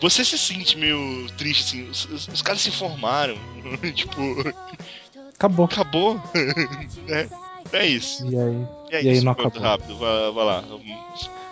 [0.00, 3.36] você se sente meio triste, assim, os, os- os caras se formaram,
[3.94, 4.14] tipo,
[5.34, 5.64] Acabou.
[5.66, 6.22] acabou.
[7.08, 7.28] é,
[7.76, 8.24] é isso.
[8.24, 8.66] E aí?
[8.90, 9.60] E é E aí não acabou.
[9.60, 10.64] rápido, vai, vai lá.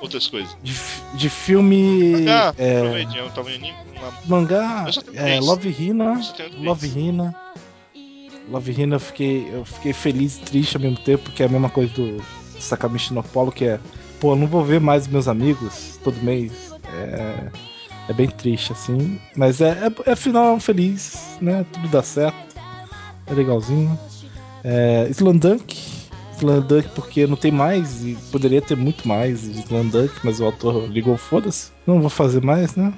[0.01, 0.57] Outras coisas.
[0.63, 0.75] De,
[1.15, 2.29] de filme.
[2.29, 4.13] Ah, é, aproveite, eu tava lá.
[4.27, 4.87] mangá.
[5.15, 5.41] É.
[5.41, 6.21] Love Hina.
[6.59, 7.35] Love Hina.
[8.51, 11.49] Love Hina eu fiquei, eu fiquei feliz e triste ao mesmo tempo, porque é a
[11.49, 12.23] mesma coisa do
[12.59, 13.81] Sakamichi no Polo, que é,
[14.21, 16.73] pô, eu não vou ver mais meus amigos todo mês.
[16.93, 17.51] É,
[18.09, 19.21] é bem triste, assim.
[19.35, 21.65] Mas é, é, é final feliz, né?
[21.73, 22.37] Tudo dá certo.
[23.27, 23.99] É legalzinho.
[24.63, 25.96] É, Slandunk.
[26.37, 30.87] Slandunk porque não tem mais, e poderia ter muito mais de Slandunk, mas o autor
[30.89, 31.73] ligou, foda-se.
[31.87, 32.93] Não vou fazer mais, né?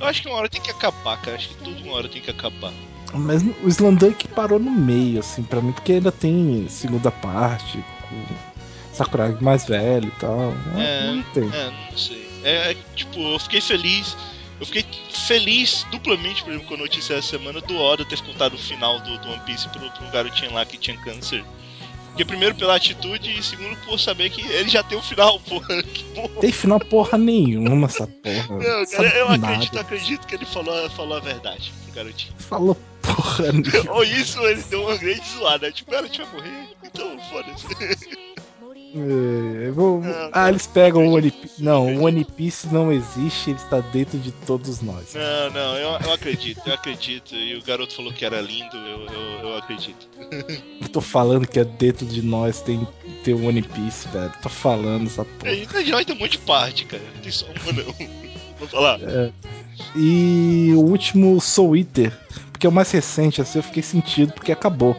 [0.00, 1.36] Eu acho que uma hora tem que acabar, cara.
[1.36, 2.72] Acho que tudo uma hora tem que acabar.
[3.12, 7.78] Mas o Slandunk parou no meio, assim, pra mim, porque ainda tem segunda parte,
[8.08, 8.34] com
[8.92, 10.52] Sakurai mais velho e tal.
[10.76, 11.50] É, não tem.
[11.52, 12.28] É, não sei.
[12.42, 14.16] É, é, tipo, eu fiquei feliz.
[14.60, 18.54] Eu fiquei feliz duplamente, por exemplo, com a notícia essa semana do Oda ter contado
[18.54, 21.44] o final do, do One Piece pro, pro garotinho lá que tinha câncer.
[22.18, 25.80] Porque primeiro pela atitude e segundo por saber que ele já tem o final, porra.
[25.84, 26.40] Que porra.
[26.40, 28.58] Tem final porra nenhuma essa porra.
[28.58, 29.80] Não, cara, eu nada.
[29.80, 32.34] acredito, que ele falou, falou a verdade pro garotinho.
[32.38, 33.92] Falou porra nenhuma.
[33.94, 35.70] Ou isso, ele deu uma grande zoada.
[35.70, 38.18] Tipo, ela a gente vai morrer, então foda-se.
[38.94, 40.00] É, vou-
[40.32, 41.62] Ah, eles pegam o One Piece.
[41.62, 45.14] Não, o One Piece não existe, ele está dentro de todos nós.
[45.14, 47.34] Não, não, eu, eu acredito, eu acredito.
[47.34, 50.08] E o garoto falou que era lindo, eu, eu, eu acredito.
[50.80, 52.86] Eu tô falando que é dentro de nós tem,
[53.22, 54.32] tem o One Piece, velho.
[54.40, 55.52] Tô falando essa porra.
[55.52, 57.02] E de nós tem um monte de parte, cara.
[57.14, 57.94] Não tem só uma, não.
[58.58, 58.98] Vou falar.
[59.94, 62.12] E o último Soul Eater,
[62.50, 64.96] porque é o mais recente, assim, eu fiquei sentido porque acabou.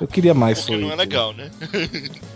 [0.00, 1.50] Eu queria mais Porque Soul não é legal, né?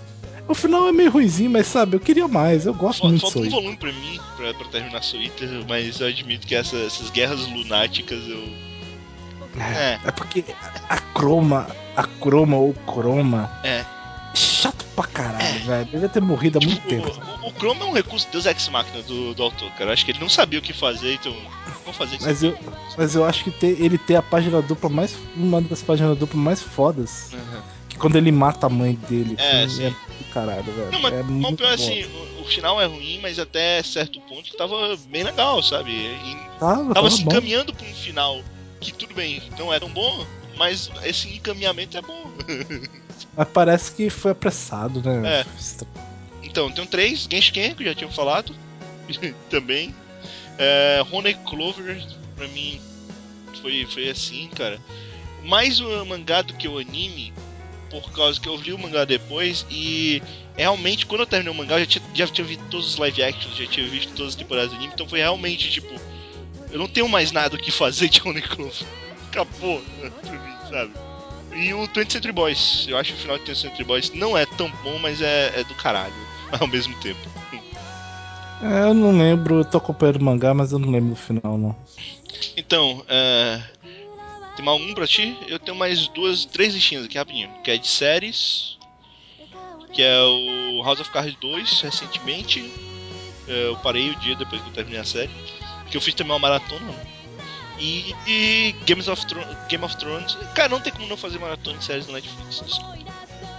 [0.49, 2.67] O final é meio ruizinho, mas sabe, eu queria mais.
[2.67, 5.99] Eu gosto Fal- muito de Falta um volume pra mim, pra, pra terminar Twitter, mas
[6.01, 8.43] eu admito que essa- essas guerras lunáticas eu.
[9.59, 10.45] É, É porque
[10.89, 11.67] a croma,
[11.97, 13.85] a croma ou croma é.
[14.35, 15.85] chato pra caralho, velho.
[15.87, 17.21] Devia ter morrido há muito Tipo, tempo.
[17.43, 19.91] o, o Chrome é um recurso Deus Ex Machina do, do autor, cara.
[19.91, 21.35] Eu acho que ele não sabia o que fazer, então
[21.85, 22.27] vamos fazer isso.
[22.27, 22.57] Mas eu,
[22.99, 25.17] mas eu acho que ter- ele tem a página dupla mais.
[25.35, 27.31] Uma das páginas duplas mais fodas.
[27.33, 27.63] Uhum.
[27.99, 29.35] Quando ele mata a mãe dele.
[29.39, 29.87] É, assim, sim.
[29.87, 30.93] é caralho, velho.
[30.93, 31.83] Não, mas é muito pior é bom.
[31.83, 35.93] assim, o, o final é ruim, mas até certo ponto tava bem legal, sabe?
[35.93, 37.31] E Tava, tava tava se bom.
[37.33, 38.43] encaminhando pra um final
[38.81, 42.31] que tudo bem, não é tão bom, mas esse encaminhamento é bom.
[43.35, 45.41] Mas parece que foi apressado, né?
[45.41, 45.47] É.
[46.43, 48.55] Então, tem três, Genshin que já tinha falado,
[49.51, 49.95] também.
[50.59, 52.03] É, Honey Clover,
[52.35, 52.81] pra mim,
[53.61, 54.79] foi, foi assim, cara.
[55.45, 57.33] Mais o mangá do que o anime,
[58.01, 60.23] por causa que eu li o mangá depois e
[60.57, 63.23] realmente, quando eu terminei o mangá, eu já tinha, já tinha visto todos os live
[63.23, 65.95] actions, já tinha visto todas as temporadas do anime, então foi realmente, tipo,
[66.71, 68.87] eu não tenho mais nada o que fazer de Honey Clover.
[69.29, 70.93] Acabou pra mim, sabe?
[71.55, 74.37] E o 20 Century Boys, eu acho que o final de 20 Century Boys não
[74.37, 76.13] é tão bom, mas é, é do caralho
[76.61, 77.21] ao mesmo tempo.
[78.63, 81.59] É, eu não lembro, eu tô acompanhando o mangá, mas eu não lembro do final,
[81.59, 81.77] não.
[82.57, 83.63] Então, é...
[84.57, 85.37] tem mais um pra ti?
[85.47, 87.51] Eu tenho mais duas, três listinhas aqui rapidinho.
[87.63, 88.77] Que é de séries,
[89.93, 92.73] que é o House of Cards 2, recentemente.
[93.49, 95.31] É, eu parei o dia depois que eu terminei a série.
[95.91, 96.95] Que eu fiz também uma maratona.
[97.79, 100.35] E, e Games of Thro- Game of Thrones.
[100.55, 102.61] Cara, não tem como não fazer maratona de séries no Netflix.
[102.67, 102.96] Desculpa.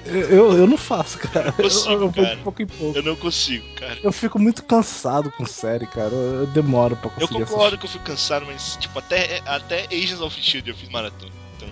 [0.08, 1.54] Eu, eu, eu não faço, cara.
[1.58, 2.36] Eu consigo, eu, eu vou cara.
[2.36, 2.98] de pouco em pouco.
[2.98, 3.98] Eu não consigo, cara.
[4.02, 6.14] Eu fico muito cansado com série, cara.
[6.14, 7.80] Eu, eu demoro pra Eu conseguir concordo assistir.
[7.80, 11.32] que eu fico cansado, mas tipo, até, até Agents of Shield eu fiz maratona.
[11.56, 11.70] Então.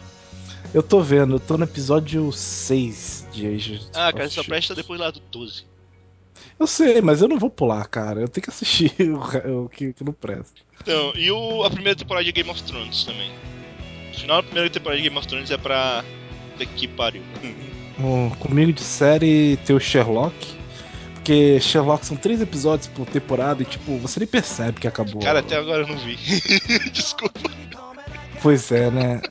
[0.74, 5.00] Eu tô vendo, eu tô no episódio 6 de Agents Ah, cara, só presta depois
[5.00, 5.66] lá do 12.
[6.60, 8.22] Eu sei, mas eu não vou pular, cara.
[8.22, 8.94] Eu tenho que assistir
[9.46, 10.62] o que, que não presta.
[10.82, 13.32] Então, e o, a primeira temporada de Game of Thrones também.
[14.12, 16.04] O final da primeira temporada de Game of Thrones é pra.
[16.54, 17.22] Puta que pariu.
[18.40, 20.36] Comigo de série tem o Sherlock.
[21.16, 25.22] Porque Sherlock são três episódios por temporada e, tipo, você nem percebe que acabou.
[25.22, 26.16] Cara, até agora eu não vi.
[26.94, 27.40] Desculpa.
[28.44, 29.22] Pois é, né?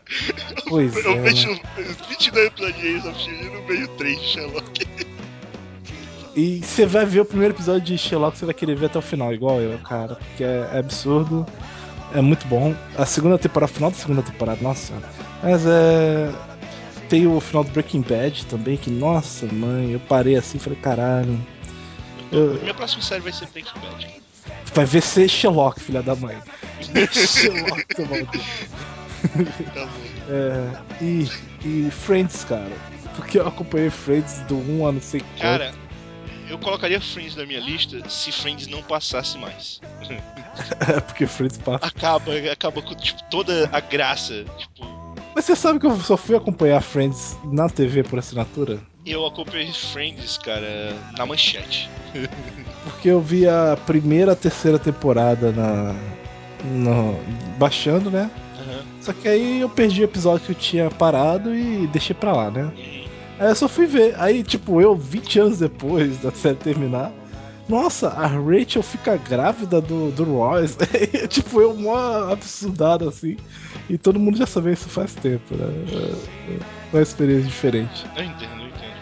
[0.68, 1.20] Pois Eu é.
[1.20, 1.60] vejo Né?
[2.08, 4.86] 22 episódios of Shield no meio 3 de Sherlock.
[6.34, 9.02] E você vai ver o primeiro episódio de Sherlock, você vai querer ver até o
[9.02, 10.16] final, igual eu, cara.
[10.16, 11.46] Porque é, é absurdo.
[12.12, 12.74] É muito bom.
[12.98, 14.92] A segunda temporada, final da segunda temporada, nossa.
[15.42, 16.28] Mas é.
[17.08, 20.78] Tem o final do Breaking Bad também, que, nossa, mãe, eu parei assim e falei,
[20.80, 21.38] caralho.
[22.32, 24.22] Eu- Minha próxima série vai ser Breaking Bad.
[24.74, 26.36] Vai ver ser Sherlock, filha da mãe.
[27.12, 28.02] Sherlock, tá.
[29.74, 30.14] Tá bom.
[30.28, 31.28] É, e,
[31.64, 32.72] e Friends, cara.
[33.16, 35.40] Porque eu acompanhei Friends do 1 a não sei quanto.
[35.40, 35.72] Cara,
[36.48, 39.80] eu colocaria Friends na minha lista se Friends não passasse mais.
[40.88, 41.84] É, porque Friends passa.
[41.84, 44.44] Acaba, acaba com tipo, toda a graça.
[44.56, 44.86] Tipo,
[45.34, 48.78] Mas você sabe que eu só fui acompanhar Friends na TV por assinatura?
[49.04, 51.90] eu acompanhei Friends, cara, na manchete.
[52.84, 55.94] Porque eu vi a primeira, a terceira temporada na.
[56.64, 57.18] no-
[57.58, 58.30] baixando, né?
[58.58, 58.84] Aham.
[59.00, 62.50] Só que aí eu perdi o episódio que eu tinha parado e deixei pra lá,
[62.50, 62.72] né?
[63.38, 64.14] Aí eu só fui ver.
[64.18, 67.12] Aí, tipo, eu, 20 anos depois da série terminar,
[67.68, 70.76] nossa, a Rachel fica grávida do, do Royce.
[71.28, 73.36] tipo, eu mó absurdado assim.
[73.88, 75.66] E todo mundo já sabia isso faz tempo, né?
[76.48, 78.04] É uma experiência diferente.
[78.16, 78.94] Eu entendo, eu entendo.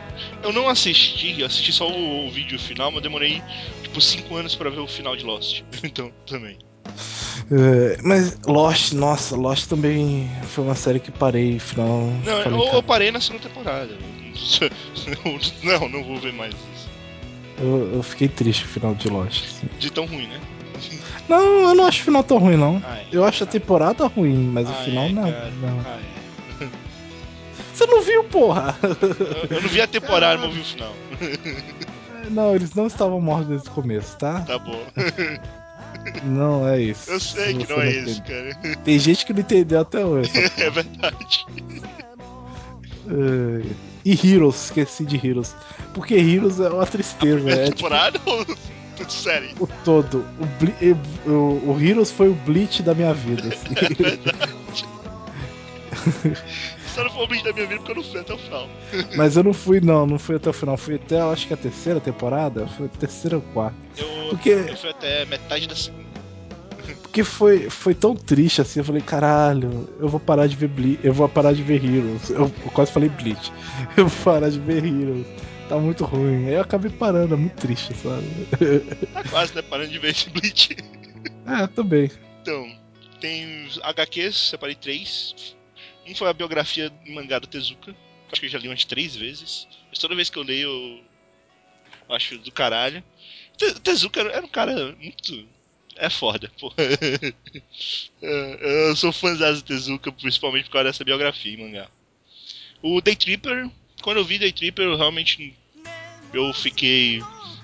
[0.45, 3.43] Eu não assisti, eu assisti só o, o vídeo final, mas demorei
[3.83, 5.63] tipo 5 anos pra ver o final de Lost.
[5.85, 6.57] Então, também.
[7.51, 12.07] É, mas Lost, nossa, Lost também foi uma série que parei final.
[12.25, 13.97] Não, eu, eu parei na segunda temporada.
[15.63, 16.92] Não, não vou ver mais isso.
[17.63, 19.45] Eu, eu fiquei triste com o final de Lost.
[19.47, 19.69] assim.
[19.79, 20.41] De tão ruim, né?
[21.29, 22.83] Não, eu não acho o final tão ruim, não.
[22.85, 23.07] Ah, é.
[23.13, 25.23] Eu acho a temporada ruim, mas o Ah, final é, não.
[25.23, 25.81] não.
[25.87, 25.99] Ah,
[26.61, 26.67] é.
[27.73, 28.77] Você não viu, porra?
[28.83, 30.93] Eu, eu não vi a temporada, mas eu vi o final.
[32.31, 34.41] não, eles não estavam mortos desde o começo, tá?
[34.41, 34.81] Tá bom.
[36.25, 37.09] Não é isso.
[37.11, 38.23] Eu sei que Você não é entendeu.
[38.27, 38.77] cara.
[38.79, 40.33] Tem gente que não entendeu até hoje.
[40.59, 41.47] É verdade.
[43.09, 43.63] É,
[44.05, 45.55] E Heroes, esqueci de Heroes.
[45.95, 47.51] Porque Heroes é uma tristeza.
[47.51, 48.45] É tipo, temporada ou
[48.97, 49.51] tudo sério?
[49.61, 50.25] o todo.
[50.41, 50.97] O, Ble-
[51.27, 53.49] o, o Heroes foi o Bleach da minha vida.
[53.55, 53.75] assim.
[53.77, 54.87] É verdade.
[56.95, 58.69] Só não foi o bicho da minha vida porque eu não fui até o final.
[59.17, 60.77] Mas eu não fui, não, não fui até o final.
[60.77, 62.67] Fui até, acho que a terceira temporada.
[62.67, 63.77] Foi a terceira ou quarta.
[63.97, 66.03] Eu, Porque- eu fui até metade da segunda.
[67.13, 70.99] Porque foi, foi tão triste assim, eu falei, caralho, eu vou parar de ver Bleach,
[71.05, 72.31] eu vou parar de ver Heroes.
[72.31, 73.53] Eu, eu quase falei Bleach.
[73.99, 75.27] Eu vou parar de ver Heroes.
[75.69, 76.47] Tá muito ruim.
[76.47, 78.25] Aí eu acabei parando, é muito triste, sabe?
[79.13, 79.61] Tá quase, né?
[79.61, 80.75] Parando de ver esse Bleach.
[81.47, 82.11] É, também.
[82.41, 82.67] Então,
[83.21, 85.55] tem os HQs, separei três.
[86.07, 87.95] Um foi a biografia em mangá do Tezuka.
[88.31, 89.69] Acho que eu já li umas três vezes.
[89.91, 91.01] Mas toda vez que eu leio,
[92.09, 93.05] eu acho do caralho.
[93.57, 95.47] Te- Tezuka era um cara muito.
[96.03, 96.75] É foda, porra.
[98.21, 101.89] É, Eu sou fãzão do Tezuka, principalmente por causa dessa biografia em mangá.
[102.81, 103.69] O Day Tripper,
[104.03, 105.57] quando eu vi Day Tripper, eu realmente.
[106.33, 107.23] Eu fiquei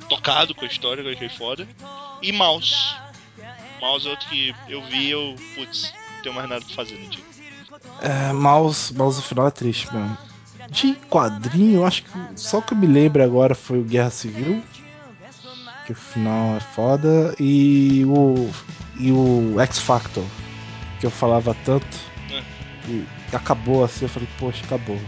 [0.09, 1.66] tocado com a história, eu achei foda.
[2.23, 2.74] E Mouse.
[3.81, 5.35] Mouse é outro que eu vi eu.
[5.55, 7.24] Putz, não tenho mais nada pra fazer no dia.
[8.01, 10.16] É, mouse, mouse final é triste mesmo.
[10.70, 14.62] De quadrinho, eu acho que só que eu me lembro agora foi o Guerra Civil.
[15.89, 17.35] Que o final é foda.
[17.40, 18.51] E o.
[19.01, 20.23] E o X Factor.
[21.01, 21.86] Que eu falava tanto.
[22.31, 22.43] É.
[22.90, 25.01] E acabou assim, eu falei, poxa, acabou.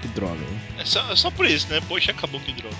[0.00, 0.34] Que droga.
[0.40, 0.60] hein?
[0.78, 1.80] É só, é só por isso, né?
[1.88, 2.76] Poxa, acabou que droga.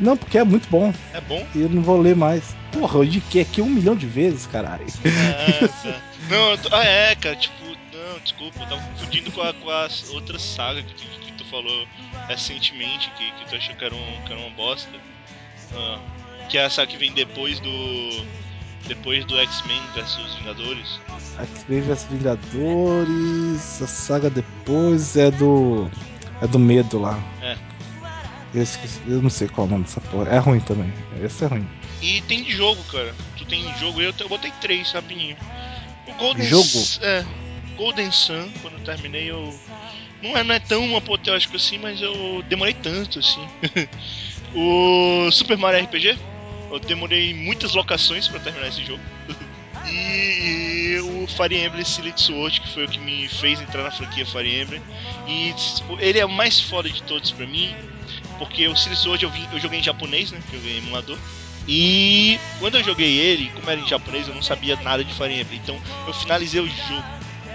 [0.00, 0.92] Não, porque é muito bom.
[1.14, 1.46] É bom?
[1.54, 2.56] E eu não vou ler mais.
[2.72, 4.84] Porra, eu indiquei aqui um milhão de vezes, caralho.
[5.06, 6.00] Ah, tá.
[6.28, 9.88] Não, tô- ah, é, cara, tipo, não, desculpa, eu tava confundindo com a, com a
[10.14, 11.86] outra saga que, tu- que tu falou
[12.26, 14.90] recentemente, que, que tu achou que era, um, que era uma bosta.
[15.74, 16.00] Ah,
[16.48, 18.32] que é a saga que vem depois do.
[18.86, 21.00] Depois do X-Men versus Vingadores.
[21.38, 23.82] X-Men vs Vingadores.
[23.82, 25.90] A saga depois é do.
[26.40, 27.18] É do medo lá.
[27.40, 27.56] É.
[28.54, 30.28] Eu, esqueci, eu não sei qual é o nome dessa porra.
[30.28, 30.92] É ruim também.
[31.22, 31.66] Esse é ruim.
[32.02, 33.14] E tem de jogo, cara.
[33.38, 35.36] Tu tem jogo, eu, eu botei três, rapidinho.
[36.08, 36.68] O Golden Jogo?
[37.00, 37.24] É.
[37.76, 39.54] Golden Sun, quando eu terminei, eu.
[40.22, 43.46] Não é, não é tão apoteótico assim, mas eu demorei tanto assim.
[44.54, 46.18] o Super Mario RPG,
[46.72, 49.02] eu demorei muitas locações pra terminar esse jogo.
[49.84, 54.24] E, o Fire Emblem Silent Sword, que foi o que me fez entrar na franquia
[54.24, 54.80] Fire Emblem.
[55.26, 55.52] E
[55.98, 57.74] ele é o mais foda de todos pra mim,
[58.38, 60.40] porque o Silent Sword eu, eu joguei em japonês, né?
[60.48, 61.18] Que eu ganhei em emulador.
[61.66, 65.32] E quando eu joguei ele, como era em japonês, eu não sabia nada de Fire
[65.32, 65.60] Emblem.
[65.62, 67.04] Então eu finalizei o jogo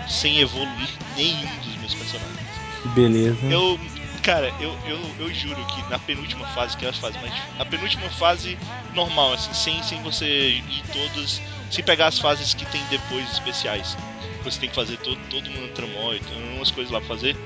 [0.07, 2.47] sem evoluir nenhum dos meus personagens.
[2.81, 3.45] Que beleza.
[3.45, 3.79] Eu,
[4.27, 7.61] cara, eu, eu, eu juro que na penúltima fase, que é a fase mais difícil,
[7.61, 8.57] a penúltima fase
[8.93, 11.41] normal, assim, sem, sem você ir todas,
[11.71, 13.95] sem pegar as fases que tem depois especiais.
[14.43, 16.19] Você tem que fazer todo, todo um tramói,
[16.57, 17.37] umas coisas lá pra fazer.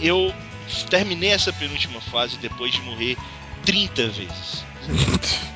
[0.00, 0.34] Eu
[0.90, 3.16] terminei essa penúltima fase depois de morrer
[3.64, 4.64] 30 vezes.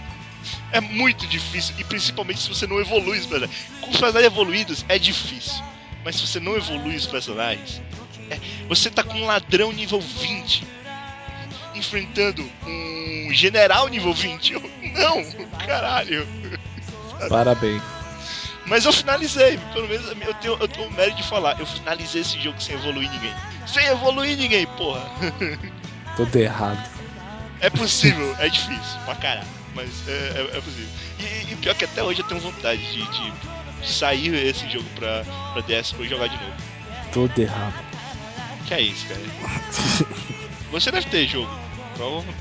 [0.72, 3.66] É muito difícil, e principalmente se você não evolui os personagens.
[3.80, 5.64] Com os personagens evoluídos é difícil,
[6.04, 7.82] mas se você não evolui os personagens,
[8.68, 10.66] você tá com um ladrão nível 20
[11.74, 14.52] enfrentando um general nível 20.
[14.52, 14.60] Eu,
[14.94, 15.24] não,
[15.66, 16.26] caralho.
[17.28, 17.82] Parabéns.
[18.66, 21.58] Mas eu finalizei, pelo menos eu tenho, eu tenho o mérito de falar.
[21.58, 23.32] Eu finalizei esse jogo sem evoluir ninguém.
[23.66, 25.02] Sem evoluir ninguém, porra.
[26.16, 26.88] Tudo errado.
[27.60, 29.46] É possível, é difícil, pra caralho.
[29.74, 30.12] Mas é,
[30.52, 30.88] é- é possível.
[31.18, 33.02] E, e pior que até hoje eu tenho vontade de,
[33.80, 36.52] de sair esse jogo pra, pra DS pra jogar de novo.
[37.12, 37.74] Tudo errado.
[38.66, 39.20] Que é isso, cara.
[40.72, 41.50] Você deve ter jogo.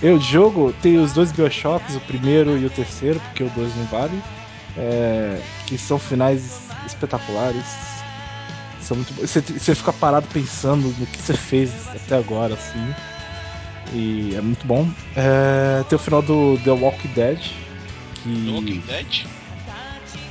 [0.02, 3.86] Eu jogo, tem os dois Bioshocks, o primeiro e o terceiro, porque o dois não
[3.86, 4.22] vale.
[4.78, 7.66] é, que são finais espetaculares.
[8.82, 9.14] São muito.
[9.16, 12.96] Você, você fica parado pensando no que você fez até agora, assim.
[13.94, 14.88] E é muito bom.
[15.16, 17.40] É, tem o final do The Walking Dead.
[18.24, 18.46] Que.
[18.46, 19.26] The Walking Dead?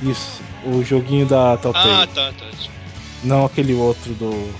[0.01, 1.91] Isso, o joguinho da Telltale.
[1.91, 2.45] Ah, tá, tá.
[3.23, 4.51] Não aquele outro do.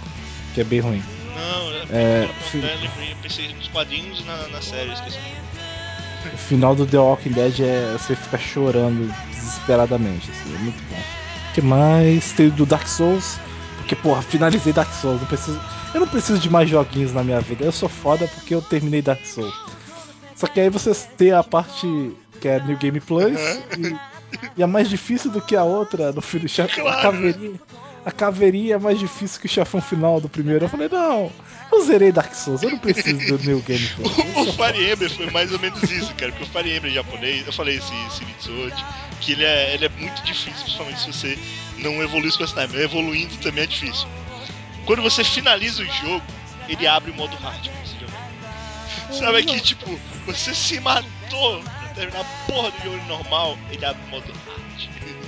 [0.53, 1.01] que é bem ruim.
[1.39, 2.29] Não, É,
[2.61, 5.17] é, eu, pensei nos quadrinhos na, na série, esqueci.
[6.33, 10.99] O final do The Walking Dead é você ficar chorando desesperadamente, assim, é muito bom.
[11.49, 12.31] O que mais?
[12.33, 13.39] Tem do Dark Souls,
[13.77, 15.59] porque, porra, finalizei Dark Souls, não preciso,
[15.93, 19.01] eu não preciso de mais joguinhos na minha vida, eu sou foda porque eu terminei
[19.01, 19.53] Dark Souls.
[20.35, 21.87] Só que aí você tem a parte
[22.39, 23.37] que é New Game Plus,
[23.77, 23.95] e,
[24.57, 27.01] e é mais difícil do que a outra no filme, a Claro.
[27.01, 27.59] caveirinha.
[28.05, 30.65] A caveirinha é mais difícil que o chefão final do primeiro.
[30.65, 31.31] Eu falei, não,
[31.71, 34.09] eu zerei Dark Souls, eu não preciso do New Game Plus.
[34.39, 36.31] O, Fire Emblem foi mais ou menos isso, cara.
[36.31, 38.85] Porque o Fire Emblem japonês, eu falei esse Silent Sword,
[39.21, 41.39] que ele é, ele é muito difícil, principalmente se você
[41.79, 42.73] não evoluir os personagens.
[42.73, 44.07] Mas Evoluindo também é difícil.
[44.85, 46.25] Quando você finaliza o jogo,
[46.67, 48.29] ele abre o modo hard pra você jogar.
[49.11, 54.01] Sabe que, tipo, você se matou pra terminar a porra do jogo normal, ele abre
[54.03, 55.18] o modo hard.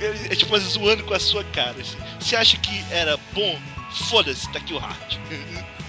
[0.00, 1.80] É tipo zoando com a sua cara.
[1.80, 1.96] Assim.
[2.20, 3.58] Você acha que era bom?
[4.08, 5.18] Foda-se, tá aqui o hard.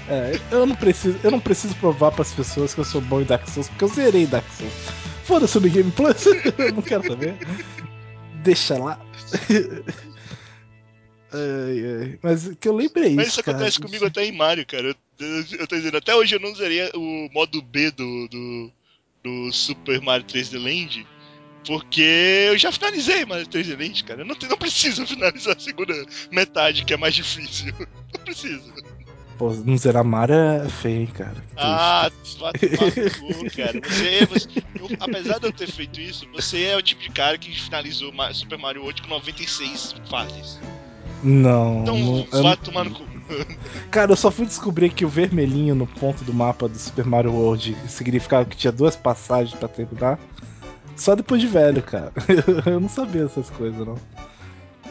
[0.07, 3.25] É, eu não preciso, eu não preciso provar pras pessoas que eu sou bom em
[3.25, 4.73] Dark Souls, porque eu zerei Dark Souls.
[5.23, 6.25] Foda-se o Game Plus,
[6.57, 7.35] eu não quero saber.
[8.43, 8.99] Deixa lá.
[11.31, 12.19] Ai, ai.
[12.23, 13.57] Mas que eu lembrei Mas isso, isso cara.
[13.57, 14.87] acontece comigo até em Mario, cara.
[14.87, 18.71] Eu, eu, eu tô dizendo, até hoje eu não zerei o modo B do, do,
[19.23, 21.05] do Super Mario 3D Land.
[21.65, 22.01] Porque
[22.49, 24.21] eu já finalizei Mario 3D Land, cara.
[24.21, 25.93] Eu não, não preciso finalizar a segunda
[26.31, 27.73] metade, que é mais difícil.
[28.13, 28.73] Não preciso.
[29.37, 31.35] Pô, não zerar Mario é feio, hein, cara.
[31.55, 33.79] Ah, vai tomar no cu, cara.
[33.87, 37.37] Você, você eu- apesar de eu ter feito isso, você é o tipo de cara
[37.37, 40.59] que finalizou Super Mario 8 com 96 fases.
[41.23, 41.83] Não.
[41.83, 43.05] Então, não vá tomar no cu.
[43.91, 47.31] Cara, eu só fui descobrir que o vermelhinho no ponto do mapa do Super Mario
[47.31, 50.19] World significava que tinha duas passagens pra terminar.
[50.99, 52.11] Só depois de velho, cara.
[52.65, 53.95] eu não sabia essas coisas, não.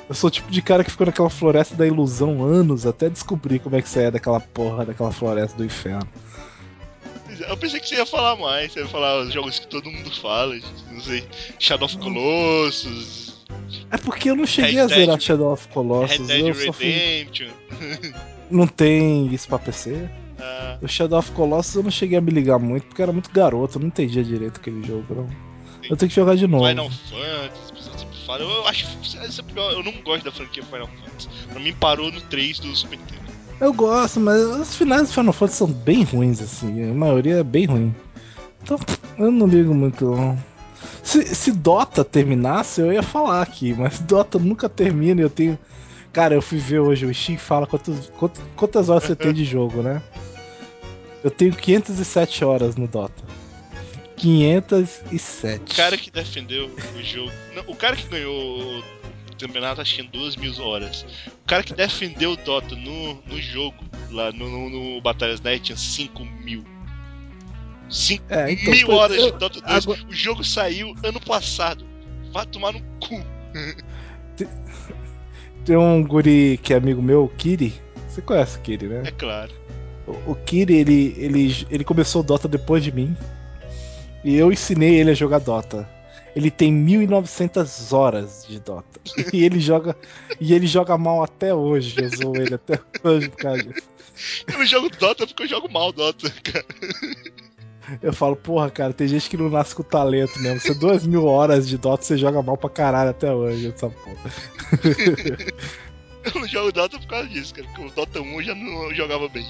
[0.08, 3.58] Eu sou o tipo de cara que ficou naquela floresta da ilusão anos até descobrir
[3.58, 6.08] como é que saia daquela porra, daquela floresta do inferno.
[7.46, 8.72] Eu pensei que você ia falar mais.
[8.72, 10.58] Você ia falar os jogos que todo mundo fala.
[10.90, 11.24] Não sei.
[11.58, 13.44] Shadow of Colossus,
[13.90, 16.26] É porque eu não cheguei Red a zerar Dead- Shadow of Red Colossus.
[16.26, 16.86] Dead Eu só fui...
[16.86, 17.48] Redemption.
[18.50, 20.08] Não tem isso pra PC?
[20.40, 23.30] Ah, O Shadow of Colossus eu não cheguei a me ligar muito, porque era muito
[23.30, 25.47] garoto, eu não entendia direito aquele jogo, não.
[25.88, 26.66] Eu tenho que jogar de novo.
[26.66, 28.50] Final Fantasy, as pessoas sempre falam.
[28.50, 28.86] Eu acho
[29.22, 31.28] essa é pior, eu não gosto da franquia Final Fantasy.
[31.50, 33.28] Pra mim parou no 3 do Super Nintendo.
[33.60, 36.90] Eu gosto, mas os finais do Final Fantasy são bem ruins, assim.
[36.90, 37.94] A maioria é bem ruim.
[38.62, 38.78] Então,
[39.18, 40.38] eu não ligo muito, não.
[41.02, 45.58] Se, se Dota terminasse, eu ia falar aqui, mas Dota nunca termina e eu tenho.
[46.12, 48.12] Cara, eu fui ver hoje o Steam fala quantas,
[48.56, 50.02] quantas horas você tem de jogo, né?
[51.22, 53.22] Eu tenho 507 horas no Dota.
[54.18, 55.72] 507.
[55.72, 56.66] O cara que defendeu
[56.96, 57.32] o jogo.
[57.54, 58.82] não, o cara que ganhou o
[59.38, 61.02] campeonato acho que em duas mil horas.
[61.26, 63.76] O cara que defendeu o Dota no, no jogo,
[64.10, 66.64] lá no, no, no Batalhas Net, tinha 5 mil.
[67.88, 69.84] 5 É, então, mil horas eu- de Dota 2.
[69.84, 71.86] agora- O jogo saiu ano passado.
[72.32, 73.22] Vai tomar no cu.
[75.64, 77.74] Tem um guri que é amigo meu, o Kiri.
[78.08, 79.02] Você conhece o Kiri, né?
[79.06, 79.52] É claro.
[80.06, 83.16] O, o Kiri, ele, ele, ele começou o Dota depois de mim.
[84.24, 85.88] E eu ensinei ele a jogar Dota.
[86.34, 89.00] Ele tem 1900 horas de Dota.
[89.32, 89.96] E ele joga
[90.40, 91.94] e ele joga mal até hoje.
[92.00, 93.88] Eu zoo ele até hoje por causa disso.
[94.46, 96.64] Eu jogo Dota porque eu jogo mal Dota, cara.
[98.02, 100.60] Eu falo, porra, cara, tem gente que não nasce com talento mesmo.
[100.60, 104.30] Você duas mil horas de Dota, você joga mal pra caralho até hoje, essa porra.
[106.34, 107.66] Eu não jogo Dota por causa disso, cara.
[107.68, 109.46] Porque o Dota 1 eu já não jogava bem.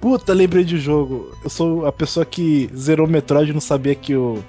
[0.00, 1.36] Puta, lembrei de um jogo.
[1.42, 4.42] Eu sou a pessoa que zerou o Metroid e não sabia que o.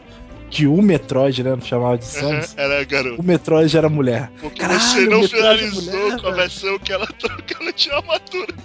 [0.50, 1.52] Que o Metroid, né?
[1.52, 2.56] Não chamava de Samus.
[2.58, 3.22] Era garoto.
[3.22, 4.32] O Metroid era mulher.
[4.42, 7.96] Porque Caralho, você não é finalizou mulher, com a versão que ela, que ela tinha
[7.96, 8.56] armadura.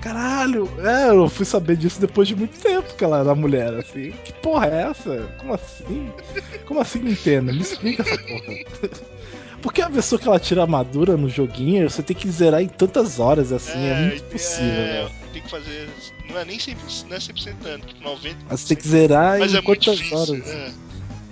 [0.00, 4.10] Caralho, é, eu fui saber disso depois de muito tempo que ela era mulher, assim.
[4.24, 5.32] Que porra é essa?
[5.38, 6.12] Como assim?
[6.66, 7.52] Como assim, Nintendo?
[7.52, 8.90] Me explica essa porra.
[9.62, 13.18] Porque a pessoa que ela tira armadura no joguinho, você tem que zerar em tantas
[13.20, 15.10] horas, assim, é, muito tem- impossível, é, né?
[15.32, 15.88] Tem que fazer.
[16.28, 18.36] Não é nem 100%, não é 100% dano, tipo 90%.
[18.50, 20.18] Mas você tem que zerar em é muito quantas difícil.
[20.18, 20.48] horas.
[20.50, 20.72] é.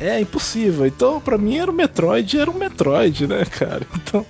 [0.02, 0.86] É impossível.
[0.86, 3.86] Então, pra mim, era um Metroid, era um Metroid, né, cara?
[3.94, 4.24] Então,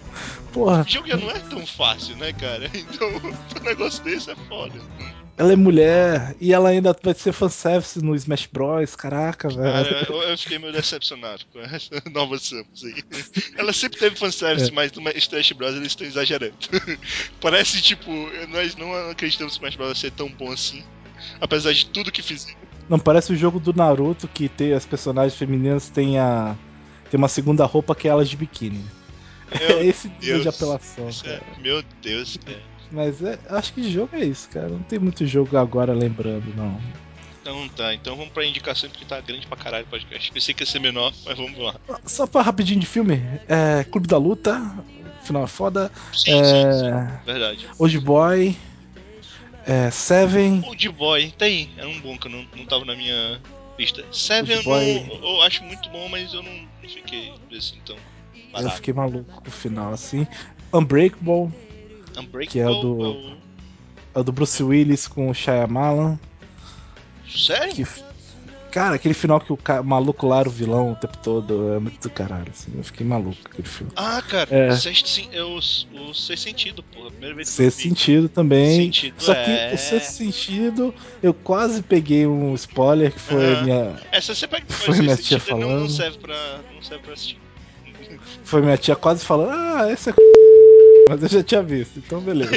[0.53, 2.69] porra, O jogo já não é tão fácil, né, cara?
[2.75, 3.09] Então,
[3.61, 4.75] um negócio desse é foda.
[5.41, 8.95] Ela é mulher e ela ainda vai ser fanservice no Smash Bros.
[8.95, 10.07] Caraca, velho.
[10.09, 13.03] Eu, eu fiquei meio decepcionado com essa nova Samus aí.
[13.57, 14.73] Ela sempre teve fanservice, É.
[14.73, 16.55] mas no Smash Bros eles estão exagerando.
[17.41, 18.11] Parece tipo,
[18.51, 20.83] nós não acreditamos que o Smash Bros vai ser tão bom assim.
[21.41, 22.59] Apesar de tudo que fizeram.
[22.89, 26.57] Não parece o jogo do Naruto que tem as personagens femininas tem a
[27.11, 28.85] tem uma segunda roupa que é elas de biquíni.
[29.53, 30.47] é Meu esse nível de Deus.
[30.47, 32.70] apelação, é- meu Deus, cara.
[32.91, 34.69] Mas é, acho que jogo é isso, cara.
[34.69, 36.81] Não tem muito jogo agora lembrando, não.
[37.41, 40.31] Então tá, então vamos pra indicação porque tá grande pra caralho o podcast.
[40.31, 41.75] Pensei que ia ser menor, mas vamos lá.
[42.05, 43.15] Só pra rapidinho de filme,
[43.49, 44.61] é, Clube da Luta,
[45.23, 46.45] final é foda, Sim, É.
[46.45, 47.67] sim, sim, verdade.
[47.79, 48.57] Old Boy,
[49.67, 51.71] é, Seven, Old Boy, tá aí.
[51.79, 53.41] Era um bom que eu não, não tava na minha
[53.79, 54.05] lista.
[54.13, 56.53] Seven eu, não, eu acho muito bom, mas eu não
[56.89, 57.97] fiquei desse então.
[58.35, 58.77] eu Barato.
[58.77, 60.27] fiquei maluco com o final, assim.
[60.75, 61.51] Unbreakable,
[62.19, 63.37] Unbreakable que é o do- é o-
[64.15, 66.19] é o do Bruce Willis com o Shyamalan.
[67.29, 67.73] Sério?
[67.75, 67.87] Que,
[68.73, 71.79] cara, aquele final que o ca- maluco lá era o vilão o tempo todo é
[71.79, 72.73] muito do caralho, assim.
[72.77, 73.93] Eu fiquei maluco com aquele filme.
[73.95, 74.71] Ah, cara, É.
[74.75, 77.07] sexto, é o, o sexto sentido, porra.
[77.07, 78.77] a Primeira vez que Sexto sentido também.
[78.85, 79.73] Sentido, Só que é.
[79.75, 83.63] o sexto sentido, eu quase peguei um spoiler que foi Aham.
[83.63, 85.91] minha, Essa você pega Foi minha tia ele não, não falando.
[85.91, 86.61] serve pra.
[86.75, 87.39] Não serve pra assistir.
[88.43, 90.15] foi minha tia quase falando, ah, essa é
[91.11, 92.53] mas eu já tinha visto, então beleza.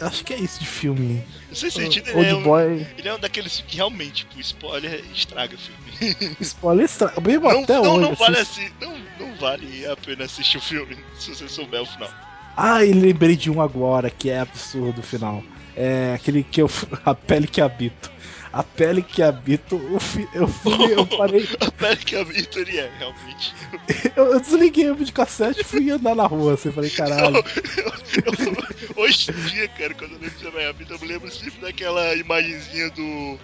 [0.00, 1.22] Acho que é isso de filme.
[1.52, 5.04] Sexto sentido ele Old é, um, Boy, ele é um daqueles que realmente, tipo, spoiler
[5.14, 6.16] estraga o filme.
[6.40, 7.12] spoiler extra.
[7.20, 8.00] Mesmo Não, até não, hoje.
[8.00, 11.86] não vale assim, não, não vale a pena assistir o filme se você souber o
[11.86, 12.10] final.
[12.56, 15.44] Ah, e lembrei de um agora que é absurdo o final.
[15.76, 16.70] É aquele que eu.
[17.04, 18.10] A pele que habito.
[18.52, 19.76] A pele que habito.
[19.76, 20.48] O fi, eu.
[20.90, 21.48] Eu parei.
[21.60, 23.54] A pele que habita ele é, realmente.
[24.14, 26.70] Eu, eu desliguei o videocassete e fui andar na rua assim.
[26.70, 27.42] Falei, caralho.
[28.94, 32.14] Hoje em dia, cara, quando eu lembro de minha vida, eu me lembro sempre daquela
[32.14, 33.38] imagenzinha do.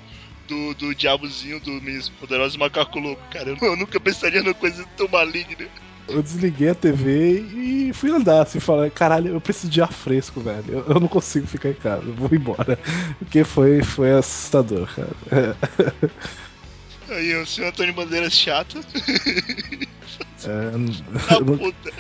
[0.46, 3.50] Do, do diabozinho do Miss Poderoso Macaco Louco, cara.
[3.50, 5.68] Eu, eu nunca pensaria numa coisa tão maligna.
[6.08, 10.40] Eu desliguei a TV e fui andar, assim, falando, caralho, eu preciso de ar fresco,
[10.40, 10.64] velho.
[10.68, 12.78] Eu, eu não consigo ficar em casa, eu vou embora.
[13.18, 15.56] Porque foi, foi assustador, cara.
[17.10, 18.80] Aí o senhor Antônio Bandeiras chato.
[20.44, 21.92] É, eu não- Da eu, não, puta.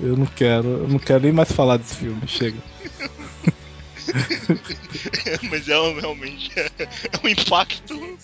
[0.00, 2.58] eu não quero, eu não quero nem mais falar desse filme, chega.
[5.50, 6.88] Mas é um, realmente é, é
[7.24, 8.18] um impacto.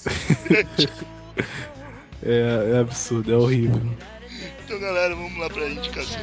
[2.23, 3.81] É, é absurdo, é horrível.
[4.74, 6.20] Então, galera, vamos lá pra indicação.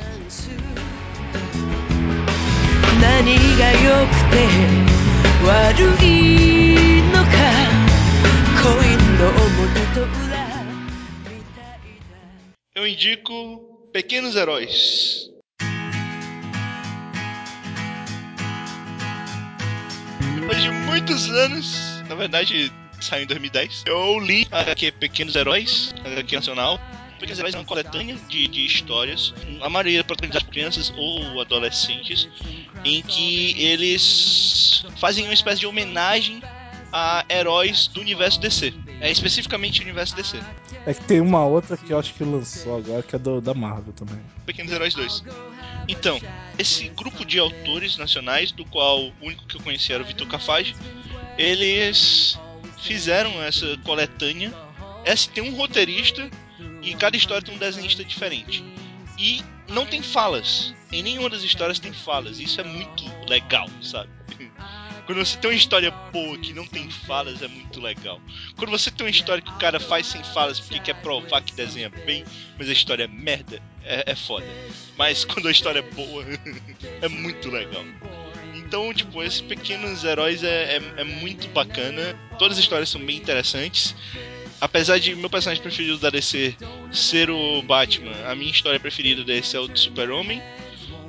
[3.00, 4.34] 何が良くて
[5.44, 7.28] 悪いのか
[8.62, 8.66] 恋
[9.18, 10.64] の表と裏
[11.24, 12.16] みたいだ
[12.74, 13.60] Eu indico
[13.92, 15.30] Pequenos Heróis.
[20.36, 25.94] Depois de muitos anos, na verdade saiu em 2010, eu li a HQ Pequenos Heróis,
[26.04, 26.80] a HQ nacional.
[27.21, 29.31] Pequenos Heróis é uma coletânea de, de histórias,
[29.61, 32.27] a maioria protagonizadas por crianças ou adolescentes,
[32.83, 36.41] em que eles fazem uma espécie de homenagem
[36.91, 38.73] a heróis do universo DC.
[38.99, 40.39] É especificamente o universo DC.
[40.83, 43.53] É que tem uma outra que eu acho que lançou agora, que é do, da
[43.53, 44.19] Marvel também.
[44.47, 45.23] Pequenos Heróis 2.
[45.87, 46.19] Então,
[46.57, 50.27] esse grupo de autores nacionais, do qual o único que eu conheci era o Vitor
[50.27, 50.75] Cafage,
[51.37, 52.39] eles
[52.79, 54.51] fizeram essa coletânea.
[55.05, 56.27] Essa tem um roteirista
[56.81, 58.63] e cada história tem um desenhista diferente.
[59.17, 60.73] E não tem falas.
[60.91, 62.39] Em nenhuma das histórias tem falas.
[62.39, 64.09] Isso é muito legal, sabe?
[65.05, 68.21] Quando você tem uma história boa que não tem falas, é muito legal.
[68.55, 71.53] Quando você tem uma história que o cara faz sem falas porque quer provar que
[71.53, 72.23] desenha bem,
[72.57, 74.45] mas a história é merda, é, é foda.
[74.97, 76.23] Mas quando a história é boa,
[77.01, 77.83] é muito legal.
[78.55, 82.17] Então, tipo, esses pequenos heróis é, é, é muito bacana.
[82.39, 83.93] Todas as histórias são bem interessantes.
[84.61, 86.55] Apesar de meu personagem preferido da DC
[86.91, 90.39] ser o Batman, a minha história preferida desse é o do Super-Homem.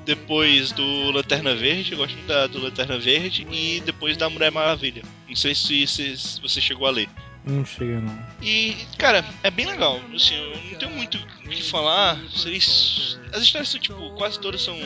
[0.04, 3.46] Depois do Lanterna Verde, eu gosto muito da, do Lanterna Verde.
[3.52, 5.02] E depois da Mulher Maravilha.
[5.28, 7.08] Não sei se, se- se você chegou a ler.
[7.44, 8.18] Não cheguei não.
[8.40, 10.00] E, cara, é bem legal.
[10.14, 12.18] Assim, eu não tenho muito o que falar.
[12.24, 14.76] As histórias são, tipo, quase todas são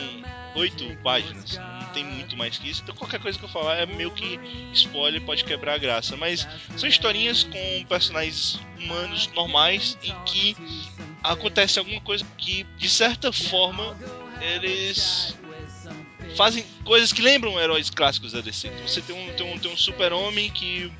[0.55, 1.57] oito páginas.
[1.97, 2.83] Tem muito mais que isso.
[2.83, 4.39] Então qualquer coisa que eu falar é meio que
[4.71, 6.15] spoiler, pode quebrar a graça.
[6.15, 10.55] Mas são historinhas com personagens humanos normais em que
[11.23, 13.97] acontece alguma coisa que, de certa forma,
[14.39, 15.35] eles
[16.35, 18.67] fazem coisas que lembram heróis clássicos da DC.
[18.67, 20.91] Então, você tem um, tem um, tem um super-homem que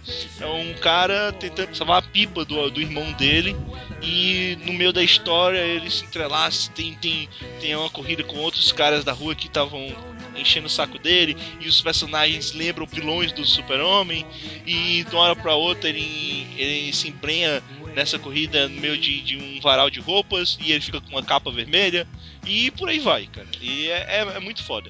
[0.42, 3.56] é um cara tentando salvar a pipa do, do irmão dele
[4.02, 7.30] e no meio da história ele se entrelaça, tem, tem,
[7.60, 9.96] tem uma corrida com outros caras da rua que estavam
[10.38, 14.26] enchendo o saco dele e os personagens lembram vilões do super-homem
[14.66, 17.64] e de uma hora pra outra ele, ele se embrenha
[17.96, 21.24] nessa corrida no meio de, de um varal de roupas e ele fica com uma
[21.24, 22.08] capa vermelha
[22.46, 23.48] e por aí vai, cara.
[23.62, 24.90] E é, é, é muito foda.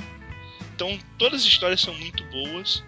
[0.76, 2.84] Então todas as histórias são muito boas.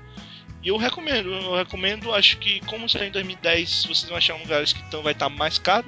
[0.61, 4.73] E eu recomendo, eu recomendo, acho que como saiu em 2010, vocês vão achar lugares
[4.73, 5.87] que tão, vai estar mais caro,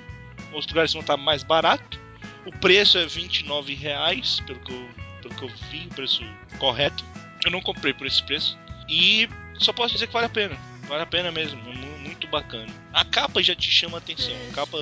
[0.53, 1.99] outros lugares vão estar mais barato.
[2.45, 4.89] O preço é 29 reais, pelo que eu,
[5.34, 6.22] pelo que eu vi, o preço
[6.58, 7.03] correto.
[7.45, 8.58] Eu não comprei por esse preço.
[8.90, 9.28] E
[9.60, 10.58] só posso dizer que vale a pena.
[10.88, 12.68] Vale a pena mesmo, é mu- muito bacana.
[12.91, 14.78] A capa já te chama a atenção, a capa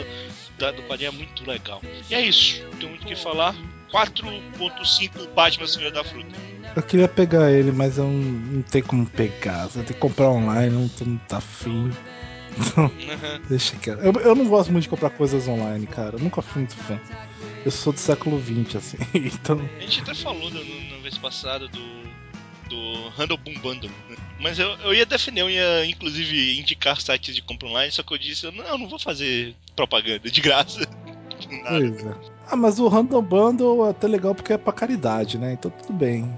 [0.58, 1.82] da, do quadrinho é muito legal.
[2.10, 3.54] E é isso, não tenho muito o que falar.
[3.92, 6.36] 4.5 Batman Senhor da Fruta.
[6.76, 9.68] Eu queria pegar ele, mas eu não, não tem como pegar.
[9.68, 11.92] Você tem que comprar online, não tô muito afim.
[12.58, 13.42] Então, Uhum.
[13.48, 14.00] deixa quieto.
[14.00, 16.16] Eu, eu não gosto muito de comprar coisas online, cara.
[16.16, 17.00] Eu nunca fui muito fã.
[17.65, 18.98] Eu sou do século XX, assim.
[19.14, 22.03] Então, A gente até falou no- no- na vez passada do,
[22.69, 24.15] do Handle Boom Bundle, né?
[24.40, 28.14] Mas eu, eu ia defender, eu ia inclusive indicar sites de compra online, só que
[28.14, 30.88] eu disse, eu, não, eu não vou fazer propaganda de graça.
[31.68, 32.14] Pois é.
[32.52, 35.53] Ah, mas o Random Bundle é até legal porque é pra caridade, né?
[35.53, 36.31] Então tudo bem.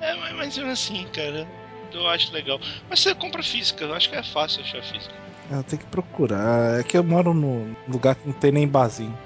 [0.00, 1.46] É, mas, mas eu assim, cara,
[1.92, 2.60] eu acho legal.
[2.88, 5.12] Mas você compra física, eu acho que é fácil achar física.
[5.50, 6.78] Eu tenho que procurar.
[6.80, 9.16] É que eu moro num lugar que não tem nem barzinho.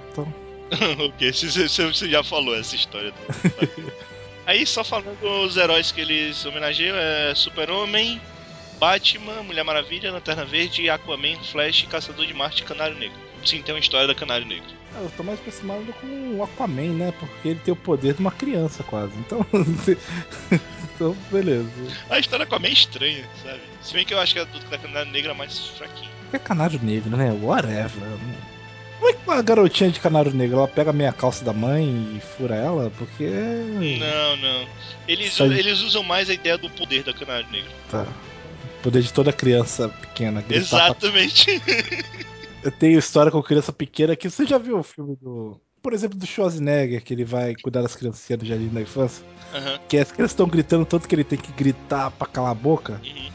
[1.07, 3.11] Ok, você, já falou essa história.
[3.12, 3.93] do-
[4.47, 8.20] Aí, só falando os heróis que eles homenageiam, é Super-Homem,
[8.78, 13.19] Batman, Mulher Maravilha, Lanterna Verde, Aquaman, Flash, Caçador de Marte e Canário Negro.
[13.45, 14.69] Sim, tem uma história da Canário Negro.
[14.97, 17.12] eu tô mais aproximado com o Aquaman, né?
[17.20, 19.12] Porque ele tem o poder de uma criança quase.
[19.19, 19.45] Então,
[20.95, 21.69] então beleza.
[22.11, 23.61] A história do Aquaman é estranha, sabe?
[23.82, 26.09] Se bem que eu acho que a do da Canário Negro é mais fraquinha.
[26.32, 27.32] É canário negro, né?
[27.43, 27.90] Whatever.
[28.99, 32.16] Como é que uma garotinha de canário negro, ela pega a meia calça da mãe
[32.16, 32.91] e fura ela?
[32.99, 33.25] Porque.
[33.29, 34.66] Não, não.
[35.07, 37.70] Eles, Sai- eles usam mais a ideia do poder da Canário Negro.
[37.91, 38.07] Tá.
[38.79, 40.43] O poder de toda criança pequena.
[40.43, 41.62] pra- Exatamente.
[42.62, 45.61] Eu tenho história com criança pequena que você já viu o filme do.
[45.81, 49.25] Por exemplo, do Schwarzenegger, que ele vai cuidar das criancinhas do jardim da infância.
[49.55, 49.79] Aham.
[49.89, 53.01] Que as crianças estão gritando tanto que ele tem que gritar pra calar a boca.
[53.05, 53.31] Uhum.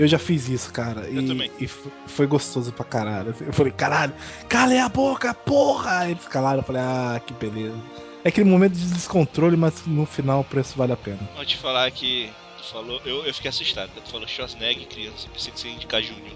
[0.00, 1.02] Eu já fiz isso, cara.
[1.02, 1.50] Eu e, também.
[1.60, 3.34] e foi gostoso pra caralho.
[3.38, 4.14] Eu falei, caralho,
[4.48, 6.10] calem a boca, porra!
[6.10, 7.76] Eles calaram, eu falei, ah, que beleza.
[8.24, 11.18] É aquele momento de descontrole, mas no final o preço vale a pena.
[11.36, 12.98] Vou te falar que tu falou.
[13.04, 15.26] Eu, eu fiquei assustado quando tu falou Schwarzenegger criança.
[15.26, 16.32] Eu pensei que você ia indicar Júnior.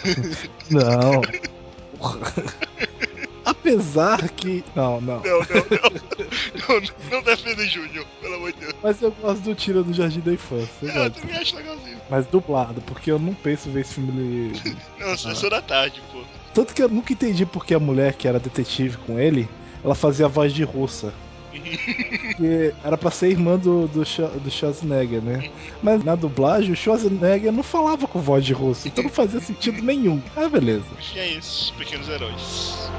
[0.70, 1.20] Não.
[1.98, 2.32] Porra.
[3.44, 4.64] Apesar que.
[4.74, 5.20] Não, não.
[5.20, 5.46] Não, não,
[6.68, 6.80] não.
[6.80, 8.74] não, não defenda Júnior, pelo amor de Deus.
[8.82, 10.72] Mas eu gosto do Tira do Jardim da Infância.
[10.82, 11.95] Eu Eu também acho legalzinho.
[12.08, 14.52] Mas dublado, porque eu não penso ver esse filme.
[14.98, 16.22] Não, sessão da tarde, pô.
[16.54, 19.48] Tanto que eu nunca entendi porque a mulher que era detetive com ele,
[19.84, 21.12] ela fazia a voz de russa.
[21.50, 25.50] Porque era pra ser irmã do, do, do Schwarzenegger, né?
[25.82, 29.82] Mas na dublagem, o Schwarzenegger não falava com voz de russo, então não fazia sentido
[29.82, 30.22] nenhum.
[30.36, 30.84] Ah, beleza.
[31.14, 32.90] E é isso, pequenos heróis.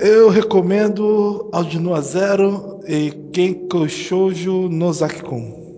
[0.00, 5.76] Eu recomendo Aldinoa Zero e Genko Shoujo Nozaki-kun.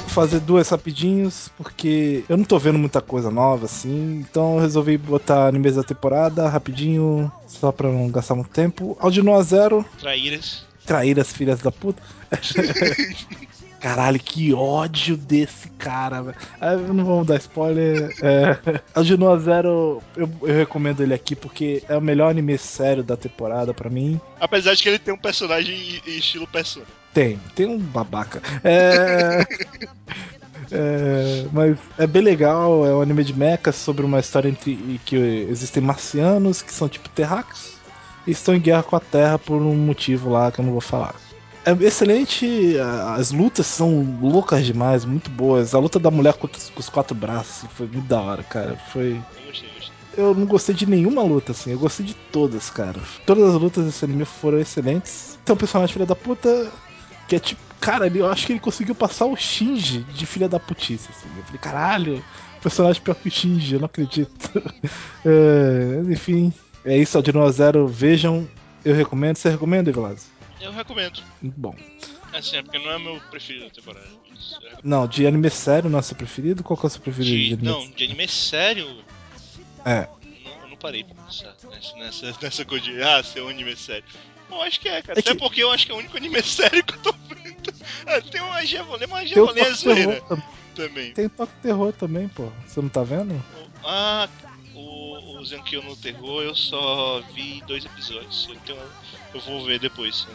[0.00, 4.60] Vou fazer duas rapidinhos, porque eu não tô vendo muita coisa nova assim, então eu
[4.60, 8.96] resolvi botar animes da temporada rapidinho, só pra não gastar muito tempo.
[9.00, 10.66] Aldinoa Zero, Traíras.
[10.84, 12.02] trair as filhas da puta.
[13.82, 16.36] Caralho, que ódio desse cara, velho.
[16.60, 18.14] Ah, Não vamos dar spoiler.
[18.22, 18.56] É,
[18.94, 23.74] Aldinoa Zero, eu, eu recomendo ele aqui porque é o melhor anime sério da temporada
[23.74, 24.20] pra mim.
[24.38, 26.86] Apesar de que ele tem um personagem em- estilo Persona.
[27.12, 28.40] Tem, tem um babaca.
[28.62, 29.44] É.
[30.70, 35.16] é, mas é bem legal, é um anime de mechas sobre uma história entre que
[35.16, 37.72] existem marcianos que são tipo terráqueos
[38.28, 40.80] e estão em guerra com a Terra por um motivo lá que eu não vou
[40.80, 41.16] falar.
[41.64, 42.76] É excelente,
[43.16, 45.74] as lutas são loucas demais, muito boas.
[45.74, 48.42] A luta da mulher com os, com os quatro braços assim, foi muito da hora,
[48.42, 48.76] cara.
[48.92, 49.20] Foi
[50.16, 51.70] Eu não gostei de nenhuma luta, assim.
[51.70, 53.00] Eu gostei de todas, cara.
[53.24, 55.38] Todas as lutas desse anime foram excelentes.
[55.44, 56.70] Tem um personagem filha da puta
[57.28, 57.60] que é tipo.
[57.80, 61.28] Cara, eu acho que ele conseguiu passar o Shinji de filha da putice, assim.
[61.36, 62.24] Eu falei, caralho,
[62.60, 64.50] personagem pior que o Shinji, eu não acredito.
[65.24, 66.52] É, enfim,
[66.84, 67.86] é isso, Aldino Zero.
[67.86, 68.48] Vejam,
[68.84, 69.36] eu recomendo.
[69.36, 70.31] Você recomenda, Evelaz?
[70.62, 71.20] Eu recomendo.
[71.40, 71.74] Muito bom.
[72.32, 74.06] Assim, é porque não é meu preferido da temporada.
[74.30, 74.80] mas eu recomendo.
[74.84, 76.62] Não, de anime sério não é seu preferido?
[76.62, 77.68] Qual que é o seu preferido de, De, anime?
[77.68, 79.04] não, de anime sério,
[79.84, 80.08] É.
[80.44, 83.76] não, eu não parei pra pensar nessa, nessa, nessa coisa de, ah, ser um anime
[83.76, 84.04] sério.
[84.50, 85.18] Eu acho que é, cara.
[85.18, 87.12] É Até que- porque eu acho que é o único anime sério que eu tô
[87.28, 87.72] vendo.
[88.06, 90.22] Ah, tem uma o Gevolê toque terror zoeira
[90.74, 91.12] também.
[91.12, 92.50] Tem toque terror também, pô.
[92.66, 93.42] Você não tá vendo?
[93.84, 94.28] Ah,
[94.74, 98.46] o, o Zenkyo no Terror eu só vi dois episódios.
[98.48, 98.78] Eu, tenho,
[99.34, 100.26] eu vou ver depois.
[100.26, 100.34] né?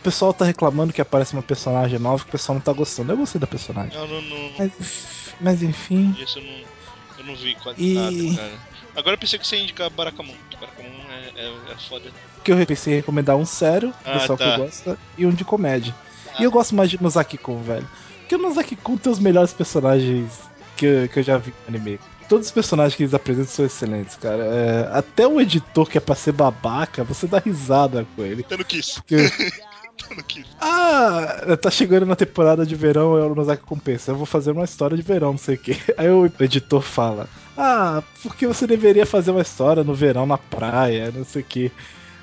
[0.00, 3.12] O pessoal tá reclamando que aparece uma personagem nova que o pessoal não tá gostando.
[3.12, 3.94] Eu gostei da personagem.
[3.98, 4.22] Eu não.
[4.22, 4.72] não Mas,
[5.40, 6.14] mas enfim.
[6.18, 6.52] Isso eu não,
[7.18, 8.68] eu não vi quase E- nada, cara.
[8.96, 10.34] Agora eu pensei que você ia indicar Barakamon.
[10.50, 10.88] que Barakamon
[11.36, 12.10] é, é, é foda.
[12.42, 14.52] Que eu pensei em recomendar um sério, Ah, pessoal tá.
[14.52, 15.94] que gosta, e um de comédia.
[16.32, 16.36] Ah.
[16.40, 17.88] E eu gosto mais de Nozaki-kun, velho.
[18.20, 20.40] Porque o Nozaki-kun tem os melhores personagens
[20.76, 22.00] que, eu- que eu já vi no anime.
[22.28, 24.44] Todos os personagens que eles apresentam são excelentes, cara.
[24.44, 28.42] É, até o editor que é pra ser babaca, você dá risada com ele.
[28.42, 28.96] Tá no Kiss.
[29.00, 29.16] Porque-.
[30.60, 34.10] Ah, tá chegando na temporada de verão, é o Nozaki compensa.
[34.10, 35.76] Eu vou fazer uma história de verão, não sei o quê.
[35.96, 41.12] Aí o editor fala: Ah, porque você deveria fazer uma história no verão na praia,
[41.14, 41.70] não sei o quê.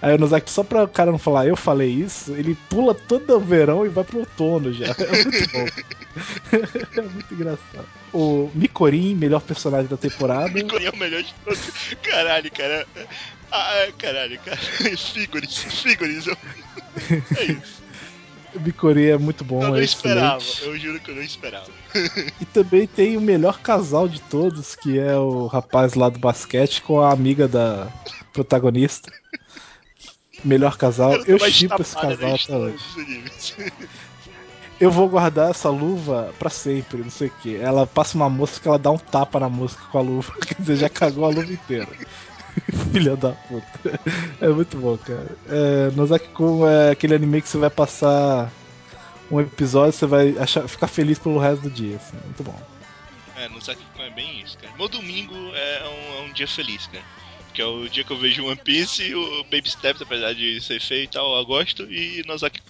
[0.01, 3.37] Aí o Nozaki, só pra o cara não falar, eu falei isso, ele pula todo
[3.37, 4.93] o verão e vai pro outono já.
[4.95, 5.67] É muito bom.
[6.97, 7.87] é muito engraçado.
[8.13, 10.49] O Mikorin, melhor personagem da temporada.
[10.49, 11.95] Mikorin é o melhor de todos.
[12.03, 12.85] Caralho, cara.
[13.55, 14.57] Ah, caralho, cara.
[14.97, 16.27] Figures, figures.
[16.27, 16.37] Eu...
[17.37, 17.85] É isso.
[18.55, 20.43] O Mikorin é muito bom, Eu não é esperava.
[20.61, 21.69] Eu juro que eu não esperava.
[22.39, 26.81] E também tem o melhor casal de todos, que é o rapaz lá do basquete
[26.81, 27.87] com a amiga da
[28.31, 29.11] protagonista.
[30.43, 31.15] Melhor casal.
[31.25, 32.83] Eu chipo esse tapada na casal até hoje.
[34.79, 37.55] Eu vou guardar essa luva pra sempre, não sei o que.
[37.55, 40.33] Ela passa uma mosca ela dá um tapa na mosca com a luva.
[40.45, 41.87] Quer dizer, já cagou a luva inteira.
[42.91, 43.99] Filha da puta.
[44.41, 45.35] É muito bom, cara.
[45.47, 48.51] É, Nozaki-kun é aquele anime que você vai passar
[49.29, 51.95] um episódio você vai achar, ficar feliz pelo resto do dia.
[51.97, 52.17] Assim.
[52.23, 52.59] Muito bom.
[53.37, 54.73] É, no Sakiko é bem isso, cara.
[54.77, 57.03] Meu domingo é um, é um dia feliz, cara.
[57.53, 60.79] Que é o dia que eu vejo One Piece, o Baby Steps, apesar de ser
[60.81, 62.61] feio e tal, eu gosto, e Nozaki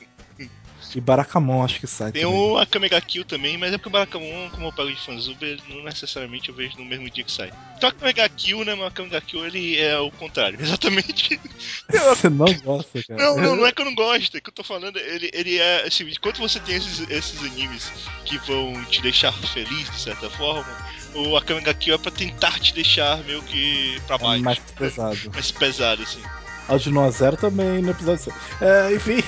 [0.95, 2.39] E Barakamon acho que sai Tem também.
[2.39, 5.59] o Akame ga Kill também, mas é porque o Barakamon, como eu pego de fanzuber,
[5.67, 7.51] não necessariamente eu vejo no mesmo dia que sai.
[7.75, 10.57] Então o Akame ga Kill, né, mas o Akame ga Kill ele é o contrário,
[10.61, 11.37] exatamente.
[11.91, 13.21] Você não gosta, cara.
[13.21, 15.57] Não, não, não é que eu não gosto, é que eu tô falando, ele, ele
[15.57, 17.91] é, assim, enquanto você tem esses, esses animes
[18.23, 20.65] que vão te deixar feliz, de certa forma,
[21.13, 24.43] o Akame ga Kill é pra tentar te deixar meio que pra É baixo.
[24.43, 25.17] mais pesado.
[25.33, 26.21] mais pesado, assim.
[26.67, 28.35] Áudio no zero também no episódio 7.
[28.61, 29.23] É, enfim.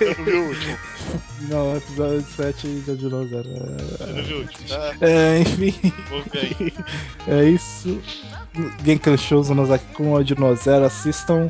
[0.00, 0.78] Eu não vi o último,
[1.48, 3.48] Não, episódio 7 de Áudio no zero.
[3.48, 4.94] eu não vi o último, tá?
[5.00, 5.92] É, enfim.
[6.10, 6.72] Vou ver aí.
[7.28, 8.00] É isso.
[8.84, 10.84] Genkan Shows Nozaki com Áudio no zero.
[10.84, 11.48] Assistam.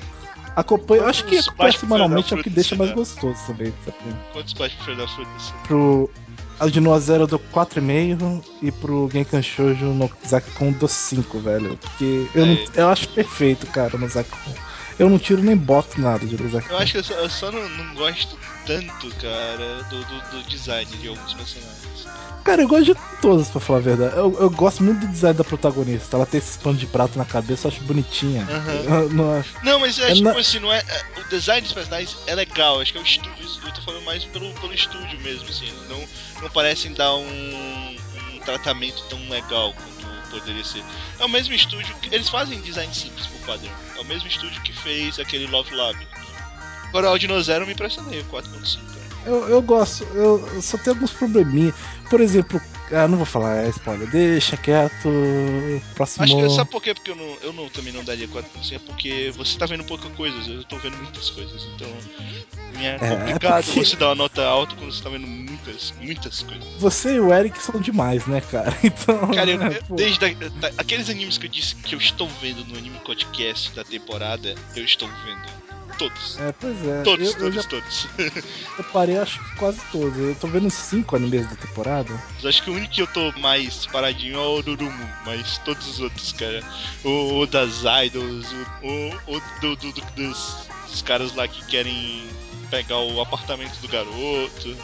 [0.55, 1.01] Acompanhe.
[1.03, 3.97] Eu acho que baixos semanalmente é o que deixa mais gostoso também, sabe?
[4.33, 5.31] Quantos pais pro filho da fruta?
[5.67, 6.11] Pro
[6.61, 11.39] Áudio no zero eu dou 4,5 e pro Genkan Shoujo no Zakon eu dou 5,
[11.41, 11.77] velho.
[11.79, 12.67] Porque eu, não- É.
[12.77, 14.37] eu acho perfeito, cara, no Zakon.
[15.03, 16.69] Eu não tiro nem boto nada de Zakon.
[16.71, 20.43] Eu acho que eu só, eu só não, não gosto tanto, cara, do, do, do
[20.49, 22.07] design de alguns personagens.
[22.45, 24.17] Cara, eu gosto de todas, pra falar a verdade.
[24.17, 26.17] Eu, eu gosto muito do design da protagonista.
[26.17, 28.43] Ela tem esse pano de prato na cabeça, eu acho bonitinha.
[28.51, 29.01] Aham.
[29.03, 31.63] Eu não acho- Não, mas é, É tipo na- assim, não é, é- O design
[31.63, 33.33] dos personagens é legal, acho que é o estúdio.
[33.65, 35.73] Eu tô falando mais pelo, pelo estúdio mesmo, assim.
[35.89, 36.01] Não,
[36.43, 37.97] não parecem dar um,
[38.35, 39.73] um tratamento tão legal
[40.41, 40.83] poderia ser.
[41.21, 41.95] É o mesmo estúdio.
[42.03, 43.73] que- Eles fazem design simples por padrão.
[43.97, 45.97] É o mesmo estúdio que fez aquele Love Lab.
[45.99, 46.07] né?
[46.89, 47.11] Agora o
[47.63, 48.81] eu me impressionei, o 4.5.
[48.87, 49.03] cara.
[49.25, 51.73] Eu, eu gosto, eu, eu só tenho alguns probleminha.
[52.11, 52.61] Por exemplo,
[52.91, 54.09] ah, não vou falar, é spoiler.
[54.11, 55.09] Deixa quieto.
[55.95, 56.25] Próximo.
[56.25, 56.95] Acho que sabe por quê?
[56.95, 60.09] Porque eu, não, eu não, também não daria 4.5, é porque você tá vendo pouca
[60.11, 61.89] coisa, eu tô vendo muitas coisas, então
[62.83, 66.65] é complicado porque- você dar uma nota alta quando você tá vendo muitas, muitas coisas.
[66.79, 68.77] Você e o Eric são demais, né, cara?
[68.83, 69.31] Então.
[69.33, 72.65] Cara, eu, é, desde a- da- aqueles animes que eu disse que eu estou vendo
[72.65, 75.72] no anime podcast da temporada, eu estou vendo.
[76.03, 76.39] Todos.
[76.41, 77.03] É, pois é.
[77.03, 78.07] Todos, eu, eu todos, já todos.
[78.79, 80.17] eu parei, acho que quase todos.
[80.19, 82.13] Eu tô vendo cinco animes da temporada.
[82.37, 85.87] Mas acho que o único que eu tô mais paradinho é o Durumu, mas todos
[85.87, 86.63] os outros, cara.
[87.05, 88.47] O, o das idols,
[88.83, 90.55] o, o, o do, do- do- dos,
[90.91, 92.25] dos caras lá que querem
[92.71, 94.77] pegar o apartamento do garoto.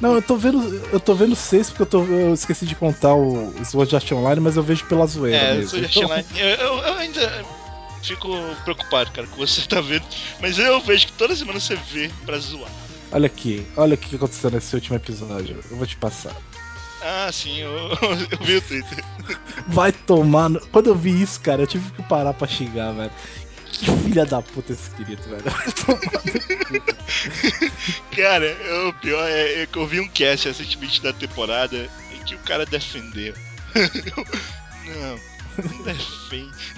[0.00, 0.62] Não, eu tô vendo.
[0.92, 4.40] Eu tô vendo seis porque eu, tô, eu esqueci de contar o Sword Art Online,
[4.40, 5.36] mas eu vejo pela zoeira.
[5.36, 5.70] É, mesmo.
[5.70, 6.26] Sword Art Então, Online.
[6.36, 7.44] Eu, eu, eu ainda
[8.02, 8.28] fico
[8.64, 10.04] preocupado, cara, com você tá vendo.
[10.40, 12.70] Mas eu vejo que toda semana você vê pra zoar.
[13.10, 15.58] Olha aqui, olha o que aconteceu nesse último episódio.
[15.70, 16.36] Eu vou te passar.
[17.02, 17.70] Ah, sim, eu,
[18.30, 19.04] eu vi o Twitter.
[19.68, 20.48] Vai tomar.
[20.50, 20.60] No...
[20.68, 23.12] Quando eu vi isso, cara, eu tive que parar pra xingar, velho.
[23.72, 25.44] Que filha da puta esse querido, velho.
[28.16, 32.24] Cara, é, o pior é, é que eu vi um cast recentemente da temporada em
[32.24, 33.34] que o cara defendeu.
[34.86, 35.20] não,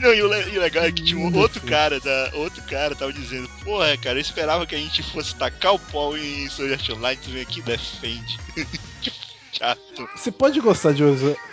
[0.00, 2.62] não e o, le- e o legal é que tinha um outro cara, da, outro
[2.64, 6.48] cara tava dizendo, porra, cara, eu esperava que a gente fosse tacar o pau em
[6.48, 8.38] Sword Art Online, tu vem aqui e defende.
[9.02, 9.12] que
[9.52, 10.08] chato.
[10.14, 11.02] Você pode gostar de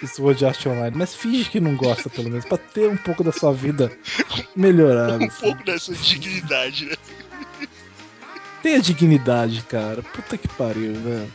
[0.07, 3.31] Sword Art Online, mas finge que não gosta, pelo menos, pra ter um pouco da
[3.31, 3.91] sua vida
[4.55, 5.17] melhorada.
[5.23, 5.41] Um assim.
[5.41, 6.95] pouco dessa dignidade, né?
[8.63, 10.01] Tenha dignidade, cara.
[10.01, 11.31] Puta que pariu, velho.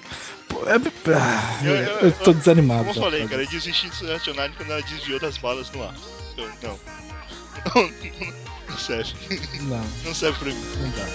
[0.67, 2.85] É- ah, Eu- eu, eu- tô desanimado.
[2.85, 3.43] Como eu falei, cara.
[3.43, 5.95] eu desisti de Sword Art Online quando ela desviou das balas no ar.
[6.33, 6.79] Então, não.
[7.75, 8.33] Não, não,
[8.71, 9.13] não serve.
[9.63, 10.65] Não, Não serve pra mim.
[10.81, 11.07] não dá.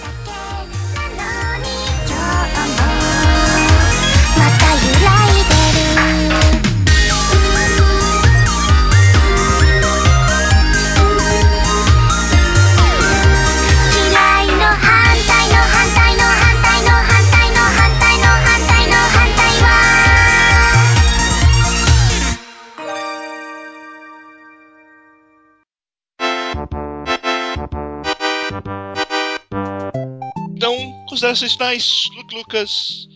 [31.28, 33.08] Considerações finais, Luke Lucas,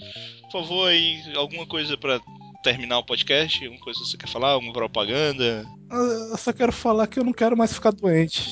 [0.42, 2.20] por favor, aí, alguma coisa pra
[2.62, 3.64] terminar o podcast?
[3.64, 4.50] Alguma coisa que você quer falar?
[4.50, 5.66] Alguma propaganda?
[5.90, 8.50] Eu só quero falar que eu não quero mais ficar doente.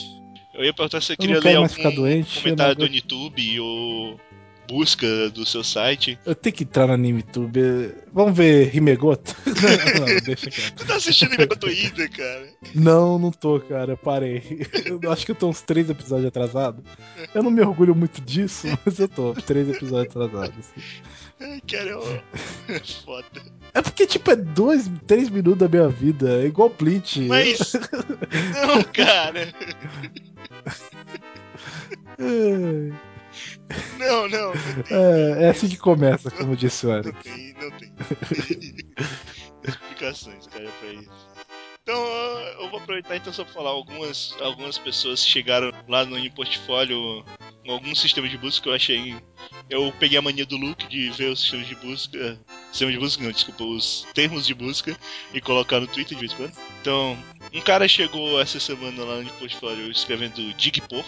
[0.54, 3.60] Eu ia perguntar se você Eu queria ler mais algum ficar doente, comentário do YouTube
[3.60, 4.20] ou
[4.70, 6.16] busca do seu site.
[6.24, 7.92] Eu tenho que entrar no AnimeTube.
[8.12, 9.34] Vamos ver Rimegoto?
[9.44, 10.76] não, não, deixa quieto.
[10.76, 12.48] Tu tá assistindo enquanto ainda, cara?
[12.72, 13.92] Não, não tô, cara.
[13.92, 14.64] Eu parei.
[15.02, 16.84] Eu acho que eu tô uns três episódios atrasado.
[17.34, 20.58] Eu não me orgulho muito disso, mas eu tô três episódios atrasados.
[20.58, 20.80] assim.
[21.40, 22.22] Ai, cara, eu...
[22.68, 23.42] é foda.
[23.74, 26.42] É porque, tipo, é dois, três minutos da minha vida.
[26.42, 27.22] É igual Bleach.
[27.22, 27.72] Mas...
[28.54, 29.52] Não, cara.
[33.98, 34.52] Não, não.
[34.90, 37.22] é, é assim que começa, como disse o Não Eric.
[37.22, 37.92] tem, não tem.
[39.62, 41.10] Explicações, cara, pra isso.
[41.82, 42.02] Então,
[42.60, 47.24] eu vou aproveitar então só pra falar algumas, algumas pessoas que chegaram lá no Portfólio
[47.68, 49.16] algum sistema de busca que eu achei.
[49.68, 52.38] Eu peguei a mania do Luke de ver os sistemas de busca.
[52.70, 54.96] Sistema de busca, não, desculpa, os termos de busca
[55.32, 56.52] e colocar no Twitter de vez em quando.
[56.80, 57.18] Então,
[57.52, 61.04] um cara chegou essa semana lá no portfólio escrevendo Digpor.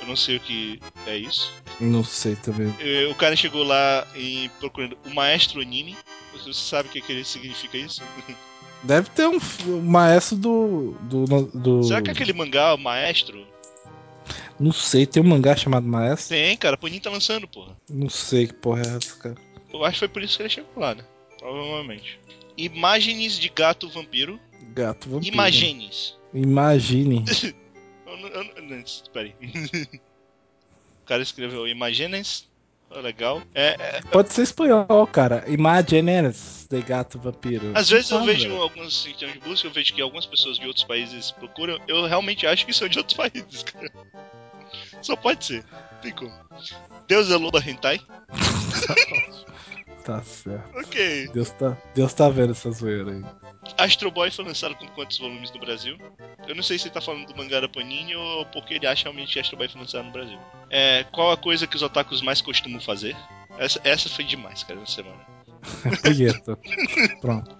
[0.00, 1.52] Eu não sei o que é isso.
[1.80, 2.72] Não sei também.
[3.10, 5.96] O cara chegou lá e procurando o Maestro Anime.
[6.32, 8.02] Você sabe o que, que significa isso?
[8.82, 10.90] Deve ter um, um maestro do.
[11.02, 13.46] do, do- Será que é aquele mangá, o Maestro?
[14.60, 16.28] Não sei, tem um mangá chamado Maestro?
[16.36, 17.74] Tem, cara, a Panini tá lançando, porra.
[17.88, 19.34] Não sei que porra é essa, cara.
[19.72, 21.02] Eu acho que foi por isso que ele chegou lá, né?
[21.38, 22.20] Provavelmente.
[22.58, 24.38] Imagens de gato vampiro.
[24.74, 25.34] Gato vampiro.
[25.34, 26.14] Imagenes.
[26.34, 27.24] Imagine.
[31.02, 32.48] O cara escreveu Imagenes.
[32.88, 33.42] Oh, legal.
[33.54, 35.44] É, é, Pode ser espanhol, cara.
[35.48, 37.72] Imagineers de gato vampiro.
[37.74, 38.62] às vezes eu Ah, vejo velho.
[38.62, 41.78] alguns sistemas de busca, eu vejo que algumas pessoas de outros países procuram.
[41.86, 43.90] Eu realmente acho que são de outros países, cara.
[45.02, 45.64] Só pode ser.
[46.00, 46.32] Tem como.
[47.06, 48.00] Deus é loba hentai?
[50.04, 50.78] Tá certo.
[50.78, 51.28] Ok.
[51.32, 53.24] Deus tá, Deus tá vendo essa zoeira aí.
[53.78, 55.96] Astro Boy foi lançado com quantos volumes no Brasil?
[56.46, 59.04] Eu não sei se ele tá falando do mangá da Panini ou porque ele acha
[59.04, 60.38] realmente que Astro Boy foi lançado no Brasil.
[60.70, 63.16] É, qual a coisa que os otakus mais costumam fazer?
[63.58, 65.20] Essa, essa foi demais, cara, na semana.
[66.04, 66.58] Punheta.
[67.22, 67.56] Pronto.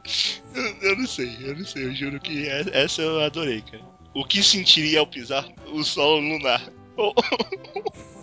[0.54, 3.82] Eu, eu não sei, eu não sei, eu juro que é- essa eu adorei, cara.
[4.12, 6.62] O que sentiria ao pisar o sol lunar?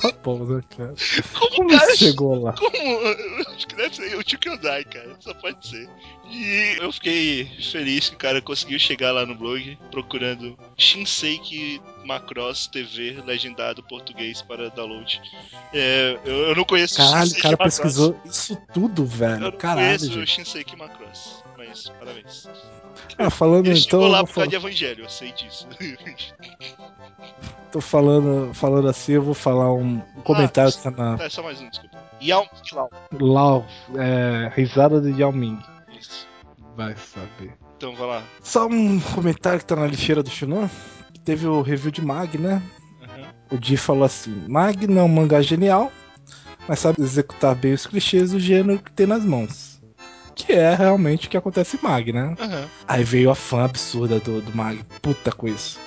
[0.00, 0.94] Tá bom, né, cara?
[1.38, 2.52] como Como cara chegou lá?
[2.58, 2.76] Como?
[2.76, 5.16] Eu Acho que deve ser o Tio Kyodai, cara.
[5.20, 5.88] Só pode ser.
[6.28, 12.66] E eu fiquei feliz que o cara conseguiu chegar lá no blog procurando Shinseiki Macross
[12.66, 15.20] TV legendado português para download.
[15.72, 17.74] É, eu, eu não conheço Caralho, o Shinseiki cara Macross.
[17.76, 19.40] pesquisou isso tudo, Eu velho.
[19.40, 20.30] não Caralho, conheço gente.
[20.30, 22.48] Shinseki Macross, mas parabéns.
[23.18, 24.00] Ah, falando Ele então.
[24.00, 25.68] chegou lá eu por causa de evangelho, eu sei disso.
[27.70, 31.60] Tô falando, falando assim, eu vou falar um comentário que tá na tá, só mais
[31.60, 31.98] um, desculpa.
[32.22, 32.90] Yao Lau.
[33.12, 33.66] Lau,
[33.96, 35.58] é, risada de Yao Ming.
[35.98, 36.28] Isso.
[36.76, 37.54] Vai saber.
[37.76, 38.22] Então vai lá.
[38.42, 40.68] Só um comentário que tá na lixeira do Shunan.
[41.12, 42.62] que Teve o review de Mag, né?
[43.02, 43.28] Aham.
[43.50, 45.90] O Di falou assim: Mag não é um mangá genial,
[46.68, 49.71] mas sabe executar bem os clichês do gênero que tem nas mãos.
[50.34, 52.34] Que é realmente o que acontece em Mag, né?
[52.38, 52.68] Aham.
[52.88, 55.78] Aí veio a fã absurda do, do Mag, puta com isso.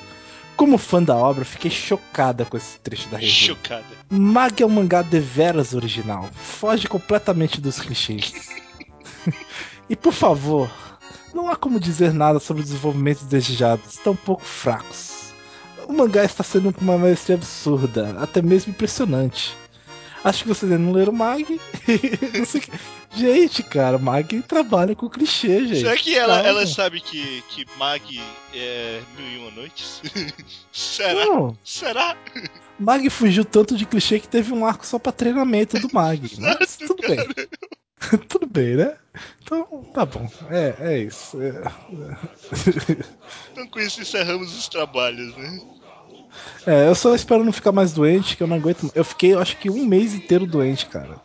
[0.56, 3.56] Como fã da obra, fiquei chocada com esse trecho da review.
[3.56, 3.84] Chocada.
[4.10, 6.30] Mag é um mangá deveras original.
[6.34, 8.34] Foge completamente dos clichês.
[9.90, 10.72] e por favor,
[11.34, 15.34] não há como dizer nada sobre os desenvolvimentos desejados, tão pouco fracos.
[15.88, 19.56] O mangá está sendo com uma maestria absurda, até mesmo impressionante.
[20.26, 21.62] Acho que vocês não leram Mag.
[23.16, 25.82] Gente, cara, Mag trabalha com clichê, gente.
[25.82, 26.50] Será que ela, Calma.
[26.50, 28.20] ela sabe que, que Mag
[28.54, 30.02] é Mil e Uma Noites?
[30.74, 31.26] Será?
[31.26, 32.18] Não, Será?
[32.80, 36.20] Mag fugiu tanto de clichê que teve um arco só pra treinamento do Mag.
[36.42, 37.20] Mas tudo bem.
[38.28, 38.98] tudo bem, né?
[39.44, 40.28] Então, tá bom.
[40.50, 41.38] É, é isso.
[41.40, 41.62] É,
[43.52, 45.62] Então com isso encerramos os trabalhos, né?
[46.66, 48.92] É, eu só espero não ficar mais doente, que eu não aguento.
[48.96, 51.16] Eu fiquei, eu acho que um mês inteiro doente, cara.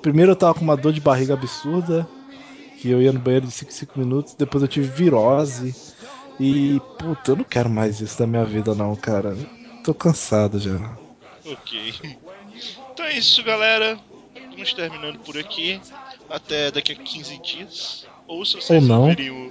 [0.00, 2.08] Primeiro eu tava com uma dor de barriga absurda,
[2.78, 5.74] que eu ia no banheiro de 5 5 minutos, depois eu tive virose.
[6.38, 9.36] E, puta, eu não quero mais isso da minha vida, não, cara.
[9.84, 10.78] Tô cansado já.
[11.44, 11.94] Ok.
[12.92, 13.98] Então é isso, galera.
[14.50, 15.80] Vamos terminando por aqui.
[16.30, 18.06] Até daqui a 15 dias.
[18.26, 19.10] Ou se vocês Ou não.
[19.10, 19.50] o.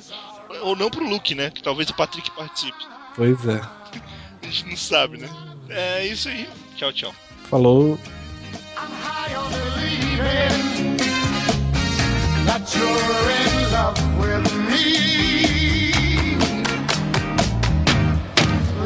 [0.64, 1.52] Ou não pro Luke, né?
[1.52, 2.88] Que talvez o Patrick participe.
[3.16, 3.62] Pois é
[4.50, 5.30] a gente não sabe, né?
[5.70, 6.50] É isso aí.
[6.76, 7.14] Tchau, tchau.
[7.50, 8.00] Falou.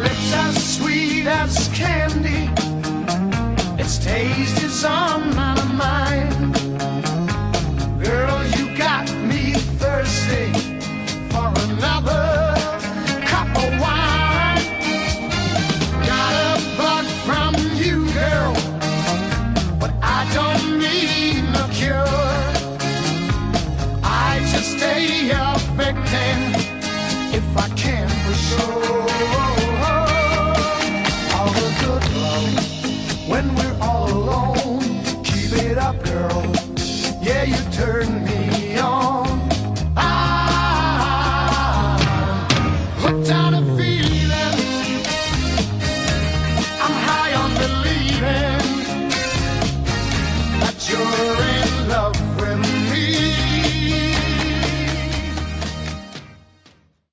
[0.01, 0.79] Lips as
[1.27, 2.49] as candy,
[3.79, 6.12] its taste is on my mind.